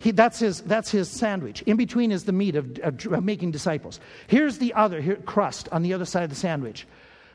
He, 0.00 0.10
that's, 0.10 0.40
his, 0.40 0.60
that's 0.62 0.90
his 0.90 1.08
sandwich. 1.08 1.62
In 1.62 1.76
between 1.76 2.10
is 2.10 2.24
the 2.24 2.32
meat 2.32 2.56
of, 2.56 2.76
of, 2.80 3.06
of 3.06 3.22
making 3.22 3.52
disciples. 3.52 4.00
Here's 4.26 4.58
the 4.58 4.74
other 4.74 5.00
here, 5.00 5.14
crust 5.14 5.68
on 5.70 5.82
the 5.82 5.94
other 5.94 6.04
side 6.04 6.24
of 6.24 6.30
the 6.30 6.36
sandwich. 6.36 6.84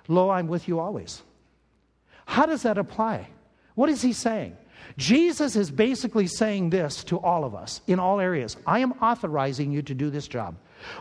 Lo, 0.09 0.29
I'm 0.29 0.49
with 0.49 0.67
you 0.67 0.79
always. 0.79 1.21
How 2.25 2.45
does 2.45 2.63
that 2.63 2.77
apply? 2.77 3.29
What 3.75 3.89
is 3.89 4.01
he 4.01 4.11
saying? 4.11 4.57
Jesus 4.97 5.55
is 5.55 5.69
basically 5.69 6.27
saying 6.27 6.69
this 6.69 7.03
to 7.05 7.19
all 7.19 7.43
of 7.43 7.53
us 7.53 7.81
in 7.87 7.99
all 7.99 8.19
areas 8.19 8.57
I 8.65 8.79
am 8.79 8.93
authorizing 8.93 9.71
you 9.71 9.81
to 9.83 9.93
do 9.93 10.09
this 10.09 10.27
job. 10.27 10.55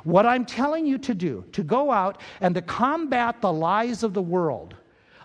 What 0.05 0.27
I'm 0.27 0.45
telling 0.45 0.87
you 0.87 0.99
to 0.99 1.14
do, 1.14 1.45
to 1.53 1.62
go 1.62 1.91
out 1.91 2.20
and 2.41 2.55
to 2.55 2.62
combat 2.62 3.41
the 3.41 3.53
lies 3.53 4.03
of 4.03 4.14
the 4.14 4.22
world, 4.22 4.74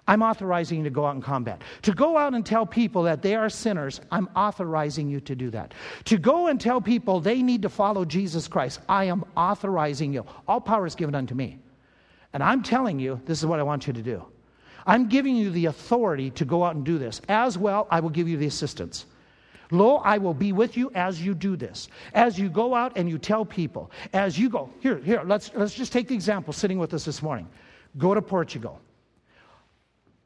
I'm 0.08 0.24
authorizing 0.24 0.80
you 0.80 0.84
to 0.86 0.90
go 0.90 1.06
out 1.06 1.16
and 1.16 1.24
combat. 1.24 1.62
To 1.84 1.94
go 1.94 2.18
out 2.18 2.34
and 2.34 2.46
tell 2.46 2.66
people 2.66 3.04
that 3.04 3.22
they 3.22 3.36
are 3.36 3.50
sinners, 3.50 4.02
I'm 4.12 4.30
authorizing 4.36 5.10
you 5.10 5.22
to 5.22 5.36
do 5.36 5.50
that. 5.52 5.74
To 6.06 6.18
go 6.18 6.48
and 6.48 6.60
tell 6.60 6.82
people 6.82 7.20
they 7.20 7.42
need 7.42 7.62
to 7.62 7.70
follow 7.70 8.04
Jesus 8.04 8.48
Christ, 8.48 8.82
I 8.90 9.06
am 9.06 9.24
authorizing 9.38 10.14
you. 10.14 10.26
All 10.48 10.60
power 10.60 10.86
is 10.86 10.96
given 10.96 11.16
unto 11.16 11.36
me. 11.36 11.60
And 12.34 12.42
I'm 12.44 12.64
telling 12.64 13.00
you, 13.00 13.22
this 13.26 13.40
is 13.40 13.46
what 13.46 13.60
I 13.60 13.64
want 13.64 13.88
you 13.88 13.94
to 13.94 14.02
do. 14.02 14.26
I'm 14.86 15.08
giving 15.08 15.36
you 15.36 15.50
the 15.50 15.66
authority 15.66 16.32
to 16.32 16.46
go 16.46 16.64
out 16.64 16.76
and 16.76 16.84
do 16.84 16.98
this. 16.98 17.22
As 17.30 17.58
well, 17.58 17.88
I 17.90 18.00
will 18.00 18.10
give 18.10 18.28
you 18.28 18.38
the 18.38 18.48
assistance. 18.48 19.06
Lo, 19.72 19.98
I 19.98 20.18
will 20.18 20.34
be 20.34 20.52
with 20.52 20.76
you 20.76 20.92
as 20.94 21.22
you 21.22 21.34
do 21.34 21.56
this. 21.56 21.88
As 22.14 22.38
you 22.38 22.50
go 22.50 22.76
out 22.76 22.94
and 22.98 23.10
you 23.10 23.18
tell 23.18 23.46
people, 23.46 23.90
as 24.14 24.38
you 24.38 24.50
go, 24.50 24.70
here, 24.82 24.98
here, 24.98 25.24
let's, 25.26 25.52
let's 25.56 25.74
just 25.74 25.94
take 25.94 26.10
the 26.10 26.16
example 26.16 26.52
sitting 26.52 26.78
with 26.78 26.94
us 26.94 27.06
this 27.06 27.22
morning. 27.22 27.48
Go 27.98 28.14
to 28.14 28.22
Portugal. 28.22 28.82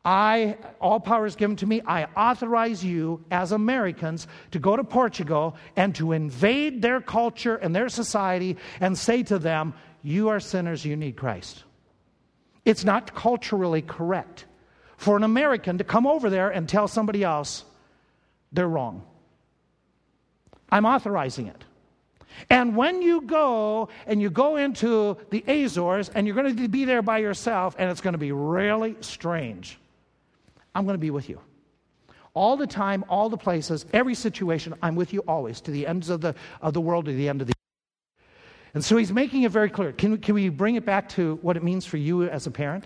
I, 0.04 0.58
all 0.80 1.00
power 1.00 1.26
is 1.26 1.36
given 1.36 1.56
to 1.58 1.66
me. 1.66 1.82
I 1.86 2.06
authorize 2.16 2.84
you 2.84 3.24
as 3.32 3.52
Americans 3.52 4.28
to 4.52 4.60
go 4.60 4.76
to 4.76 4.84
Portugal 4.84 5.56
and 5.76 5.96
to 5.96 6.12
invade 6.12 6.82
their 6.82 7.02
culture 7.02 7.56
and 7.56 7.76
their 7.76 7.90
society 7.90 8.58
and 8.80 8.96
say 8.96 9.24
to 9.24 9.40
them, 9.40 9.74
You 10.04 10.30
are 10.30 10.40
sinners, 10.40 10.86
you 10.86 10.96
need 10.96 11.18
Christ. 11.18 11.64
It's 12.66 12.84
not 12.84 13.14
culturally 13.14 13.84
correct 13.84 14.46
for 14.98 15.16
an 15.16 15.24
American 15.24 15.78
to 15.78 15.84
come 15.84 16.08
over 16.08 16.30
there 16.30 16.50
and 16.50 16.68
tell 16.68 16.88
somebody 16.88 17.24
else 17.24 17.64
they're 18.52 18.68
wrong. 18.68 19.04
I'm 20.70 20.86
authorizing 20.86 21.48
it. 21.48 21.64
And 22.50 22.76
when 22.76 23.02
you 23.02 23.22
go 23.22 23.90
and 24.08 24.22
you 24.22 24.30
go 24.30 24.58
into 24.58 25.18
the 25.30 25.44
Azores 25.48 26.10
and 26.10 26.28
you're 26.28 26.36
going 26.36 26.56
to 26.56 26.68
be 26.68 26.86
there 26.86 27.02
by 27.02 27.20
yourself 27.20 27.76
and 27.78 27.90
it's 27.90 28.02
going 28.02 28.14
to 28.14 28.20
be 28.20 28.32
really 28.32 28.96
strange, 29.02 29.78
I'm 30.74 30.86
going 30.86 30.96
to 30.96 31.00
be 31.00 31.12
with 31.12 31.30
you. 31.30 31.40
All 32.34 32.58
the 32.58 32.68
time, 32.68 33.06
all 33.08 33.30
the 33.30 33.38
places, 33.38 33.86
every 33.94 34.16
situation, 34.16 34.74
I'm 34.82 34.96
with 34.96 35.14
you 35.14 35.22
always 35.22 35.62
to 35.62 35.72
the 35.72 35.88
ends 35.88 36.10
of 36.10 36.20
the, 36.20 36.36
of 36.62 36.74
the 36.74 36.82
world, 36.82 37.06
to 37.06 37.14
the 37.14 37.30
end 37.30 37.40
of 37.40 37.48
the 37.48 37.54
and 38.76 38.84
so 38.84 38.98
he's 38.98 39.12
making 39.12 39.44
it 39.44 39.52
very 39.52 39.70
clear. 39.70 39.94
Can, 39.94 40.18
can 40.18 40.36
we 40.36 40.50
bring 40.50 40.76
it 40.76 40.86
back 40.86 41.10
to 41.10 41.40
what 41.42 41.58
it 41.58 41.64
means 41.64 41.86
for 41.86 41.98
you 41.98 42.24
as 42.24 42.46
a 42.46 42.52
parent? 42.52 42.86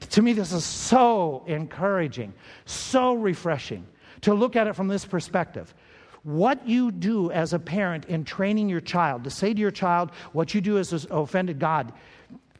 To 0.00 0.22
me, 0.22 0.32
this 0.32 0.52
is 0.52 0.64
so 0.64 1.44
encouraging, 1.46 2.32
so 2.64 3.12
refreshing 3.14 3.86
to 4.22 4.34
look 4.34 4.56
at 4.56 4.66
it 4.66 4.74
from 4.74 4.88
this 4.88 5.04
perspective. 5.04 5.74
What 6.22 6.66
you 6.66 6.90
do 6.90 7.30
as 7.30 7.52
a 7.52 7.58
parent 7.58 8.06
in 8.06 8.24
training 8.24 8.68
your 8.68 8.80
child, 8.80 9.24
to 9.24 9.30
say 9.30 9.52
to 9.52 9.60
your 9.60 9.70
child, 9.70 10.10
what 10.32 10.54
you 10.54 10.60
do 10.60 10.76
has 10.76 11.06
offended 11.10 11.58
God, 11.58 11.92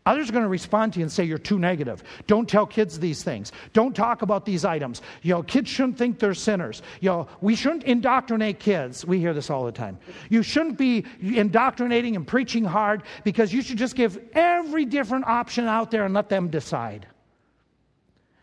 Others 0.07 0.31
are 0.31 0.33
going 0.33 0.45
to 0.45 0.49
respond 0.49 0.93
to 0.95 0.99
you 0.99 1.05
and 1.05 1.13
say 1.13 1.25
you're 1.25 1.39
too 1.39 1.59
negative. 1.59 2.03
Don't 2.27 2.49
tell 2.49 2.67
kids 2.67 2.99
these 2.99 3.23
things. 3.23 3.53
Don't 3.73 3.95
talk 3.95 4.23
about 4.23 4.45
these 4.45 4.65
items. 4.65 5.03
You 5.23 5.35
know, 5.35 5.43
kids 5.43 5.69
shouldn't 5.69 5.99
think 5.99 6.19
they're 6.19 6.35
sinners. 6.35 6.83
You 7.01 7.11
know, 7.11 7.29
we 7.41 7.55
shouldn't 7.55 7.85
indoctrinate 7.85 8.59
kids. 8.59 9.05
We 9.05 9.19
hear 9.19 9.35
this 9.35 9.51
all 9.51 9.65
the 9.65 9.73
time. 9.73 9.99
You 10.29 10.43
shouldn't 10.43 10.79
be 10.79 11.05
indoctrinating 11.21 12.17
and 12.17 12.27
preaching 12.27 12.65
hard 12.65 13.03
because 13.25 13.53
you 13.53 13.63
should 13.63 13.79
just 13.79 13.95
give 13.95 14.19
every 14.33 14.85
different 14.85 15.27
option 15.27 15.67
out 15.67 15.91
there 15.91 16.05
and 16.05 16.15
let 16.15 16.29
them 16.29 16.49
decide. 16.49 17.07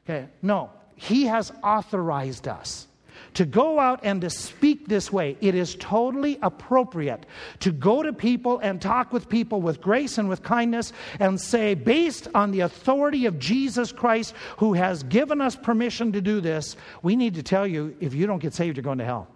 Okay, 0.06 0.28
no. 0.42 0.70
He 0.96 1.26
has 1.26 1.52
authorized 1.64 2.48
us 2.48 2.88
to 3.34 3.46
go 3.46 3.80
out 3.80 4.00
and 4.04 4.22
to 4.22 4.30
speak 4.30 4.88
this 4.88 5.12
way, 5.12 5.38
it 5.42 5.56
is 5.56 5.76
totally 5.76 6.38
appropriate 6.42 7.26
to 7.60 7.72
go 7.72 8.04
to 8.04 8.14
people 8.14 8.60
and 8.60 8.82
talk 8.82 9.14
with 9.14 9.30
people 9.30 9.62
with 9.62 9.82
grace 9.82 10.18
and 10.18 10.30
with 10.30 10.44
kindness 10.44 10.94
and 11.20 11.40
say, 11.40 11.74
based 11.74 12.28
on 12.34 12.52
the 12.52 12.62
authority 12.62 13.26
of 13.26 13.40
Jesus 13.40 13.92
Christ, 13.92 14.34
who 14.58 14.74
has 14.74 15.04
given 15.04 15.42
us 15.42 15.56
permission 15.56 16.12
to 16.14 16.22
do 16.22 16.42
this, 16.42 16.76
we 17.02 17.16
need 17.16 17.36
to 17.36 17.44
tell 17.44 17.68
you 17.68 17.96
if 18.00 18.14
you 18.14 18.28
don't 18.28 18.40
get 18.40 18.54
saved, 18.54 18.78
you're 18.78 18.84
going 18.84 18.98
to 18.98 19.06
hell. 19.06 19.28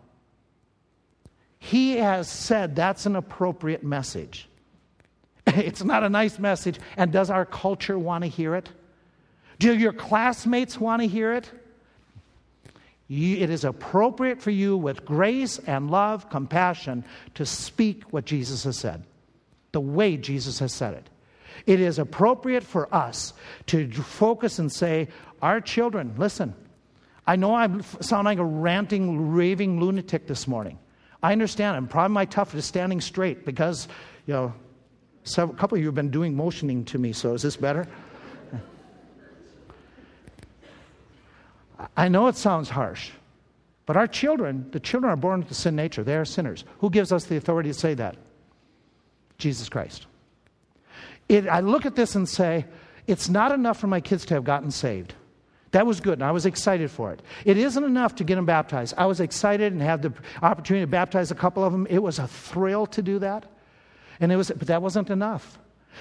He 1.59 1.97
has 1.97 2.27
said 2.27 2.75
that's 2.75 3.05
an 3.05 3.15
appropriate 3.15 3.84
message. 3.84 4.47
It's 5.47 5.84
not 5.84 6.03
a 6.03 6.09
nice 6.09 6.39
message. 6.39 6.79
And 6.97 7.11
does 7.11 7.29
our 7.29 7.45
culture 7.45 7.99
want 7.99 8.23
to 8.23 8.29
hear 8.29 8.55
it? 8.55 8.69
Do 9.59 9.77
your 9.77 9.93
classmates 9.93 10.79
want 10.79 11.01
to 11.03 11.07
hear 11.07 11.34
it? 11.34 11.51
It 13.12 13.49
is 13.49 13.66
appropriate 13.66 14.41
for 14.41 14.51
you 14.51 14.78
with 14.78 15.03
grace 15.03 15.59
and 15.59 15.91
love, 15.91 16.30
compassion, 16.30 17.03
to 17.36 17.45
speak 17.45 18.03
what 18.14 18.24
Jesus 18.26 18.64
has 18.64 18.78
said, 18.78 19.03
the 19.74 19.82
way 19.82 20.16
Jesus 20.16 20.59
has 20.59 20.72
said 20.72 20.93
it. 20.93 21.09
It 21.66 21.82
is 21.82 21.99
appropriate 21.99 22.64
for 22.64 22.93
us 22.93 23.34
to 23.68 23.91
focus 23.91 24.59
and 24.59 24.72
say, 24.72 25.09
Our 25.41 25.59
children, 25.59 26.14
listen, 26.18 26.55
I 27.28 27.36
know 27.36 27.53
I 27.53 27.68
sound 27.99 28.26
like 28.26 28.39
a 28.39 28.45
ranting, 28.45 29.32
raving 29.32 29.82
lunatic 29.82 30.28
this 30.28 30.47
morning. 30.47 30.80
I 31.22 31.34
understand. 31.34 31.76
I'm 31.76 31.88
probably 31.88 32.14
my 32.14 32.26
toughest 32.26 32.68
standing 32.68 33.01
straight 33.01 33.45
because, 33.45 33.89
you 34.26 34.34
know, 34.34 34.53
a 35.38 35.47
couple 35.49 35.76
of 35.76 35.82
you 35.82 35.88
have 35.88 35.95
been 35.95 36.12
doing 36.12 36.34
motioning 36.34 36.86
to 36.86 36.97
me, 36.97 37.12
so 37.12 37.34
is 37.34 37.41
this 37.41 37.57
better? 37.57 37.88
I 41.95 42.07
know 42.07 42.27
it 42.27 42.36
sounds 42.36 42.69
harsh, 42.69 43.11
But 43.86 43.97
our 43.97 44.07
children, 44.07 44.67
the 44.71 44.79
children 44.79 45.11
are 45.11 45.17
born 45.17 45.39
with 45.39 45.49
the 45.49 45.55
sin 45.55 45.75
nature. 45.75 46.03
They 46.03 46.15
are 46.15 46.25
sinners. 46.25 46.63
Who 46.79 46.89
gives 46.89 47.11
us 47.11 47.25
the 47.25 47.38
authority 47.38 47.69
to 47.69 47.73
say 47.73 47.93
that? 47.95 48.15
Jesus 49.38 49.69
Christ. 49.69 50.05
It, 51.27 51.47
I 51.47 51.61
look 51.61 51.86
at 51.86 51.95
this 51.95 52.15
and 52.15 52.27
say, 52.29 52.65
it's 53.07 53.27
not 53.29 53.51
enough 53.51 53.79
for 53.79 53.88
my 53.88 53.99
kids 53.99 54.25
to 54.27 54.34
have 54.36 54.43
gotten 54.43 54.71
saved. 54.71 55.13
That 55.71 55.88
was 55.88 56.01
good, 56.01 56.13
and 56.13 56.23
I 56.23 56.32
was 56.32 56.45
excited 56.45 56.91
for 56.91 57.11
it. 57.13 57.21
It 57.45 57.57
isn't 57.57 57.84
enough 57.84 58.15
to 58.15 58.23
get 58.25 58.36
them 58.36 58.45
baptized. 58.45 58.93
I 58.97 59.05
was 59.05 59.21
excited 59.21 59.71
and 59.71 59.82
had 59.82 60.01
the 60.01 60.13
opportunity 60.41 60.84
to 60.84 60.91
baptize 60.91 61.32
a 61.32 61.36
couple 61.36 61.63
of 61.63 61.71
them. 61.71 61.88
It 61.89 61.99
was 61.99 62.19
a 62.19 62.27
thrill 62.27 62.86
to 62.88 63.01
do 63.01 63.19
that. 63.19 63.45
And 64.19 64.32
it 64.32 64.36
was, 64.36 64.51
but 64.51 64.67
that 64.67 64.82
wasn't 64.82 65.09
enough. 65.09 65.57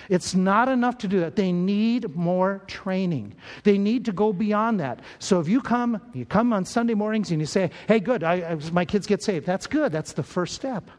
It's 0.09 0.35
not 0.35 0.69
enough 0.69 0.99
to 0.99 1.09
do 1.09 1.21
that. 1.21 1.37
They 1.37 1.53
need 1.53 2.15
more 2.17 2.63
training. 2.67 3.35
They 3.65 3.79
need 3.79 4.05
to 4.07 4.13
go 4.13 4.33
beyond 4.33 4.81
that. 4.81 5.01
So 5.19 5.41
if 5.41 5.49
you 5.49 5.61
come, 5.61 6.01
you 6.13 6.25
come 6.25 6.53
on 6.53 6.65
Sunday 6.65 6.95
mornings 6.95 7.31
and 7.31 7.41
you 7.41 7.47
say, 7.47 7.71
"Hey, 7.89 8.01
good, 8.01 8.25
I, 8.25 8.35
I, 8.35 8.55
my 8.73 8.85
kids 8.85 9.07
get 9.07 9.23
saved." 9.23 9.47
That's 9.47 9.67
good. 9.67 9.93
That's 9.93 10.13
the 10.13 10.23
first 10.23 10.55
step. 10.55 10.91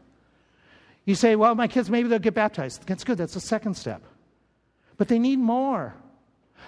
You 1.04 1.14
say, 1.14 1.36
"Well, 1.36 1.54
my 1.54 1.68
kids 1.68 1.90
maybe 1.90 2.08
they'll 2.08 2.18
get 2.18 2.34
baptized." 2.34 2.86
That's 2.86 3.04
good. 3.04 3.18
That's 3.18 3.34
the 3.34 3.40
second 3.40 3.74
step. 3.74 4.02
But 4.96 5.08
they 5.08 5.18
need 5.18 5.38
more. 5.38 5.94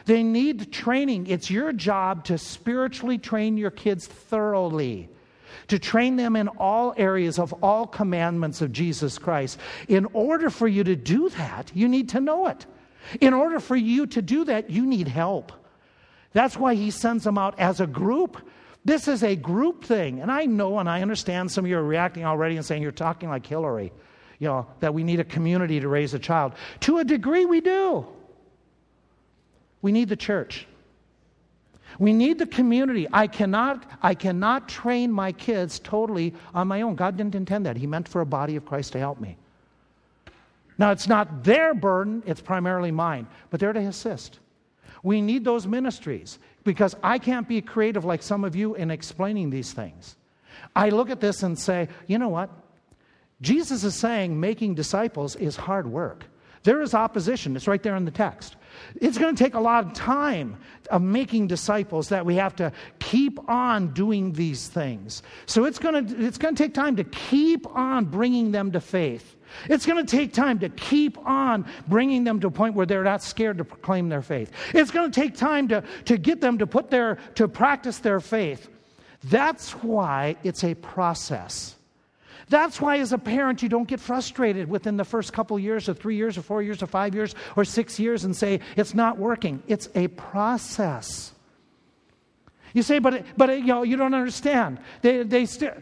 They 0.07 0.23
need 0.23 0.73
training. 0.73 1.29
It's 1.29 1.51
your 1.51 1.73
job 1.73 2.25
to 2.25 2.37
spiritually 2.37 3.19
train 3.19 3.57
your 3.57 3.71
kids 3.71 4.07
thoroughly 4.07 5.09
to 5.69 5.79
train 5.79 6.17
them 6.17 6.37
in 6.37 6.49
all 6.49 6.95
areas 6.97 7.39
of 7.39 7.53
all 7.63 7.87
commandments 7.87 8.61
of 8.61 8.73
Jesus 8.73 9.19
Christ. 9.19 9.59
In 9.89 10.07
order 10.13 10.51
for 10.51 10.69
you 10.69 10.85
to 10.85 10.97
do 10.97 11.29
that, 11.31 11.71
you 11.75 11.89
need 11.89 12.11
to 12.11 12.21
know 12.21 12.47
it. 12.47 12.67
In 13.21 13.35
order 13.35 13.61
for 13.61 13.77
you 13.77 14.07
to 14.07 14.23
do 14.23 14.45
that, 14.45 14.71
you 14.71 14.87
need 14.87 15.09
help. 15.09 15.53
That's 16.33 16.57
why 16.57 16.75
he 16.75 16.91
sends 16.91 17.25
them 17.25 17.39
out 17.39 17.59
as 17.59 17.81
a 17.81 17.87
group. 17.87 18.39
This 18.85 19.09
is 19.09 19.23
a 19.23 19.37
group 19.37 19.85
thing. 19.85 20.21
And 20.21 20.31
I 20.31 20.45
know 20.47 20.79
and 20.79 20.89
I 20.89 21.03
understand 21.03 21.51
some 21.51 21.65
of 21.65 21.71
you 21.71 21.79
are 21.79 21.83
reacting 21.83 22.25
already 22.25 22.57
and 22.57 22.65
saying 22.65 22.83
you're 22.83 22.93
talking 22.93 23.29
like 23.29 23.47
Hillary, 23.47 23.93
you 24.39 24.49
know, 24.49 24.67
that 24.81 24.93
we 24.93 25.05
need 25.05 25.21
a 25.21 25.25
community 25.25 25.81
to 25.81 25.89
raise 25.89 26.13
a 26.13 26.19
child. 26.19 26.53
To 26.81 26.99
a 26.99 27.05
degree, 27.05 27.45
we 27.45 27.61
do. 27.61 28.07
We 29.81 29.93
need 29.93 30.09
the 30.09 30.17
church. 30.17 30.67
We 31.99 32.13
need 32.13 32.39
the 32.39 32.47
community. 32.47 33.07
I 33.13 33.27
cannot, 33.27 33.85
I 34.03 34.15
cannot 34.15 34.69
train 34.69 35.13
my 35.13 35.33
kids 35.33 35.79
totally 35.79 36.35
on 36.55 36.69
my 36.69 36.83
own. 36.83 36.95
God 36.95 37.17
didn't 37.17 37.35
intend 37.35 37.67
that. 37.67 37.77
He 37.77 37.87
meant 37.87 38.09
for 38.09 38.21
a 38.21 38.27
body 38.27 38.57
of 38.57 38.65
Christ 38.65 38.93
to 38.93 38.99
help 38.99 39.21
me. 39.21 39.37
Now, 40.77 40.91
it's 40.91 41.07
not 41.07 41.45
their 41.45 41.73
burden, 41.73 42.23
it's 42.27 42.41
primarily 42.41 42.91
mine, 42.91 43.29
but 43.51 43.61
they're 43.61 43.73
to 43.73 43.81
assist. 43.81 44.41
We 45.05 45.21
need 45.21 45.45
those 45.45 45.67
ministries 45.67 46.39
because 46.65 46.97
I 47.03 47.19
can't 47.19 47.47
be 47.47 47.61
creative 47.61 48.05
like 48.05 48.23
some 48.23 48.43
of 48.43 48.57
you 48.57 48.75
in 48.75 48.91
explaining 48.91 49.51
these 49.51 49.73
things. 49.73 50.17
I 50.75 50.89
look 50.89 51.11
at 51.11 51.21
this 51.21 51.43
and 51.43 51.59
say, 51.59 51.89
you 52.07 52.19
know 52.19 52.29
what? 52.29 52.51
Jesus 53.41 53.85
is 53.85 53.95
saying 53.95 54.41
making 54.41 54.75
disciples 54.75 55.37
is 55.37 55.57
hard 55.57 55.87
work. 55.87 56.25
There 56.63 56.81
is 56.81 56.95
opposition. 56.95 57.55
It's 57.55 57.69
right 57.69 57.83
there 57.83 57.97
in 57.97 58.07
the 58.07 58.11
text. 58.11 58.57
It's 59.01 59.19
going 59.19 59.35
to 59.35 59.45
take 59.45 59.55
a 59.55 59.61
lot 59.61 59.87
of 59.87 59.93
time 59.93 60.57
of 60.91 61.03
making 61.03 61.47
disciples 61.47 62.09
that 62.11 62.25
we 62.27 62.37
have 62.37 62.55
to 62.57 62.73
keep 62.99 63.49
on 63.49 63.93
doing 63.95 64.33
these 64.33 64.69
things. 64.69 65.23
So 65.47 65.65
it's 65.65 65.79
going 65.79 66.07
to, 66.07 66.25
it's 66.25 66.39
going 66.39 66.55
to 66.55 66.63
take 66.63 66.75
time 66.75 66.97
to 66.97 67.05
keep 67.05 67.67
on 67.75 68.05
bringing 68.05 68.53
them 68.53 68.73
to 68.73 68.81
faith. 68.81 69.37
It's 69.69 69.87
going 69.87 70.05
to 70.05 70.17
take 70.17 70.33
time 70.33 70.59
to 70.61 70.69
keep 70.69 71.19
on 71.27 71.67
bringing 71.87 72.25
them 72.25 72.41
to 72.41 72.49
a 72.49 72.51
point 72.51 72.75
where 72.75 72.87
they're 72.87 73.05
not 73.05 73.23
scared 73.23 73.59
to 73.59 73.65
proclaim 73.65 74.09
their 74.09 74.23
faith. 74.23 74.51
It's 74.73 74.91
going 74.91 75.11
to 75.11 75.21
take 75.21 75.37
time 75.37 75.69
to, 75.69 75.83
to 76.07 76.17
get 76.17 76.41
them 76.41 76.59
to 76.59 76.67
put 76.67 76.91
their, 76.91 77.17
to 77.37 77.49
practice 77.49 77.99
their 77.99 78.21
faith. 78.21 78.69
That's 79.25 79.71
why 79.71 80.37
it's 80.43 80.65
a 80.65 80.75
process. 80.75 81.77
That's 82.49 82.81
why, 82.81 82.99
as 82.99 83.13
a 83.13 83.19
parent, 83.19 83.63
you 83.63 83.69
don't 83.69 83.89
get 83.89 84.01
frustrated 84.01 84.69
within 84.69 84.97
the 84.97 85.05
first 85.05 85.33
couple 85.33 85.59
years, 85.59 85.89
or 85.89 85.95
three 85.95 86.17
years, 86.17 86.37
or 86.37 86.43
four 86.43 86.63
years, 86.63 86.83
or 86.83 86.87
five 86.87 87.15
years, 87.15 87.35
or 87.57 87.65
six 87.65 87.99
years, 87.99 88.25
and 88.25 88.37
say, 88.37 88.61
it's 88.77 88.95
not 88.95 89.19
working. 89.19 89.63
It's 89.67 89.89
a 89.95 90.09
process. 90.09 91.33
You 92.75 92.83
say, 92.83 92.99
but, 92.99 93.25
but 93.37 93.51
you, 93.51 93.67
know, 93.67 93.83
you 93.83 93.97
don't 93.97 94.15
understand. 94.15 94.79
They, 95.01 95.23
they 95.23 95.47
st- 95.47 95.75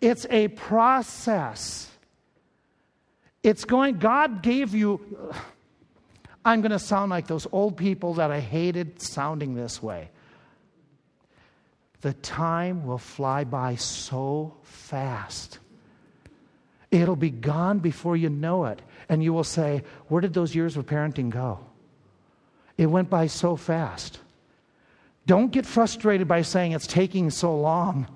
it's 0.00 0.26
a 0.30 0.48
process. 0.48 1.90
It's 3.42 3.64
going, 3.64 3.98
God 3.98 4.42
gave 4.42 4.74
you. 4.74 5.00
I'm 6.44 6.60
going 6.60 6.70
to 6.70 6.78
sound 6.78 7.10
like 7.10 7.26
those 7.26 7.48
old 7.50 7.76
people 7.76 8.14
that 8.14 8.30
I 8.30 8.38
hated 8.38 9.02
sounding 9.02 9.56
this 9.56 9.82
way. 9.82 10.10
The 12.02 12.12
time 12.12 12.86
will 12.86 12.98
fly 12.98 13.42
by 13.42 13.74
so 13.74 14.54
fast. 14.62 15.58
It'll 16.90 17.16
be 17.16 17.30
gone 17.30 17.78
before 17.80 18.16
you 18.16 18.28
know 18.28 18.66
it. 18.66 18.80
And 19.08 19.22
you 19.22 19.32
will 19.32 19.44
say, 19.44 19.82
Where 20.08 20.20
did 20.20 20.34
those 20.34 20.54
years 20.54 20.76
of 20.76 20.86
parenting 20.86 21.30
go? 21.30 21.60
It 22.76 22.86
went 22.86 23.10
by 23.10 23.26
so 23.26 23.56
fast. 23.56 24.20
Don't 25.26 25.50
get 25.50 25.66
frustrated 25.66 26.28
by 26.28 26.42
saying 26.42 26.72
it's 26.72 26.86
taking 26.86 27.30
so 27.30 27.56
long. 27.56 28.06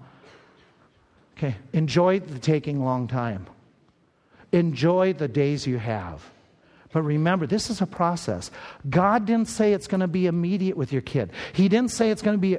Okay, 1.37 1.57
enjoy 1.73 2.21
the 2.21 2.39
taking 2.39 2.85
long 2.85 3.09
time. 3.09 3.47
Enjoy 4.53 5.13
the 5.13 5.29
days 5.29 5.67
you 5.67 5.79
have. 5.79 6.23
But 6.93 7.03
remember, 7.03 7.47
this 7.47 7.71
is 7.71 7.81
a 7.81 7.87
process. 7.87 8.51
God 8.89 9.25
didn't 9.25 9.49
say 9.49 9.73
it's 9.73 9.87
going 9.87 10.01
to 10.01 10.09
be 10.09 10.27
immediate 10.27 10.77
with 10.77 10.93
your 10.93 11.03
kid. 11.03 11.31
He 11.53 11.69
didn't 11.69 11.93
say 11.93 12.11
it's 12.11 12.23
going 12.23 12.37
to 12.37 12.41
be. 12.41 12.59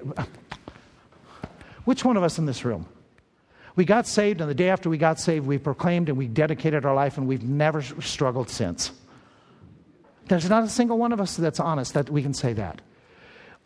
Which 1.83 2.05
one 2.05 2.17
of 2.17 2.23
us 2.23 2.37
in 2.37 2.45
this 2.45 2.63
room 2.63 2.87
we 3.81 3.85
got 3.85 4.05
saved, 4.05 4.41
and 4.41 4.47
the 4.47 4.53
day 4.53 4.69
after 4.69 4.91
we 4.91 4.99
got 4.99 5.19
saved, 5.19 5.47
we 5.47 5.57
proclaimed 5.57 6.07
and 6.07 6.15
we 6.15 6.27
dedicated 6.27 6.85
our 6.85 6.93
life, 6.93 7.17
and 7.17 7.27
we've 7.27 7.41
never 7.41 7.81
struggled 7.81 8.47
since. 8.47 8.91
There's 10.27 10.47
not 10.47 10.63
a 10.63 10.69
single 10.69 10.99
one 10.99 11.11
of 11.11 11.19
us 11.19 11.35
that's 11.35 11.59
honest 11.59 11.95
that 11.95 12.07
we 12.07 12.21
can 12.21 12.35
say 12.35 12.53
that. 12.53 12.79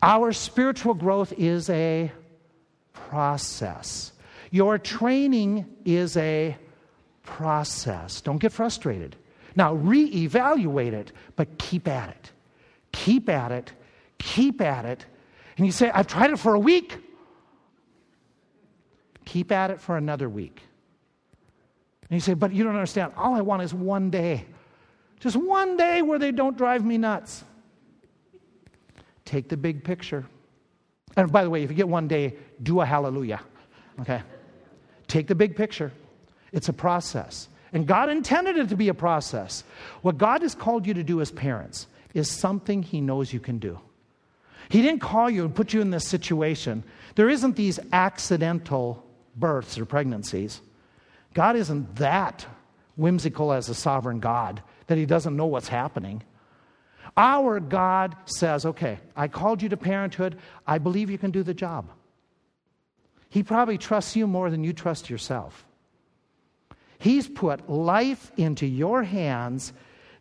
Our 0.00 0.32
spiritual 0.32 0.94
growth 0.94 1.34
is 1.36 1.68
a 1.68 2.10
process. 2.94 4.12
Your 4.50 4.78
training 4.78 5.66
is 5.84 6.16
a 6.16 6.56
process. 7.22 8.22
Don't 8.22 8.38
get 8.38 8.52
frustrated. 8.52 9.16
Now, 9.54 9.76
reevaluate 9.76 10.94
it, 10.94 11.12
but 11.36 11.58
keep 11.58 11.86
at 11.86 12.08
it. 12.08 12.30
Keep 12.92 13.28
at 13.28 13.52
it. 13.52 13.70
Keep 14.16 14.62
at 14.62 14.86
it. 14.86 15.04
And 15.58 15.66
you 15.66 15.72
say, 15.72 15.90
I've 15.90 16.06
tried 16.06 16.30
it 16.30 16.38
for 16.38 16.54
a 16.54 16.58
week. 16.58 17.05
Keep 19.26 19.52
at 19.52 19.70
it 19.70 19.80
for 19.80 19.98
another 19.98 20.28
week. 20.30 20.62
And 22.08 22.16
you 22.16 22.20
say, 22.20 22.32
But 22.32 22.52
you 22.54 22.64
don't 22.64 22.74
understand. 22.74 23.12
All 23.16 23.34
I 23.34 23.42
want 23.42 23.62
is 23.62 23.74
one 23.74 24.08
day. 24.08 24.46
Just 25.20 25.36
one 25.36 25.76
day 25.76 26.00
where 26.00 26.18
they 26.18 26.32
don't 26.32 26.56
drive 26.56 26.84
me 26.84 26.96
nuts. 26.96 27.44
Take 29.24 29.48
the 29.48 29.56
big 29.56 29.84
picture. 29.84 30.24
And 31.16 31.30
by 31.32 31.42
the 31.42 31.50
way, 31.50 31.62
if 31.62 31.70
you 31.70 31.76
get 31.76 31.88
one 31.88 32.06
day, 32.06 32.36
do 32.62 32.80
a 32.80 32.86
hallelujah. 32.86 33.40
Okay? 34.00 34.22
Take 35.08 35.26
the 35.26 35.34
big 35.34 35.56
picture. 35.56 35.90
It's 36.52 36.68
a 36.68 36.72
process. 36.72 37.48
And 37.72 37.86
God 37.86 38.08
intended 38.08 38.56
it 38.56 38.68
to 38.68 38.76
be 38.76 38.88
a 38.88 38.94
process. 38.94 39.64
What 40.02 40.18
God 40.18 40.42
has 40.42 40.54
called 40.54 40.86
you 40.86 40.94
to 40.94 41.02
do 41.02 41.20
as 41.20 41.30
parents 41.32 41.88
is 42.14 42.30
something 42.30 42.82
He 42.82 43.00
knows 43.00 43.32
you 43.32 43.40
can 43.40 43.58
do. 43.58 43.80
He 44.68 44.82
didn't 44.82 45.00
call 45.00 45.30
you 45.30 45.44
and 45.44 45.54
put 45.54 45.72
you 45.72 45.80
in 45.80 45.90
this 45.90 46.06
situation. 46.06 46.84
There 47.14 47.28
isn't 47.28 47.56
these 47.56 47.80
accidental 47.92 49.05
births 49.36 49.78
or 49.78 49.84
pregnancies. 49.84 50.60
God 51.34 51.56
isn't 51.56 51.96
that 51.96 52.46
whimsical 52.96 53.52
as 53.52 53.68
a 53.68 53.74
sovereign 53.74 54.20
God 54.20 54.62
that 54.86 54.98
he 54.98 55.06
doesn't 55.06 55.36
know 55.36 55.46
what's 55.46 55.68
happening. 55.68 56.22
Our 57.16 57.60
God 57.60 58.16
says, 58.24 58.66
okay, 58.66 58.98
I 59.14 59.28
called 59.28 59.62
you 59.62 59.68
to 59.68 59.76
parenthood. 59.76 60.38
I 60.66 60.78
believe 60.78 61.10
you 61.10 61.18
can 61.18 61.30
do 61.30 61.42
the 61.42 61.54
job. 61.54 61.90
He 63.28 63.42
probably 63.42 63.78
trusts 63.78 64.16
you 64.16 64.26
more 64.26 64.50
than 64.50 64.64
you 64.64 64.72
trust 64.72 65.10
yourself. 65.10 65.66
He's 66.98 67.28
put 67.28 67.68
life 67.68 68.32
into 68.36 68.66
your 68.66 69.02
hands 69.02 69.72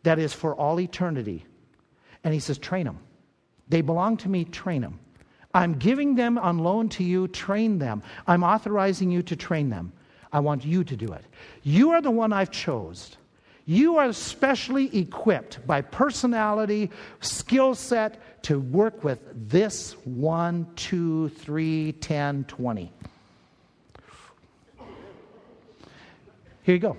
that 0.04 0.20
is 0.20 0.34
for 0.34 0.56
all 0.56 0.80
eternity. 0.80 1.46
And 2.24 2.34
he 2.34 2.40
says, 2.40 2.58
train 2.58 2.86
them. 2.86 3.00
They 3.70 3.82
belong 3.82 4.18
to 4.18 4.30
me, 4.30 4.46
train 4.46 4.82
them. 4.82 5.00
I'm 5.56 5.76
giving 5.76 6.16
them 6.16 6.38
on 6.38 6.60
loan 6.60 6.90
to 6.90 7.04
you, 7.04 7.30
train 7.30 7.80
them. 7.80 8.04
I'm 8.28 8.44
authorizing 8.44 9.10
you 9.10 9.24
to 9.24 9.38
train 9.38 9.70
them. 9.70 9.94
I 10.34 10.42
want 10.42 10.66
you 10.66 10.84
to 10.84 10.98
do 10.98 11.14
it. 11.14 11.24
You 11.64 11.92
are 11.92 12.02
the 12.02 12.12
one 12.12 12.34
I've 12.34 12.52
chose. 12.52 13.16
You 13.66 13.96
are 13.96 14.12
specially 14.12 14.96
equipped 14.96 15.66
by 15.66 15.80
personality, 15.80 16.92
skill 17.22 17.74
set 17.74 18.44
to 18.44 18.60
work 18.60 19.06
with 19.06 19.20
this 19.50 19.94
one, 20.04 20.68
two, 20.76 21.30
three, 21.30 21.94
ten, 21.94 22.44
twenty. 22.44 22.92
Here 26.64 26.76
you 26.76 26.80
go. 26.80 26.98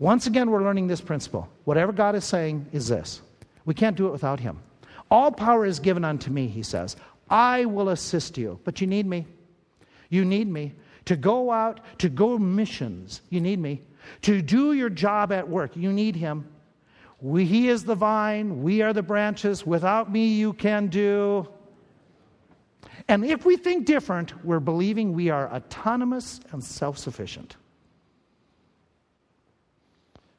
Once 0.00 0.26
again, 0.26 0.50
we're 0.50 0.64
learning 0.64 0.88
this 0.88 1.00
principle. 1.00 1.48
Whatever 1.64 1.92
God 1.92 2.16
is 2.16 2.24
saying 2.24 2.66
is 2.72 2.88
this 2.88 3.20
we 3.64 3.74
can't 3.74 3.96
do 3.96 4.08
it 4.08 4.10
without 4.10 4.40
Him. 4.40 4.58
All 5.08 5.30
power 5.30 5.64
is 5.66 5.78
given 5.78 6.04
unto 6.04 6.30
me, 6.30 6.48
He 6.48 6.64
says. 6.64 6.96
I 7.30 7.64
will 7.64 7.88
assist 7.88 8.36
you. 8.36 8.58
But 8.64 8.80
you 8.80 8.86
need 8.86 9.06
me. 9.06 9.26
You 10.10 10.24
need 10.24 10.48
me 10.48 10.74
to 11.06 11.16
go 11.16 11.50
out, 11.50 11.80
to 11.98 12.08
go 12.08 12.36
missions. 12.36 13.22
You 13.30 13.40
need 13.40 13.58
me. 13.58 13.82
To 14.22 14.42
do 14.42 14.72
your 14.72 14.90
job 14.90 15.32
at 15.32 15.48
work. 15.48 15.76
You 15.76 15.92
need 15.92 16.16
him. 16.16 16.46
We, 17.20 17.44
he 17.44 17.68
is 17.68 17.84
the 17.84 17.94
vine, 17.94 18.62
we 18.62 18.80
are 18.80 18.92
the 18.92 19.02
branches. 19.02 19.66
Without 19.66 20.10
me, 20.10 20.28
you 20.28 20.54
can 20.54 20.86
do. 20.86 21.46
And 23.08 23.24
if 23.24 23.44
we 23.44 23.56
think 23.56 23.86
different, 23.86 24.44
we're 24.44 24.60
believing 24.60 25.12
we 25.12 25.28
are 25.28 25.52
autonomous 25.52 26.40
and 26.52 26.64
self 26.64 26.96
sufficient. 26.96 27.56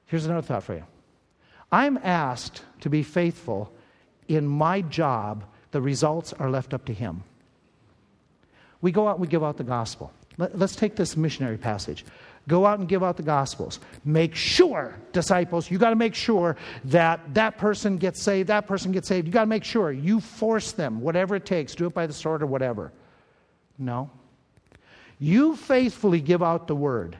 Here's 0.06 0.26
another 0.26 0.42
thought 0.42 0.64
for 0.64 0.74
you 0.74 0.86
I'm 1.72 1.98
asked 1.98 2.64
to 2.82 2.90
be 2.90 3.04
faithful 3.04 3.74
in 4.28 4.48
my 4.48 4.82
job, 4.82 5.46
the 5.72 5.82
results 5.82 6.34
are 6.34 6.50
left 6.50 6.74
up 6.74 6.86
to 6.86 6.94
Him. 6.94 7.24
We 8.82 8.92
go 8.92 9.08
out 9.08 9.16
and 9.16 9.22
we 9.22 9.28
give 9.28 9.44
out 9.44 9.58
the 9.58 9.64
gospel. 9.64 10.12
Let, 10.38 10.60
us 10.62 10.76
take 10.76 10.96
this 10.96 11.16
missionary 11.16 11.58
passage. 11.58 12.06
Go 12.48 12.66
out 12.66 12.80
and 12.80 12.88
give 12.88 13.04
out 13.04 13.18
the 13.18 13.24
gospels. 13.24 13.80
Make 14.04 14.34
sure, 14.34 14.96
disciples, 15.14 15.70
you 15.70 15.78
got 15.78 15.92
to 15.92 15.96
make 15.96 16.16
sure 16.16 16.58
that 16.86 17.34
that 17.36 17.58
person 17.58 17.98
gets 17.98 18.22
saved, 18.22 18.50
that 18.50 18.66
person 18.66 18.92
gets 18.92 19.08
saved. 19.08 19.28
You 19.28 19.34
got 19.34 19.42
to 19.42 19.48
make 19.48 19.64
sure 19.64 19.92
you 19.92 20.20
force 20.20 20.72
them, 20.72 21.02
whatever 21.02 21.36
it 21.36 21.46
takes, 21.46 21.76
do 21.76 21.86
it 21.86 21.94
by 21.94 22.08
the 22.08 22.14
sword 22.14 22.42
or 22.42 22.48
whatever. 22.48 22.92
No. 23.78 24.10
You 25.20 25.56
faithfully 25.56 26.20
give 26.20 26.42
out 26.42 26.68
the 26.68 26.76
word. 26.76 27.18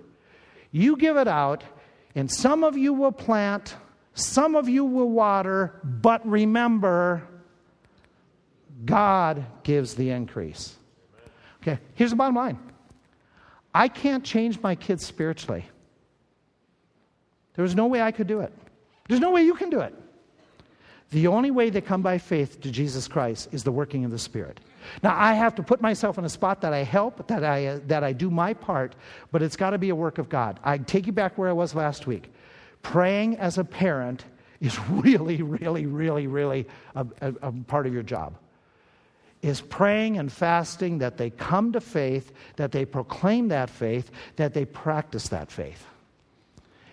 You 0.72 0.96
give 0.96 1.18
it 1.18 1.28
out, 1.28 1.64
and 2.16 2.32
some 2.32 2.64
of 2.64 2.76
you 2.76 2.94
will 2.94 3.12
plant, 3.12 3.76
some 4.16 4.56
of 4.56 4.68
you 4.68 4.86
will 4.86 5.10
water, 5.10 5.80
but 5.84 6.28
remember, 6.28 7.28
God 8.86 9.46
gives 9.64 9.96
the 9.96 10.10
increase. 10.10 10.76
Okay, 11.62 11.80
here's 11.94 12.12
the 12.12 12.16
bottom 12.16 12.36
line 12.36 12.60
I 13.74 13.88
can't 13.88 14.24
change 14.24 14.60
my 14.62 14.76
kids 14.76 15.06
spiritually. 15.06 15.66
There's 17.54 17.76
no 17.76 17.88
way 17.88 18.02
I 18.02 18.12
could 18.12 18.28
do 18.28 18.40
it. 18.40 18.54
There's 19.08 19.22
no 19.22 19.32
way 19.32 19.44
you 19.44 19.54
can 19.54 19.70
do 19.70 19.82
it. 19.82 19.94
The 21.12 21.28
only 21.28 21.52
way 21.52 21.70
they 21.70 21.82
come 21.82 22.02
by 22.02 22.18
faith 22.18 22.62
to 22.62 22.72
Jesus 22.72 23.08
Christ 23.08 23.50
is 23.52 23.64
the 23.64 23.72
working 23.72 24.06
of 24.06 24.12
the 24.12 24.18
Spirit. 24.18 24.62
Now, 25.04 25.14
I 25.18 25.34
have 25.34 25.54
to 25.56 25.64
put 25.64 25.82
myself 25.82 26.18
in 26.18 26.24
a 26.24 26.30
spot 26.30 26.62
that 26.62 26.74
I 26.74 26.84
help, 26.84 27.28
that 27.28 27.44
I, 27.44 27.66
uh, 27.68 27.80
that 27.88 28.04
I 28.04 28.14
do 28.14 28.32
my 28.32 28.54
part, 28.54 28.96
but 29.32 29.42
it's 29.42 29.58
got 29.58 29.72
to 29.72 29.78
be 29.78 29.90
a 29.90 29.96
work 29.96 30.18
of 30.18 30.30
God. 30.30 30.60
I 30.64 30.78
take 30.78 31.06
you 31.06 31.12
back 31.12 31.38
where 31.38 31.50
I 31.50 31.54
was 31.54 31.76
last 31.76 32.08
week. 32.08 32.32
Praying 32.82 33.38
as 33.38 33.58
a 33.58 33.64
parent 33.64 34.24
is 34.62 34.80
really, 34.90 35.42
really, 35.42 35.86
really, 35.86 36.28
really 36.28 36.66
a, 36.96 37.06
a, 37.20 37.34
a 37.42 37.52
part 37.52 37.86
of 37.86 37.94
your 37.94 38.04
job 38.04 38.34
is 39.42 39.62
praying 39.62 40.18
and 40.18 40.32
fasting 40.32 41.00
that 41.00 41.18
they 41.18 41.30
come 41.30 41.72
to 41.72 41.82
faith, 41.82 42.32
that 42.58 42.72
they 42.72 42.86
proclaim 42.86 43.48
that 43.48 43.70
faith, 43.70 44.12
that 44.36 44.54
they 44.54 44.66
practice 44.66 45.30
that 45.30 45.52
faith. 45.52 45.86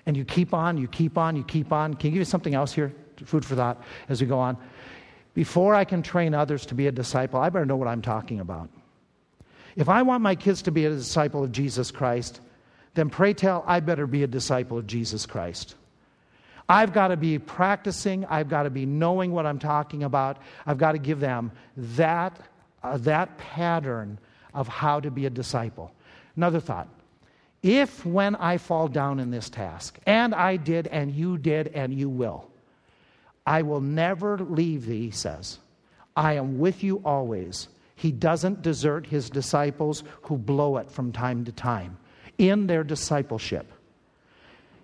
And 0.06 0.16
you 0.16 0.24
keep 0.24 0.54
on, 0.54 0.78
you 0.78 0.88
keep 0.88 1.18
on, 1.18 1.36
you 1.36 1.44
keep 1.44 1.72
on. 1.72 1.94
Can 1.94 2.08
I 2.08 2.10
give 2.12 2.18
you 2.18 2.24
something 2.24 2.54
else 2.54 2.72
here? 2.72 2.94
Food 3.24 3.44
for 3.44 3.54
thought 3.54 3.82
as 4.08 4.20
we 4.20 4.26
go 4.26 4.38
on. 4.38 4.56
Before 5.34 5.74
I 5.74 5.84
can 5.84 6.02
train 6.02 6.34
others 6.34 6.64
to 6.66 6.74
be 6.74 6.86
a 6.86 6.92
disciple, 6.92 7.38
I 7.38 7.50
better 7.50 7.66
know 7.66 7.76
what 7.76 7.88
I'm 7.88 8.02
talking 8.02 8.40
about. 8.40 8.70
If 9.76 9.88
I 9.88 10.02
want 10.02 10.22
my 10.22 10.34
kids 10.34 10.62
to 10.62 10.70
be 10.70 10.86
a 10.86 10.90
disciple 10.90 11.44
of 11.44 11.52
Jesus 11.52 11.90
Christ, 11.90 12.40
then 12.94 13.10
pray 13.10 13.34
tell, 13.34 13.62
I 13.66 13.80
better 13.80 14.06
be 14.06 14.22
a 14.22 14.26
disciple 14.26 14.78
of 14.78 14.86
Jesus 14.86 15.26
Christ. 15.26 15.74
I've 16.68 16.92
got 16.92 17.08
to 17.08 17.16
be 17.16 17.38
practicing. 17.38 18.24
I've 18.26 18.48
got 18.48 18.64
to 18.64 18.70
be 18.70 18.84
knowing 18.84 19.32
what 19.32 19.46
I'm 19.46 19.58
talking 19.58 20.02
about. 20.02 20.38
I've 20.66 20.78
got 20.78 20.92
to 20.92 20.98
give 20.98 21.18
them 21.18 21.50
that, 21.76 22.38
uh, 22.82 22.98
that 22.98 23.38
pattern 23.38 24.18
of 24.52 24.68
how 24.68 25.00
to 25.00 25.10
be 25.10 25.26
a 25.26 25.30
disciple. 25.30 25.92
Another 26.36 26.60
thought. 26.60 26.88
If 27.62 28.04
when 28.06 28.36
I 28.36 28.58
fall 28.58 28.86
down 28.86 29.18
in 29.18 29.30
this 29.30 29.50
task, 29.50 29.98
and 30.06 30.34
I 30.34 30.56
did, 30.56 30.86
and 30.88 31.10
you 31.10 31.38
did, 31.38 31.68
and 31.68 31.92
you 31.92 32.08
will, 32.08 32.48
I 33.46 33.62
will 33.62 33.80
never 33.80 34.38
leave 34.38 34.86
thee, 34.86 35.06
he 35.06 35.10
says. 35.10 35.58
I 36.14 36.34
am 36.34 36.58
with 36.58 36.84
you 36.84 37.00
always. 37.04 37.68
He 37.96 38.12
doesn't 38.12 38.62
desert 38.62 39.06
his 39.06 39.30
disciples 39.30 40.04
who 40.22 40.36
blow 40.36 40.76
it 40.76 40.90
from 40.90 41.10
time 41.10 41.44
to 41.46 41.52
time 41.52 41.96
in 42.36 42.66
their 42.66 42.84
discipleship. 42.84 43.72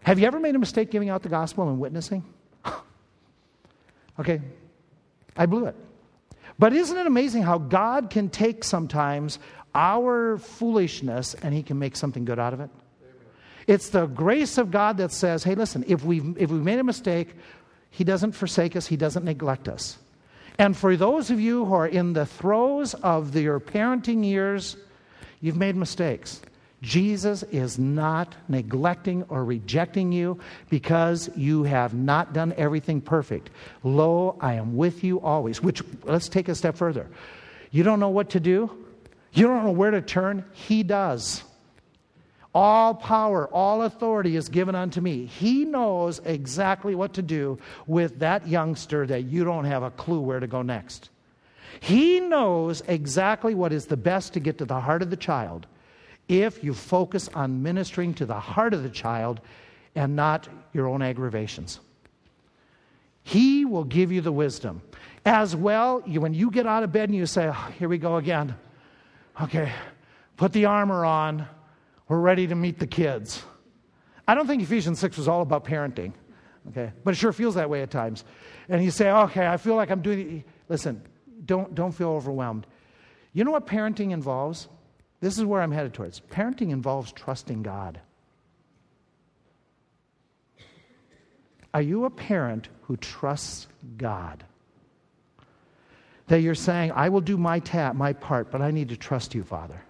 Have 0.05 0.19
you 0.19 0.27
ever 0.27 0.39
made 0.39 0.55
a 0.55 0.59
mistake 0.59 0.91
giving 0.91 1.09
out 1.09 1.23
the 1.23 1.31
gospel 1.31 1.69
and 1.69 1.81
witnessing? 1.81 2.23
okay, 4.21 4.41
I 5.35 5.47
blew 5.47 5.65
it. 5.65 5.75
But 6.59 6.75
isn't 6.75 6.97
it 6.97 7.07
amazing 7.07 7.43
how 7.43 7.57
God 7.59 8.11
can 8.11 8.29
take 8.29 8.65
sometimes 8.65 9.39
our 9.75 10.37
foolishness 10.39 11.35
and 11.35 11.55
He 11.55 11.63
can 11.63 11.79
make 11.79 11.97
something 11.97 12.27
good 12.27 12.39
out 12.39 12.53
of 12.53 12.61
it? 12.61 12.71
It's 13.67 13.89
the 13.89 14.05
grace 14.05 14.59
of 14.59 14.71
God 14.71 14.99
that 14.99 15.11
says, 15.11 15.43
hey, 15.43 15.55
listen, 15.55 15.85
if 15.89 16.05
we've, 16.05 16.37
if 16.39 16.51
we've 16.51 16.63
made 16.63 16.79
a 16.79 16.85
mistake, 16.85 17.35
He 17.91 18.05
doesn't 18.05 18.33
forsake 18.33 18.77
us, 18.77 18.87
He 18.87 18.99
doesn't 18.99 19.25
neglect 19.25 19.69
us. 19.69 19.97
And 20.59 20.77
for 20.77 20.97
those 20.97 21.31
of 21.31 21.41
you 21.41 21.65
who 21.65 21.75
are 21.75 21.89
in 21.89 22.13
the 22.13 22.27
throes 22.27 22.93
of 22.93 23.35
your 23.35 23.59
parenting 23.59 24.23
years, 24.23 24.77
you've 25.41 25.57
made 25.57 25.77
mistakes. 25.77 26.43
Jesus 26.85 27.43
is 27.45 27.79
not 27.79 28.37
neglecting 28.47 29.23
or 29.31 29.43
rejecting 29.43 30.13
you 30.13 30.39
because 30.69 31.31
you 31.35 31.63
have 31.63 31.95
not 31.95 32.35
done 32.35 32.53
everything 32.59 33.01
perfect. 33.01 33.49
Lo, 33.83 34.37
I 34.39 34.55
am 34.55 34.77
with 34.77 35.03
you 35.03 35.19
always. 35.21 35.63
Which, 35.63 35.83
let's 36.03 36.29
take 36.29 36.49
a 36.49 36.55
step 36.55 36.77
further. 36.77 37.09
You 37.71 37.85
don't 37.85 38.01
know 38.01 38.11
what 38.11 38.31
to 38.31 38.41
do, 38.41 38.71
you 39.33 39.47
don't 39.47 39.65
know 39.65 39.71
where 39.71 39.93
to 39.93 40.03
turn. 40.03 40.45
He 40.53 40.83
does. 40.83 41.43
All 42.55 42.95
power, 42.95 43.49
all 43.49 43.83
authority 43.83 44.37
is 44.37 44.51
given 44.51 44.75
unto 44.75 45.01
me. 45.01 45.25
He 45.25 45.65
knows 45.65 46.21
exactly 46.23 46.95
what 46.95 47.15
to 47.15 47.23
do 47.23 47.59
with 47.87 48.19
that 48.19 48.47
youngster 48.47 49.07
that 49.07 49.25
you 49.25 49.43
don't 49.43 49.65
have 49.65 49.83
a 49.83 49.91
clue 49.91 50.21
where 50.21 50.39
to 50.39 50.47
go 50.47 50.61
next. 50.61 51.09
He 51.81 52.21
knows 52.21 52.83
exactly 52.87 53.55
what 53.55 53.73
is 53.73 53.87
the 53.87 53.97
best 53.97 54.35
to 54.35 54.41
get 54.41 54.59
to 54.59 54.67
the 54.67 54.81
heart 54.81 55.01
of 55.01 55.09
the 55.09 55.17
child 55.17 55.67
if 56.29 56.65
you 56.65 56.75
focus 56.75 57.29
on 57.35 57.63
ministering 57.63 58.15
to 58.15 58.27
the 58.27 58.39
heart 58.39 58.75
of 58.75 58.83
the 58.83 58.89
child 58.89 59.41
and 59.95 60.17
not 60.17 60.49
your 60.73 60.89
own 60.89 61.03
aggravations. 61.03 61.81
He 63.23 63.65
will 63.65 63.85
give 63.85 64.13
you 64.13 64.21
the 64.21 64.33
wisdom. 64.33 64.83
As 65.25 65.57
well, 65.57 66.03
you, 66.07 66.21
when 66.21 66.35
you 66.35 66.51
get 66.51 66.67
out 66.67 66.83
of 66.83 66.93
bed 66.93 67.09
and 67.09 67.17
you 67.17 67.27
say, 67.27 67.49
oh, 67.49 67.73
Here 67.79 67.89
we 67.89 67.99
go 67.99 68.17
again. 68.17 68.55
Okay, 69.41 69.73
put 70.37 70.53
the 70.53 70.67
armor 70.67 71.05
on. 71.05 71.47
We're 72.07 72.21
ready 72.21 72.47
to 72.47 72.55
meet 72.55 72.79
the 72.79 72.87
kids. 72.87 73.43
I 74.29 74.35
don't 74.35 74.47
think 74.47 74.63
Ephesians 74.63 74.99
6 75.01 75.17
was 75.17 75.27
all 75.27 75.43
about 75.43 75.65
parenting, 75.65 76.13
okay? 76.69 76.93
But 77.03 77.15
it 77.15 77.17
sure 77.17 77.33
feels 77.33 77.55
that 77.55 77.69
way 77.69 77.83
at 77.83 77.91
times. 77.91 78.25
And 78.69 78.85
you 78.85 78.91
say, 78.91 79.11
Okay, 79.11 79.47
I 79.47 79.57
feel 79.57 79.75
like 79.75 79.91
I'm 79.91 80.03
doing. 80.03 80.45
Listen, 80.69 81.03
don't, 81.47 81.75
don't 81.75 81.93
feel 81.93 82.11
overwhelmed. 82.11 82.67
You 83.33 83.45
know 83.45 83.51
what 83.51 83.67
parenting 83.67 84.13
involves? 84.13 84.69
This 85.21 85.39
is 85.39 85.45
where 85.45 85.63
I'm 85.63 85.73
headed 85.73 85.95
towards. 85.95 86.21
Parenting 86.21 86.71
involves 86.71 87.13
trusting 87.13 87.63
God. 87.63 88.01
Are 91.73 91.83
you 91.83 92.05
a 92.05 92.11
parent 92.11 92.69
who 92.83 92.97
trusts 92.97 93.67
God? 93.97 94.45
That 96.29 96.41
you're 96.41 96.55
saying, 96.55 96.93
I 96.93 97.09
will 97.09 97.21
do 97.21 97.37
my, 97.37 97.59
ta- 97.59 97.93
my 97.93 98.13
part, 98.13 98.51
but 98.51 98.63
I 98.63 98.71
need 98.71 98.91
to 98.91 98.97
trust 98.97 99.35
you, 99.35 99.43
Father. 99.43 99.81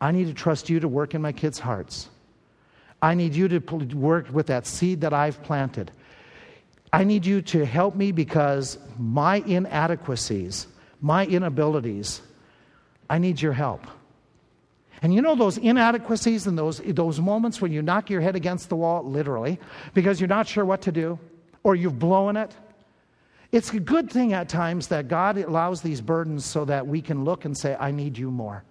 I 0.00 0.12
need 0.12 0.28
to 0.28 0.34
trust 0.34 0.70
you 0.70 0.80
to 0.80 0.88
work 0.88 1.14
in 1.14 1.22
my 1.22 1.32
kids' 1.32 1.58
hearts. 1.58 2.08
I 3.02 3.14
need 3.14 3.34
you 3.34 3.48
to 3.48 3.58
work 3.94 4.28
with 4.32 4.46
that 4.46 4.66
seed 4.66 5.02
that 5.02 5.12
I've 5.12 5.42
planted. 5.42 5.92
I 6.92 7.04
need 7.04 7.26
you 7.26 7.42
to 7.42 7.64
help 7.64 7.94
me 7.94 8.12
because 8.12 8.78
my 8.98 9.36
inadequacies, 9.36 10.66
my 11.00 11.26
inabilities, 11.26 12.22
I 13.10 13.18
need 13.18 13.40
your 13.40 13.52
help. 13.52 13.86
And 15.02 15.14
you 15.14 15.22
know 15.22 15.34
those 15.34 15.58
inadequacies 15.58 16.46
and 16.46 16.58
those, 16.58 16.78
those 16.78 17.20
moments 17.20 17.60
when 17.60 17.72
you 17.72 17.82
knock 17.82 18.10
your 18.10 18.20
head 18.20 18.36
against 18.36 18.68
the 18.68 18.76
wall, 18.76 19.04
literally, 19.04 19.58
because 19.94 20.20
you're 20.20 20.28
not 20.28 20.48
sure 20.48 20.64
what 20.64 20.82
to 20.82 20.92
do 20.92 21.18
or 21.62 21.74
you've 21.74 21.98
blown 21.98 22.36
it? 22.36 22.54
It's 23.50 23.72
a 23.72 23.80
good 23.80 24.10
thing 24.10 24.32
at 24.32 24.48
times 24.48 24.88
that 24.88 25.08
God 25.08 25.38
allows 25.38 25.80
these 25.80 26.00
burdens 26.00 26.44
so 26.44 26.64
that 26.66 26.86
we 26.86 27.00
can 27.00 27.24
look 27.24 27.44
and 27.44 27.56
say, 27.56 27.76
I 27.78 27.90
need 27.90 28.18
you 28.18 28.30
more. 28.30 28.64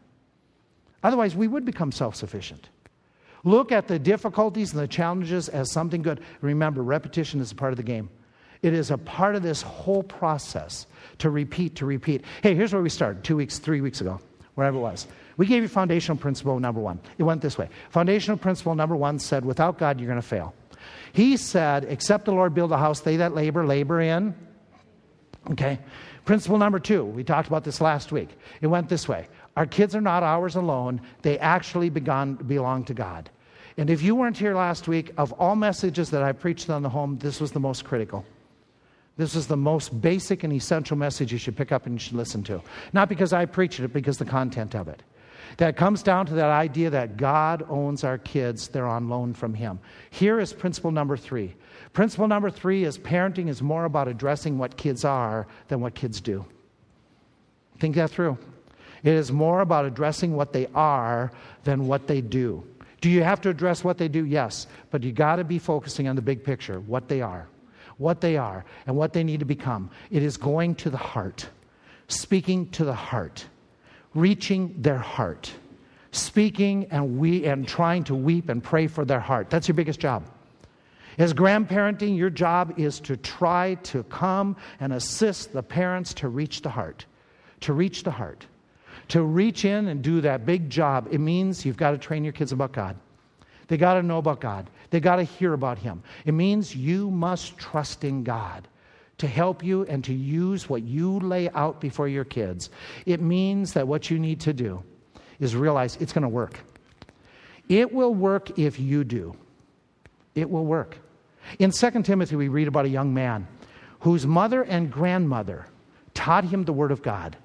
Otherwise, 1.03 1.35
we 1.35 1.47
would 1.47 1.65
become 1.65 1.91
self 1.91 2.15
sufficient. 2.15 2.69
Look 3.43 3.71
at 3.71 3.87
the 3.87 3.97
difficulties 3.97 4.73
and 4.73 4.81
the 4.81 4.87
challenges 4.87 5.47
as 5.49 5.71
something 5.71 6.01
good. 6.01 6.21
Remember, 6.41 6.83
repetition 6.83 7.39
is 7.39 7.51
a 7.51 7.55
part 7.55 7.71
of 7.71 7.77
the 7.77 7.83
game. 7.83 8.09
It 8.61 8.73
is 8.73 8.91
a 8.91 8.97
part 8.97 9.35
of 9.35 9.43
this 9.43 9.61
whole 9.61 10.03
process 10.03 10.87
to 11.19 11.29
repeat, 11.29 11.75
to 11.75 11.85
repeat. 11.85 12.23
Hey, 12.41 12.55
here's 12.55 12.73
where 12.73 12.81
we 12.81 12.89
started 12.89 13.23
two 13.23 13.37
weeks, 13.37 13.59
three 13.59 13.81
weeks 13.81 14.01
ago, 14.01 14.19
wherever 14.55 14.77
it 14.77 14.81
was. 14.81 15.07
We 15.37 15.45
gave 15.45 15.61
you 15.61 15.69
foundational 15.69 16.17
principle 16.17 16.59
number 16.59 16.81
one. 16.81 16.99
It 17.17 17.23
went 17.23 17.41
this 17.41 17.57
way. 17.57 17.69
Foundational 17.89 18.37
principle 18.37 18.75
number 18.75 18.95
one 18.95 19.19
said, 19.19 19.45
without 19.45 19.77
God, 19.77 19.99
you're 19.99 20.09
going 20.09 20.21
to 20.21 20.27
fail. 20.27 20.53
He 21.13 21.37
said, 21.37 21.85
except 21.85 22.25
the 22.25 22.31
Lord 22.31 22.53
build 22.53 22.71
a 22.71 22.77
house, 22.77 23.01
they 23.01 23.17
that 23.17 23.35
labor, 23.35 23.65
labor 23.65 24.01
in. 24.01 24.35
Okay. 25.51 25.79
Principle 26.25 26.57
number 26.57 26.79
two, 26.79 27.05
we 27.05 27.23
talked 27.23 27.47
about 27.47 27.63
this 27.63 27.79
last 27.79 28.11
week. 28.11 28.29
It 28.59 28.67
went 28.67 28.89
this 28.89 29.07
way 29.07 29.27
Our 29.55 29.65
kids 29.65 29.95
are 29.95 30.01
not 30.01 30.23
ours 30.23 30.55
alone, 30.55 31.01
they 31.21 31.39
actually 31.39 31.89
begun, 31.89 32.35
belong 32.35 32.83
to 32.85 32.93
God. 32.93 33.29
And 33.77 33.89
if 33.91 34.01
you 34.01 34.15
weren't 34.15 34.37
here 34.37 34.55
last 34.55 34.87
week, 34.87 35.11
of 35.17 35.31
all 35.33 35.55
messages 35.55 36.09
that 36.09 36.23
I 36.23 36.31
preached 36.31 36.69
on 36.69 36.81
the 36.81 36.89
home, 36.89 37.19
this 37.19 37.39
was 37.39 37.51
the 37.51 37.59
most 37.59 37.85
critical. 37.85 38.25
This 39.17 39.35
is 39.35 39.47
the 39.47 39.57
most 39.57 39.99
basic 40.01 40.43
and 40.43 40.51
essential 40.51 40.97
message 40.97 41.31
you 41.31 41.37
should 41.37 41.55
pick 41.55 41.71
up 41.71 41.85
and 41.85 41.95
you 41.95 41.99
should 41.99 42.15
listen 42.17 42.43
to. 42.43 42.61
Not 42.91 43.07
because 43.07 43.33
I 43.33 43.45
preached 43.45 43.79
it, 43.79 43.93
because 43.93 44.17
the 44.17 44.25
content 44.25 44.75
of 44.75 44.87
it. 44.87 45.03
That 45.57 45.77
comes 45.77 46.03
down 46.03 46.25
to 46.27 46.33
that 46.35 46.49
idea 46.49 46.89
that 46.89 47.17
God 47.17 47.65
owns 47.69 48.03
our 48.03 48.17
kids, 48.17 48.67
they're 48.67 48.87
on 48.87 49.09
loan 49.09 49.33
from 49.33 49.53
Him. 49.53 49.79
Here 50.09 50.39
is 50.39 50.53
principle 50.53 50.91
number 50.91 51.17
three. 51.17 51.55
Principle 51.93 52.27
number 52.27 52.49
three 52.49 52.83
is 52.83 52.97
parenting 52.97 53.47
is 53.47 53.61
more 53.61 53.85
about 53.85 54.07
addressing 54.07 54.57
what 54.57 54.77
kids 54.77 55.05
are 55.05 55.47
than 55.67 55.81
what 55.81 55.95
kids 55.95 56.21
do. 56.21 56.45
Think 57.79 57.95
that 57.95 58.09
through. 58.09 58.37
It 59.03 59.13
is 59.13 59.31
more 59.31 59.61
about 59.61 59.85
addressing 59.85 60.35
what 60.35 60.53
they 60.53 60.67
are 60.73 61.31
than 61.63 61.87
what 61.87 62.07
they 62.07 62.21
do. 62.21 62.63
Do 62.99 63.09
you 63.09 63.23
have 63.23 63.41
to 63.41 63.49
address 63.49 63.83
what 63.83 63.97
they 63.97 64.07
do? 64.07 64.25
Yes. 64.25 64.67
But 64.89 65.03
you 65.03 65.11
got 65.11 65.35
to 65.35 65.43
be 65.43 65.59
focusing 65.59 66.07
on 66.07 66.15
the 66.15 66.21
big 66.21 66.43
picture, 66.43 66.79
what 66.79 67.07
they 67.07 67.21
are 67.21 67.47
what 67.97 68.21
they 68.21 68.37
are 68.37 68.65
and 68.85 68.95
what 68.95 69.13
they 69.13 69.23
need 69.23 69.39
to 69.39 69.45
become. 69.45 69.89
It 70.09 70.23
is 70.23 70.37
going 70.37 70.75
to 70.75 70.89
the 70.89 70.97
heart, 70.97 71.49
speaking 72.07 72.69
to 72.71 72.85
the 72.85 72.93
heart, 72.93 73.45
reaching 74.13 74.75
their 74.81 74.97
heart, 74.97 75.51
speaking 76.11 76.87
and 76.91 77.17
we 77.17 77.45
and 77.45 77.67
trying 77.67 78.03
to 78.05 78.15
weep 78.15 78.49
and 78.49 78.63
pray 78.63 78.87
for 78.87 79.05
their 79.05 79.19
heart. 79.19 79.49
That's 79.49 79.67
your 79.67 79.75
biggest 79.75 79.99
job. 79.99 80.23
As 81.17 81.33
grandparenting, 81.33 82.15
your 82.15 82.29
job 82.29 82.73
is 82.77 82.99
to 83.01 83.17
try 83.17 83.75
to 83.83 84.03
come 84.03 84.55
and 84.79 84.93
assist 84.93 85.51
the 85.51 85.63
parents 85.63 86.13
to 86.15 86.29
reach 86.29 86.61
the 86.61 86.69
heart, 86.69 87.05
to 87.61 87.73
reach 87.73 88.03
the 88.03 88.11
heart, 88.11 88.45
to 89.07 89.23
reach 89.23 89.65
in 89.65 89.87
and 89.87 90.03
do 90.03 90.21
that 90.21 90.45
big 90.45 90.69
job. 90.69 91.07
It 91.11 91.19
means 91.19 91.65
you've 91.65 91.77
got 91.77 91.91
to 91.91 91.97
train 91.97 92.23
your 92.23 92.33
kids 92.33 92.51
about 92.51 92.71
God. 92.71 92.95
They 93.67 93.77
got 93.77 93.95
to 93.95 94.03
know 94.03 94.19
about 94.19 94.39
God. 94.39 94.69
They 94.91 94.99
got 94.99 95.17
to 95.17 95.23
hear 95.23 95.53
about 95.53 95.79
Him. 95.79 96.03
It 96.25 96.33
means 96.33 96.75
you 96.75 97.09
must 97.09 97.57
trust 97.57 98.03
in 98.03 98.23
God 98.23 98.67
to 99.17 99.27
help 99.27 99.63
you 99.63 99.83
and 99.85 100.03
to 100.03 100.13
use 100.13 100.69
what 100.69 100.83
you 100.83 101.19
lay 101.19 101.49
out 101.49 101.81
before 101.81 102.07
your 102.07 102.23
kids. 102.23 102.69
It 103.05 103.21
means 103.21 103.73
that 103.73 103.87
what 103.87 104.09
you 104.09 104.19
need 104.19 104.41
to 104.41 104.53
do 104.53 104.83
is 105.39 105.55
realize 105.55 105.97
it's 105.97 106.13
going 106.13 106.23
to 106.23 106.29
work. 106.29 106.59
It 107.69 107.91
will 107.91 108.13
work 108.13 108.57
if 108.57 108.79
you 108.79 109.03
do. 109.03 109.35
It 110.35 110.49
will 110.49 110.65
work. 110.65 110.97
In 111.59 111.71
2 111.71 112.03
Timothy, 112.03 112.35
we 112.35 112.47
read 112.47 112.67
about 112.67 112.85
a 112.85 112.89
young 112.89 113.13
man 113.13 113.47
whose 114.01 114.27
mother 114.27 114.63
and 114.63 114.91
grandmother 114.91 115.65
taught 116.13 116.43
him 116.43 116.65
the 116.65 116.73
Word 116.73 116.91
of 116.91 117.01
God. 117.01 117.37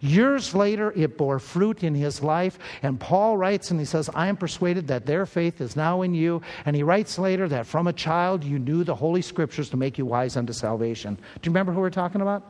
Years 0.00 0.54
later, 0.54 0.92
it 0.96 1.18
bore 1.18 1.38
fruit 1.38 1.82
in 1.82 1.94
his 1.94 2.22
life. 2.22 2.58
And 2.82 3.00
Paul 3.00 3.36
writes 3.36 3.70
and 3.70 3.80
he 3.80 3.86
says, 3.86 4.08
I 4.14 4.28
am 4.28 4.36
persuaded 4.36 4.86
that 4.88 5.06
their 5.06 5.26
faith 5.26 5.60
is 5.60 5.74
now 5.74 6.02
in 6.02 6.14
you. 6.14 6.40
And 6.66 6.76
he 6.76 6.82
writes 6.82 7.18
later 7.18 7.48
that 7.48 7.66
from 7.66 7.88
a 7.88 7.92
child 7.92 8.44
you 8.44 8.58
knew 8.58 8.84
the 8.84 8.94
Holy 8.94 9.22
Scriptures 9.22 9.68
to 9.70 9.76
make 9.76 9.98
you 9.98 10.06
wise 10.06 10.36
unto 10.36 10.52
salvation. 10.52 11.14
Do 11.14 11.48
you 11.48 11.50
remember 11.50 11.72
who 11.72 11.80
we're 11.80 11.90
talking 11.90 12.20
about? 12.20 12.44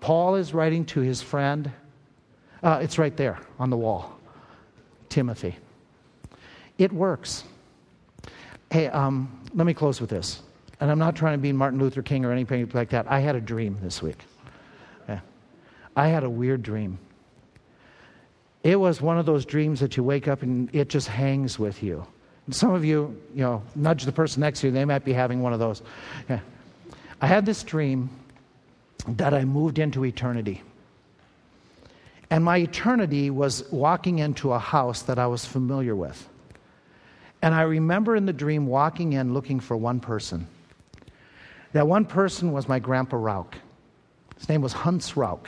Paul 0.00 0.34
is 0.34 0.52
writing 0.52 0.84
to 0.86 1.00
his 1.00 1.22
friend. 1.22 1.70
Uh, 2.62 2.80
it's 2.82 2.98
right 2.98 3.16
there 3.16 3.38
on 3.58 3.70
the 3.70 3.76
wall 3.76 4.18
Timothy. 5.08 5.56
It 6.78 6.92
works. 6.92 7.44
Hey, 8.70 8.86
um, 8.88 9.40
let 9.54 9.66
me 9.66 9.74
close 9.74 10.00
with 10.00 10.10
this. 10.10 10.42
And 10.80 10.90
I'm 10.90 10.98
not 10.98 11.14
trying 11.14 11.34
to 11.34 11.42
be 11.42 11.52
Martin 11.52 11.78
Luther 11.78 12.02
King 12.02 12.24
or 12.24 12.32
anything 12.32 12.70
like 12.72 12.88
that. 12.90 13.06
I 13.10 13.20
had 13.20 13.36
a 13.36 13.40
dream 13.40 13.76
this 13.82 14.00
week. 14.00 14.18
I 16.00 16.08
had 16.08 16.24
a 16.24 16.30
weird 16.30 16.62
dream. 16.62 16.98
It 18.62 18.76
was 18.76 19.02
one 19.02 19.18
of 19.18 19.26
those 19.26 19.44
dreams 19.44 19.80
that 19.80 19.98
you 19.98 20.02
wake 20.02 20.28
up 20.28 20.40
and 20.40 20.74
it 20.74 20.88
just 20.88 21.08
hangs 21.08 21.58
with 21.58 21.82
you. 21.82 22.06
And 22.46 22.54
some 22.56 22.72
of 22.72 22.86
you, 22.86 23.20
you 23.34 23.42
know, 23.42 23.62
nudge 23.74 24.04
the 24.04 24.12
person 24.12 24.40
next 24.40 24.60
to 24.60 24.68
you, 24.68 24.72
they 24.72 24.86
might 24.86 25.04
be 25.04 25.12
having 25.12 25.42
one 25.42 25.52
of 25.52 25.58
those. 25.58 25.82
Yeah. 26.26 26.40
I 27.20 27.26
had 27.26 27.44
this 27.44 27.62
dream 27.62 28.08
that 29.08 29.34
I 29.34 29.44
moved 29.44 29.78
into 29.78 30.06
eternity. 30.06 30.62
And 32.30 32.42
my 32.42 32.56
eternity 32.56 33.28
was 33.28 33.70
walking 33.70 34.20
into 34.20 34.52
a 34.52 34.58
house 34.58 35.02
that 35.02 35.18
I 35.18 35.26
was 35.26 35.44
familiar 35.44 35.94
with. 35.94 36.26
And 37.42 37.54
I 37.54 37.62
remember 37.62 38.16
in 38.16 38.24
the 38.24 38.32
dream 38.32 38.66
walking 38.66 39.12
in 39.12 39.34
looking 39.34 39.60
for 39.60 39.76
one 39.76 40.00
person. 40.00 40.46
That 41.74 41.86
one 41.86 42.06
person 42.06 42.52
was 42.52 42.68
my 42.68 42.78
grandpa 42.78 43.18
Rauch. 43.18 43.54
His 44.38 44.48
name 44.48 44.62
was 44.62 44.72
Hans 44.72 45.14
Rauch. 45.14 45.46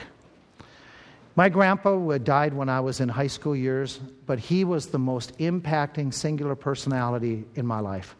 My 1.35 1.49
grandpa 1.49 2.19
died 2.19 2.53
when 2.53 2.69
I 2.69 2.81
was 2.81 3.01
in 3.01 3.09
high 3.09 3.27
school 3.29 3.57
years, 3.57 3.99
but 4.27 4.39
he 4.39 4.65
was 4.65 4.89
the 4.89 4.99
most 4.99 5.39
impacting 5.39 6.13
singular 6.13 6.55
personality 6.55 7.45
in 7.55 7.67
my 7.67 7.81
life. 7.81 8.15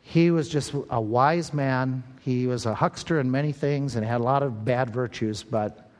He 0.00 0.30
was 0.30 0.48
just 0.48 0.72
a 0.88 1.00
wise 1.00 1.52
man. 1.52 2.02
He 2.20 2.46
was 2.46 2.64
a 2.64 2.74
huckster 2.74 3.20
in 3.20 3.30
many 3.30 3.52
things 3.52 3.94
and 3.94 4.06
had 4.06 4.22
a 4.22 4.24
lot 4.24 4.42
of 4.42 4.64
bad 4.64 4.88
virtues, 4.88 5.42
but 5.42 5.90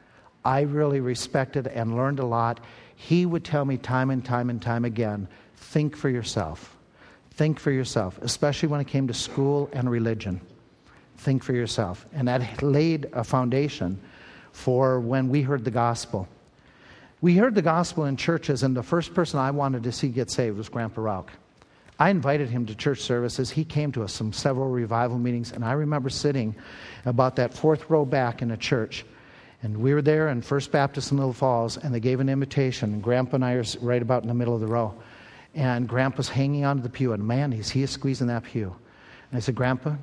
I 0.46 0.62
really 0.62 1.00
respected 1.00 1.66
and 1.66 1.94
learned 1.94 2.20
a 2.20 2.24
lot. 2.24 2.60
He 2.96 3.26
would 3.26 3.44
tell 3.44 3.66
me 3.66 3.76
time 3.76 4.08
and 4.08 4.24
time 4.24 4.48
and 4.48 4.62
time 4.62 4.86
again 4.86 5.28
think 5.56 5.94
for 5.94 6.08
yourself. 6.08 6.74
Think 7.32 7.60
for 7.60 7.70
yourself, 7.70 8.18
especially 8.22 8.68
when 8.68 8.80
it 8.80 8.86
came 8.86 9.06
to 9.08 9.14
school 9.14 9.68
and 9.74 9.90
religion. 9.90 10.40
Think 11.18 11.44
for 11.44 11.52
yourself. 11.52 12.06
And 12.14 12.28
that 12.28 12.62
laid 12.62 13.10
a 13.12 13.22
foundation 13.22 14.00
for 14.58 14.98
when 14.98 15.28
we 15.28 15.40
heard 15.40 15.64
the 15.64 15.70
gospel. 15.70 16.28
We 17.20 17.36
heard 17.36 17.54
the 17.54 17.62
gospel 17.62 18.06
in 18.06 18.16
churches, 18.16 18.64
and 18.64 18.76
the 18.76 18.82
first 18.82 19.14
person 19.14 19.38
I 19.38 19.52
wanted 19.52 19.84
to 19.84 19.92
see 19.92 20.08
get 20.08 20.30
saved 20.30 20.58
was 20.58 20.68
Grandpa 20.68 21.00
Rauch. 21.00 21.30
I 21.98 22.10
invited 22.10 22.48
him 22.48 22.66
to 22.66 22.74
church 22.74 23.00
services. 23.00 23.50
He 23.50 23.64
came 23.64 23.92
to 23.92 24.02
us 24.02 24.12
some 24.12 24.32
several 24.32 24.68
revival 24.68 25.16
meetings, 25.16 25.52
and 25.52 25.64
I 25.64 25.72
remember 25.72 26.10
sitting 26.10 26.56
about 27.06 27.36
that 27.36 27.54
fourth 27.54 27.88
row 27.88 28.04
back 28.04 28.42
in 28.42 28.50
a 28.50 28.56
church. 28.56 29.04
And 29.62 29.76
we 29.76 29.94
were 29.94 30.02
there 30.02 30.28
in 30.28 30.42
First 30.42 30.72
Baptist 30.72 31.12
in 31.12 31.18
Little 31.18 31.32
Falls, 31.32 31.76
and 31.76 31.94
they 31.94 32.00
gave 32.00 32.18
an 32.18 32.28
invitation. 32.28 32.94
And 32.94 33.02
Grandpa 33.02 33.36
and 33.36 33.44
I 33.44 33.52
are 33.54 33.64
right 33.80 34.02
about 34.02 34.22
in 34.22 34.28
the 34.28 34.34
middle 34.34 34.54
of 34.54 34.60
the 34.60 34.66
row. 34.66 34.94
And 35.54 35.88
Grandpa's 35.88 36.28
hanging 36.28 36.64
onto 36.64 36.82
the 36.82 36.88
pew, 36.88 37.12
and 37.12 37.24
man, 37.24 37.52
he's, 37.52 37.70
he 37.70 37.82
is 37.82 37.90
squeezing 37.90 38.26
that 38.26 38.44
pew. 38.44 38.74
And 39.30 39.36
I 39.36 39.40
said, 39.40 39.54
Grandpa, 39.54 39.94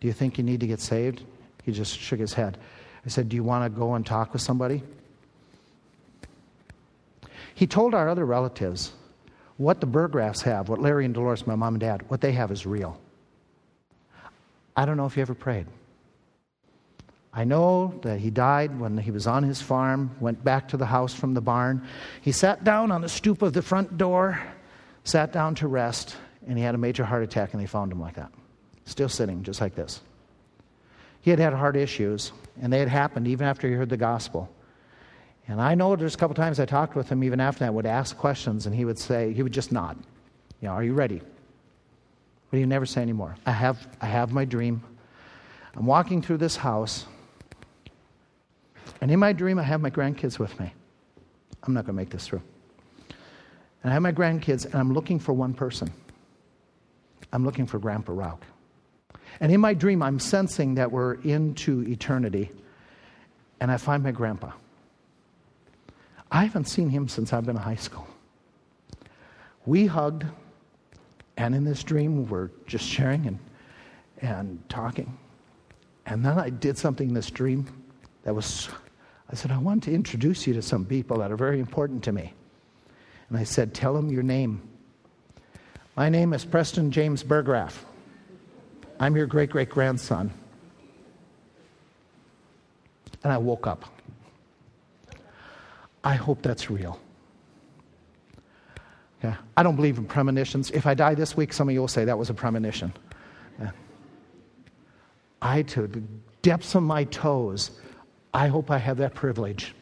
do 0.00 0.06
you 0.06 0.12
think 0.12 0.36
you 0.36 0.44
need 0.44 0.60
to 0.60 0.66
get 0.66 0.80
saved? 0.80 1.22
He 1.64 1.72
just 1.72 1.98
shook 1.98 2.20
his 2.20 2.32
head. 2.34 2.58
I 3.04 3.08
said, 3.08 3.28
Do 3.28 3.36
you 3.36 3.42
want 3.42 3.72
to 3.72 3.78
go 3.78 3.94
and 3.94 4.04
talk 4.06 4.32
with 4.32 4.42
somebody? 4.42 4.82
He 7.54 7.66
told 7.66 7.94
our 7.94 8.08
other 8.08 8.24
relatives 8.24 8.92
what 9.56 9.80
the 9.80 9.86
Burgraffs 9.86 10.42
have, 10.42 10.68
what 10.68 10.80
Larry 10.80 11.04
and 11.04 11.14
Dolores, 11.14 11.46
my 11.46 11.54
mom 11.54 11.74
and 11.74 11.80
dad, 11.80 12.08
what 12.08 12.20
they 12.20 12.32
have 12.32 12.50
is 12.50 12.66
real. 12.66 12.98
I 14.76 14.84
don't 14.86 14.96
know 14.96 15.06
if 15.06 15.14
he 15.14 15.20
ever 15.20 15.34
prayed. 15.34 15.66
I 17.34 17.44
know 17.44 17.94
that 18.02 18.20
he 18.20 18.30
died 18.30 18.78
when 18.78 18.98
he 18.98 19.10
was 19.10 19.26
on 19.26 19.42
his 19.42 19.60
farm, 19.60 20.10
went 20.20 20.44
back 20.44 20.68
to 20.68 20.76
the 20.76 20.86
house 20.86 21.14
from 21.14 21.32
the 21.32 21.40
barn. 21.40 21.86
He 22.20 22.32
sat 22.32 22.62
down 22.62 22.90
on 22.90 23.00
the 23.00 23.08
stoop 23.08 23.40
of 23.40 23.52
the 23.54 23.62
front 23.62 23.96
door, 23.96 24.40
sat 25.04 25.32
down 25.32 25.54
to 25.56 25.68
rest, 25.68 26.16
and 26.46 26.58
he 26.58 26.64
had 26.64 26.74
a 26.74 26.78
major 26.78 27.04
heart 27.04 27.22
attack, 27.22 27.54
and 27.54 27.62
they 27.62 27.66
found 27.66 27.90
him 27.90 28.00
like 28.00 28.16
that. 28.16 28.30
Still 28.84 29.08
sitting, 29.08 29.42
just 29.42 29.60
like 29.60 29.74
this. 29.74 30.00
He 31.22 31.30
had 31.30 31.38
had 31.38 31.54
heart 31.54 31.76
issues, 31.76 32.32
and 32.60 32.72
they 32.72 32.80
had 32.80 32.88
happened 32.88 33.26
even 33.26 33.46
after 33.46 33.68
he 33.68 33.74
heard 33.74 33.88
the 33.88 33.96
gospel. 33.96 34.52
And 35.48 35.60
I 35.60 35.74
know 35.74 35.96
there's 35.96 36.14
a 36.14 36.18
couple 36.18 36.34
times 36.34 36.60
I 36.60 36.66
talked 36.66 36.94
with 36.94 37.08
him 37.08 37.24
even 37.24 37.40
after 37.40 37.60
that, 37.60 37.72
would 37.72 37.86
ask 37.86 38.16
questions, 38.16 38.66
and 38.66 38.74
he 38.74 38.84
would 38.84 38.98
say, 38.98 39.32
he 39.32 39.42
would 39.42 39.52
just 39.52 39.72
nod. 39.72 39.96
You 40.60 40.68
know, 40.68 40.74
are 40.74 40.84
you 40.84 40.94
ready? 40.94 41.20
But 42.50 42.56
he 42.56 42.60
would 42.60 42.68
never 42.68 42.86
say 42.86 43.02
anymore. 43.02 43.36
I 43.46 43.52
have, 43.52 43.86
I 44.00 44.06
have 44.06 44.32
my 44.32 44.44
dream. 44.44 44.82
I'm 45.76 45.86
walking 45.86 46.20
through 46.20 46.38
this 46.38 46.56
house, 46.56 47.06
and 49.00 49.10
in 49.10 49.18
my 49.18 49.32
dream, 49.32 49.58
I 49.58 49.62
have 49.62 49.80
my 49.80 49.90
grandkids 49.90 50.38
with 50.38 50.58
me. 50.60 50.72
I'm 51.62 51.72
not 51.72 51.86
going 51.86 51.94
to 51.94 52.02
make 52.02 52.10
this 52.10 52.26
through. 52.26 52.42
And 53.82 53.90
I 53.90 53.94
have 53.94 54.02
my 54.02 54.12
grandkids, 54.12 54.64
and 54.64 54.74
I'm 54.74 54.92
looking 54.92 55.18
for 55.18 55.32
one 55.32 55.54
person. 55.54 55.90
I'm 57.32 57.44
looking 57.44 57.66
for 57.66 57.78
Grandpa 57.78 58.12
Rauch. 58.12 58.42
And 59.40 59.52
in 59.52 59.60
my 59.60 59.74
dream, 59.74 60.02
I'm 60.02 60.18
sensing 60.18 60.74
that 60.76 60.90
we're 60.90 61.14
into 61.14 61.82
eternity. 61.82 62.50
And 63.60 63.70
I 63.70 63.76
find 63.76 64.02
my 64.02 64.10
grandpa. 64.10 64.52
I 66.30 66.44
haven't 66.44 66.64
seen 66.64 66.88
him 66.88 67.08
since 67.08 67.32
I've 67.32 67.44
been 67.44 67.56
in 67.56 67.62
high 67.62 67.74
school. 67.74 68.06
We 69.66 69.86
hugged, 69.86 70.24
and 71.36 71.54
in 71.54 71.64
this 71.64 71.84
dream, 71.84 72.28
we're 72.28 72.50
just 72.66 72.84
sharing 72.84 73.26
and, 73.26 73.38
and 74.20 74.68
talking. 74.68 75.18
And 76.06 76.24
then 76.24 76.38
I 76.38 76.50
did 76.50 76.78
something 76.78 77.08
in 77.08 77.14
this 77.14 77.30
dream 77.30 77.66
that 78.24 78.34
was, 78.34 78.68
I 79.30 79.34
said, 79.34 79.50
I 79.50 79.58
want 79.58 79.82
to 79.84 79.92
introduce 79.92 80.46
you 80.46 80.54
to 80.54 80.62
some 80.62 80.84
people 80.84 81.18
that 81.18 81.30
are 81.30 81.36
very 81.36 81.60
important 81.60 82.02
to 82.04 82.12
me. 82.12 82.32
And 83.28 83.38
I 83.38 83.44
said, 83.44 83.72
Tell 83.72 83.94
them 83.94 84.10
your 84.10 84.22
name. 84.22 84.62
My 85.96 86.08
name 86.08 86.32
is 86.32 86.44
Preston 86.44 86.90
James 86.90 87.22
Burgraff. 87.22 87.84
I'm 89.02 89.16
your 89.16 89.26
great 89.26 89.50
great 89.50 89.68
grandson. 89.68 90.32
And 93.24 93.32
I 93.32 93.36
woke 93.36 93.66
up. 93.66 93.84
I 96.04 96.14
hope 96.14 96.40
that's 96.40 96.70
real. 96.70 97.00
Yeah. 99.24 99.34
I 99.56 99.64
don't 99.64 99.74
believe 99.74 99.98
in 99.98 100.04
premonitions. 100.04 100.70
If 100.70 100.86
I 100.86 100.94
die 100.94 101.16
this 101.16 101.36
week, 101.36 101.52
some 101.52 101.68
of 101.68 101.74
you 101.74 101.80
will 101.80 101.88
say 101.88 102.04
that 102.04 102.16
was 102.16 102.30
a 102.30 102.34
premonition. 102.34 102.92
Yeah. 103.58 103.72
I, 105.40 105.62
to 105.62 105.88
the 105.88 106.02
depths 106.42 106.76
of 106.76 106.84
my 106.84 107.02
toes, 107.04 107.72
I 108.32 108.46
hope 108.46 108.70
I 108.70 108.78
have 108.78 108.98
that 108.98 109.14
privilege. 109.14 109.74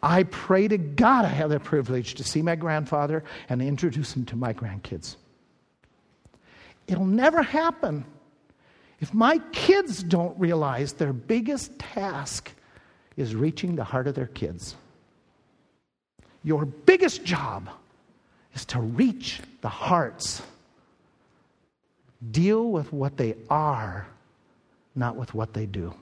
I 0.00 0.22
pray 0.24 0.68
to 0.68 0.78
God 0.78 1.24
I 1.24 1.28
have 1.28 1.50
that 1.50 1.64
privilege 1.64 2.14
to 2.14 2.22
see 2.24 2.40
my 2.40 2.54
grandfather 2.54 3.24
and 3.48 3.60
introduce 3.60 4.14
him 4.14 4.24
to 4.26 4.36
my 4.36 4.52
grandkids. 4.52 5.16
It'll 6.86 7.06
never 7.06 7.42
happen 7.42 8.04
if 9.00 9.12
my 9.12 9.38
kids 9.52 10.02
don't 10.02 10.38
realize 10.38 10.92
their 10.94 11.12
biggest 11.12 11.78
task 11.78 12.50
is 13.16 13.34
reaching 13.34 13.76
the 13.76 13.84
heart 13.84 14.06
of 14.06 14.14
their 14.14 14.26
kids. 14.26 14.76
Your 16.44 16.64
biggest 16.64 17.24
job 17.24 17.68
is 18.54 18.64
to 18.66 18.80
reach 18.80 19.40
the 19.60 19.68
hearts. 19.68 20.42
Deal 22.30 22.70
with 22.70 22.92
what 22.92 23.16
they 23.16 23.34
are, 23.50 24.06
not 24.94 25.16
with 25.16 25.34
what 25.34 25.52
they 25.52 25.66
do. 25.66 25.92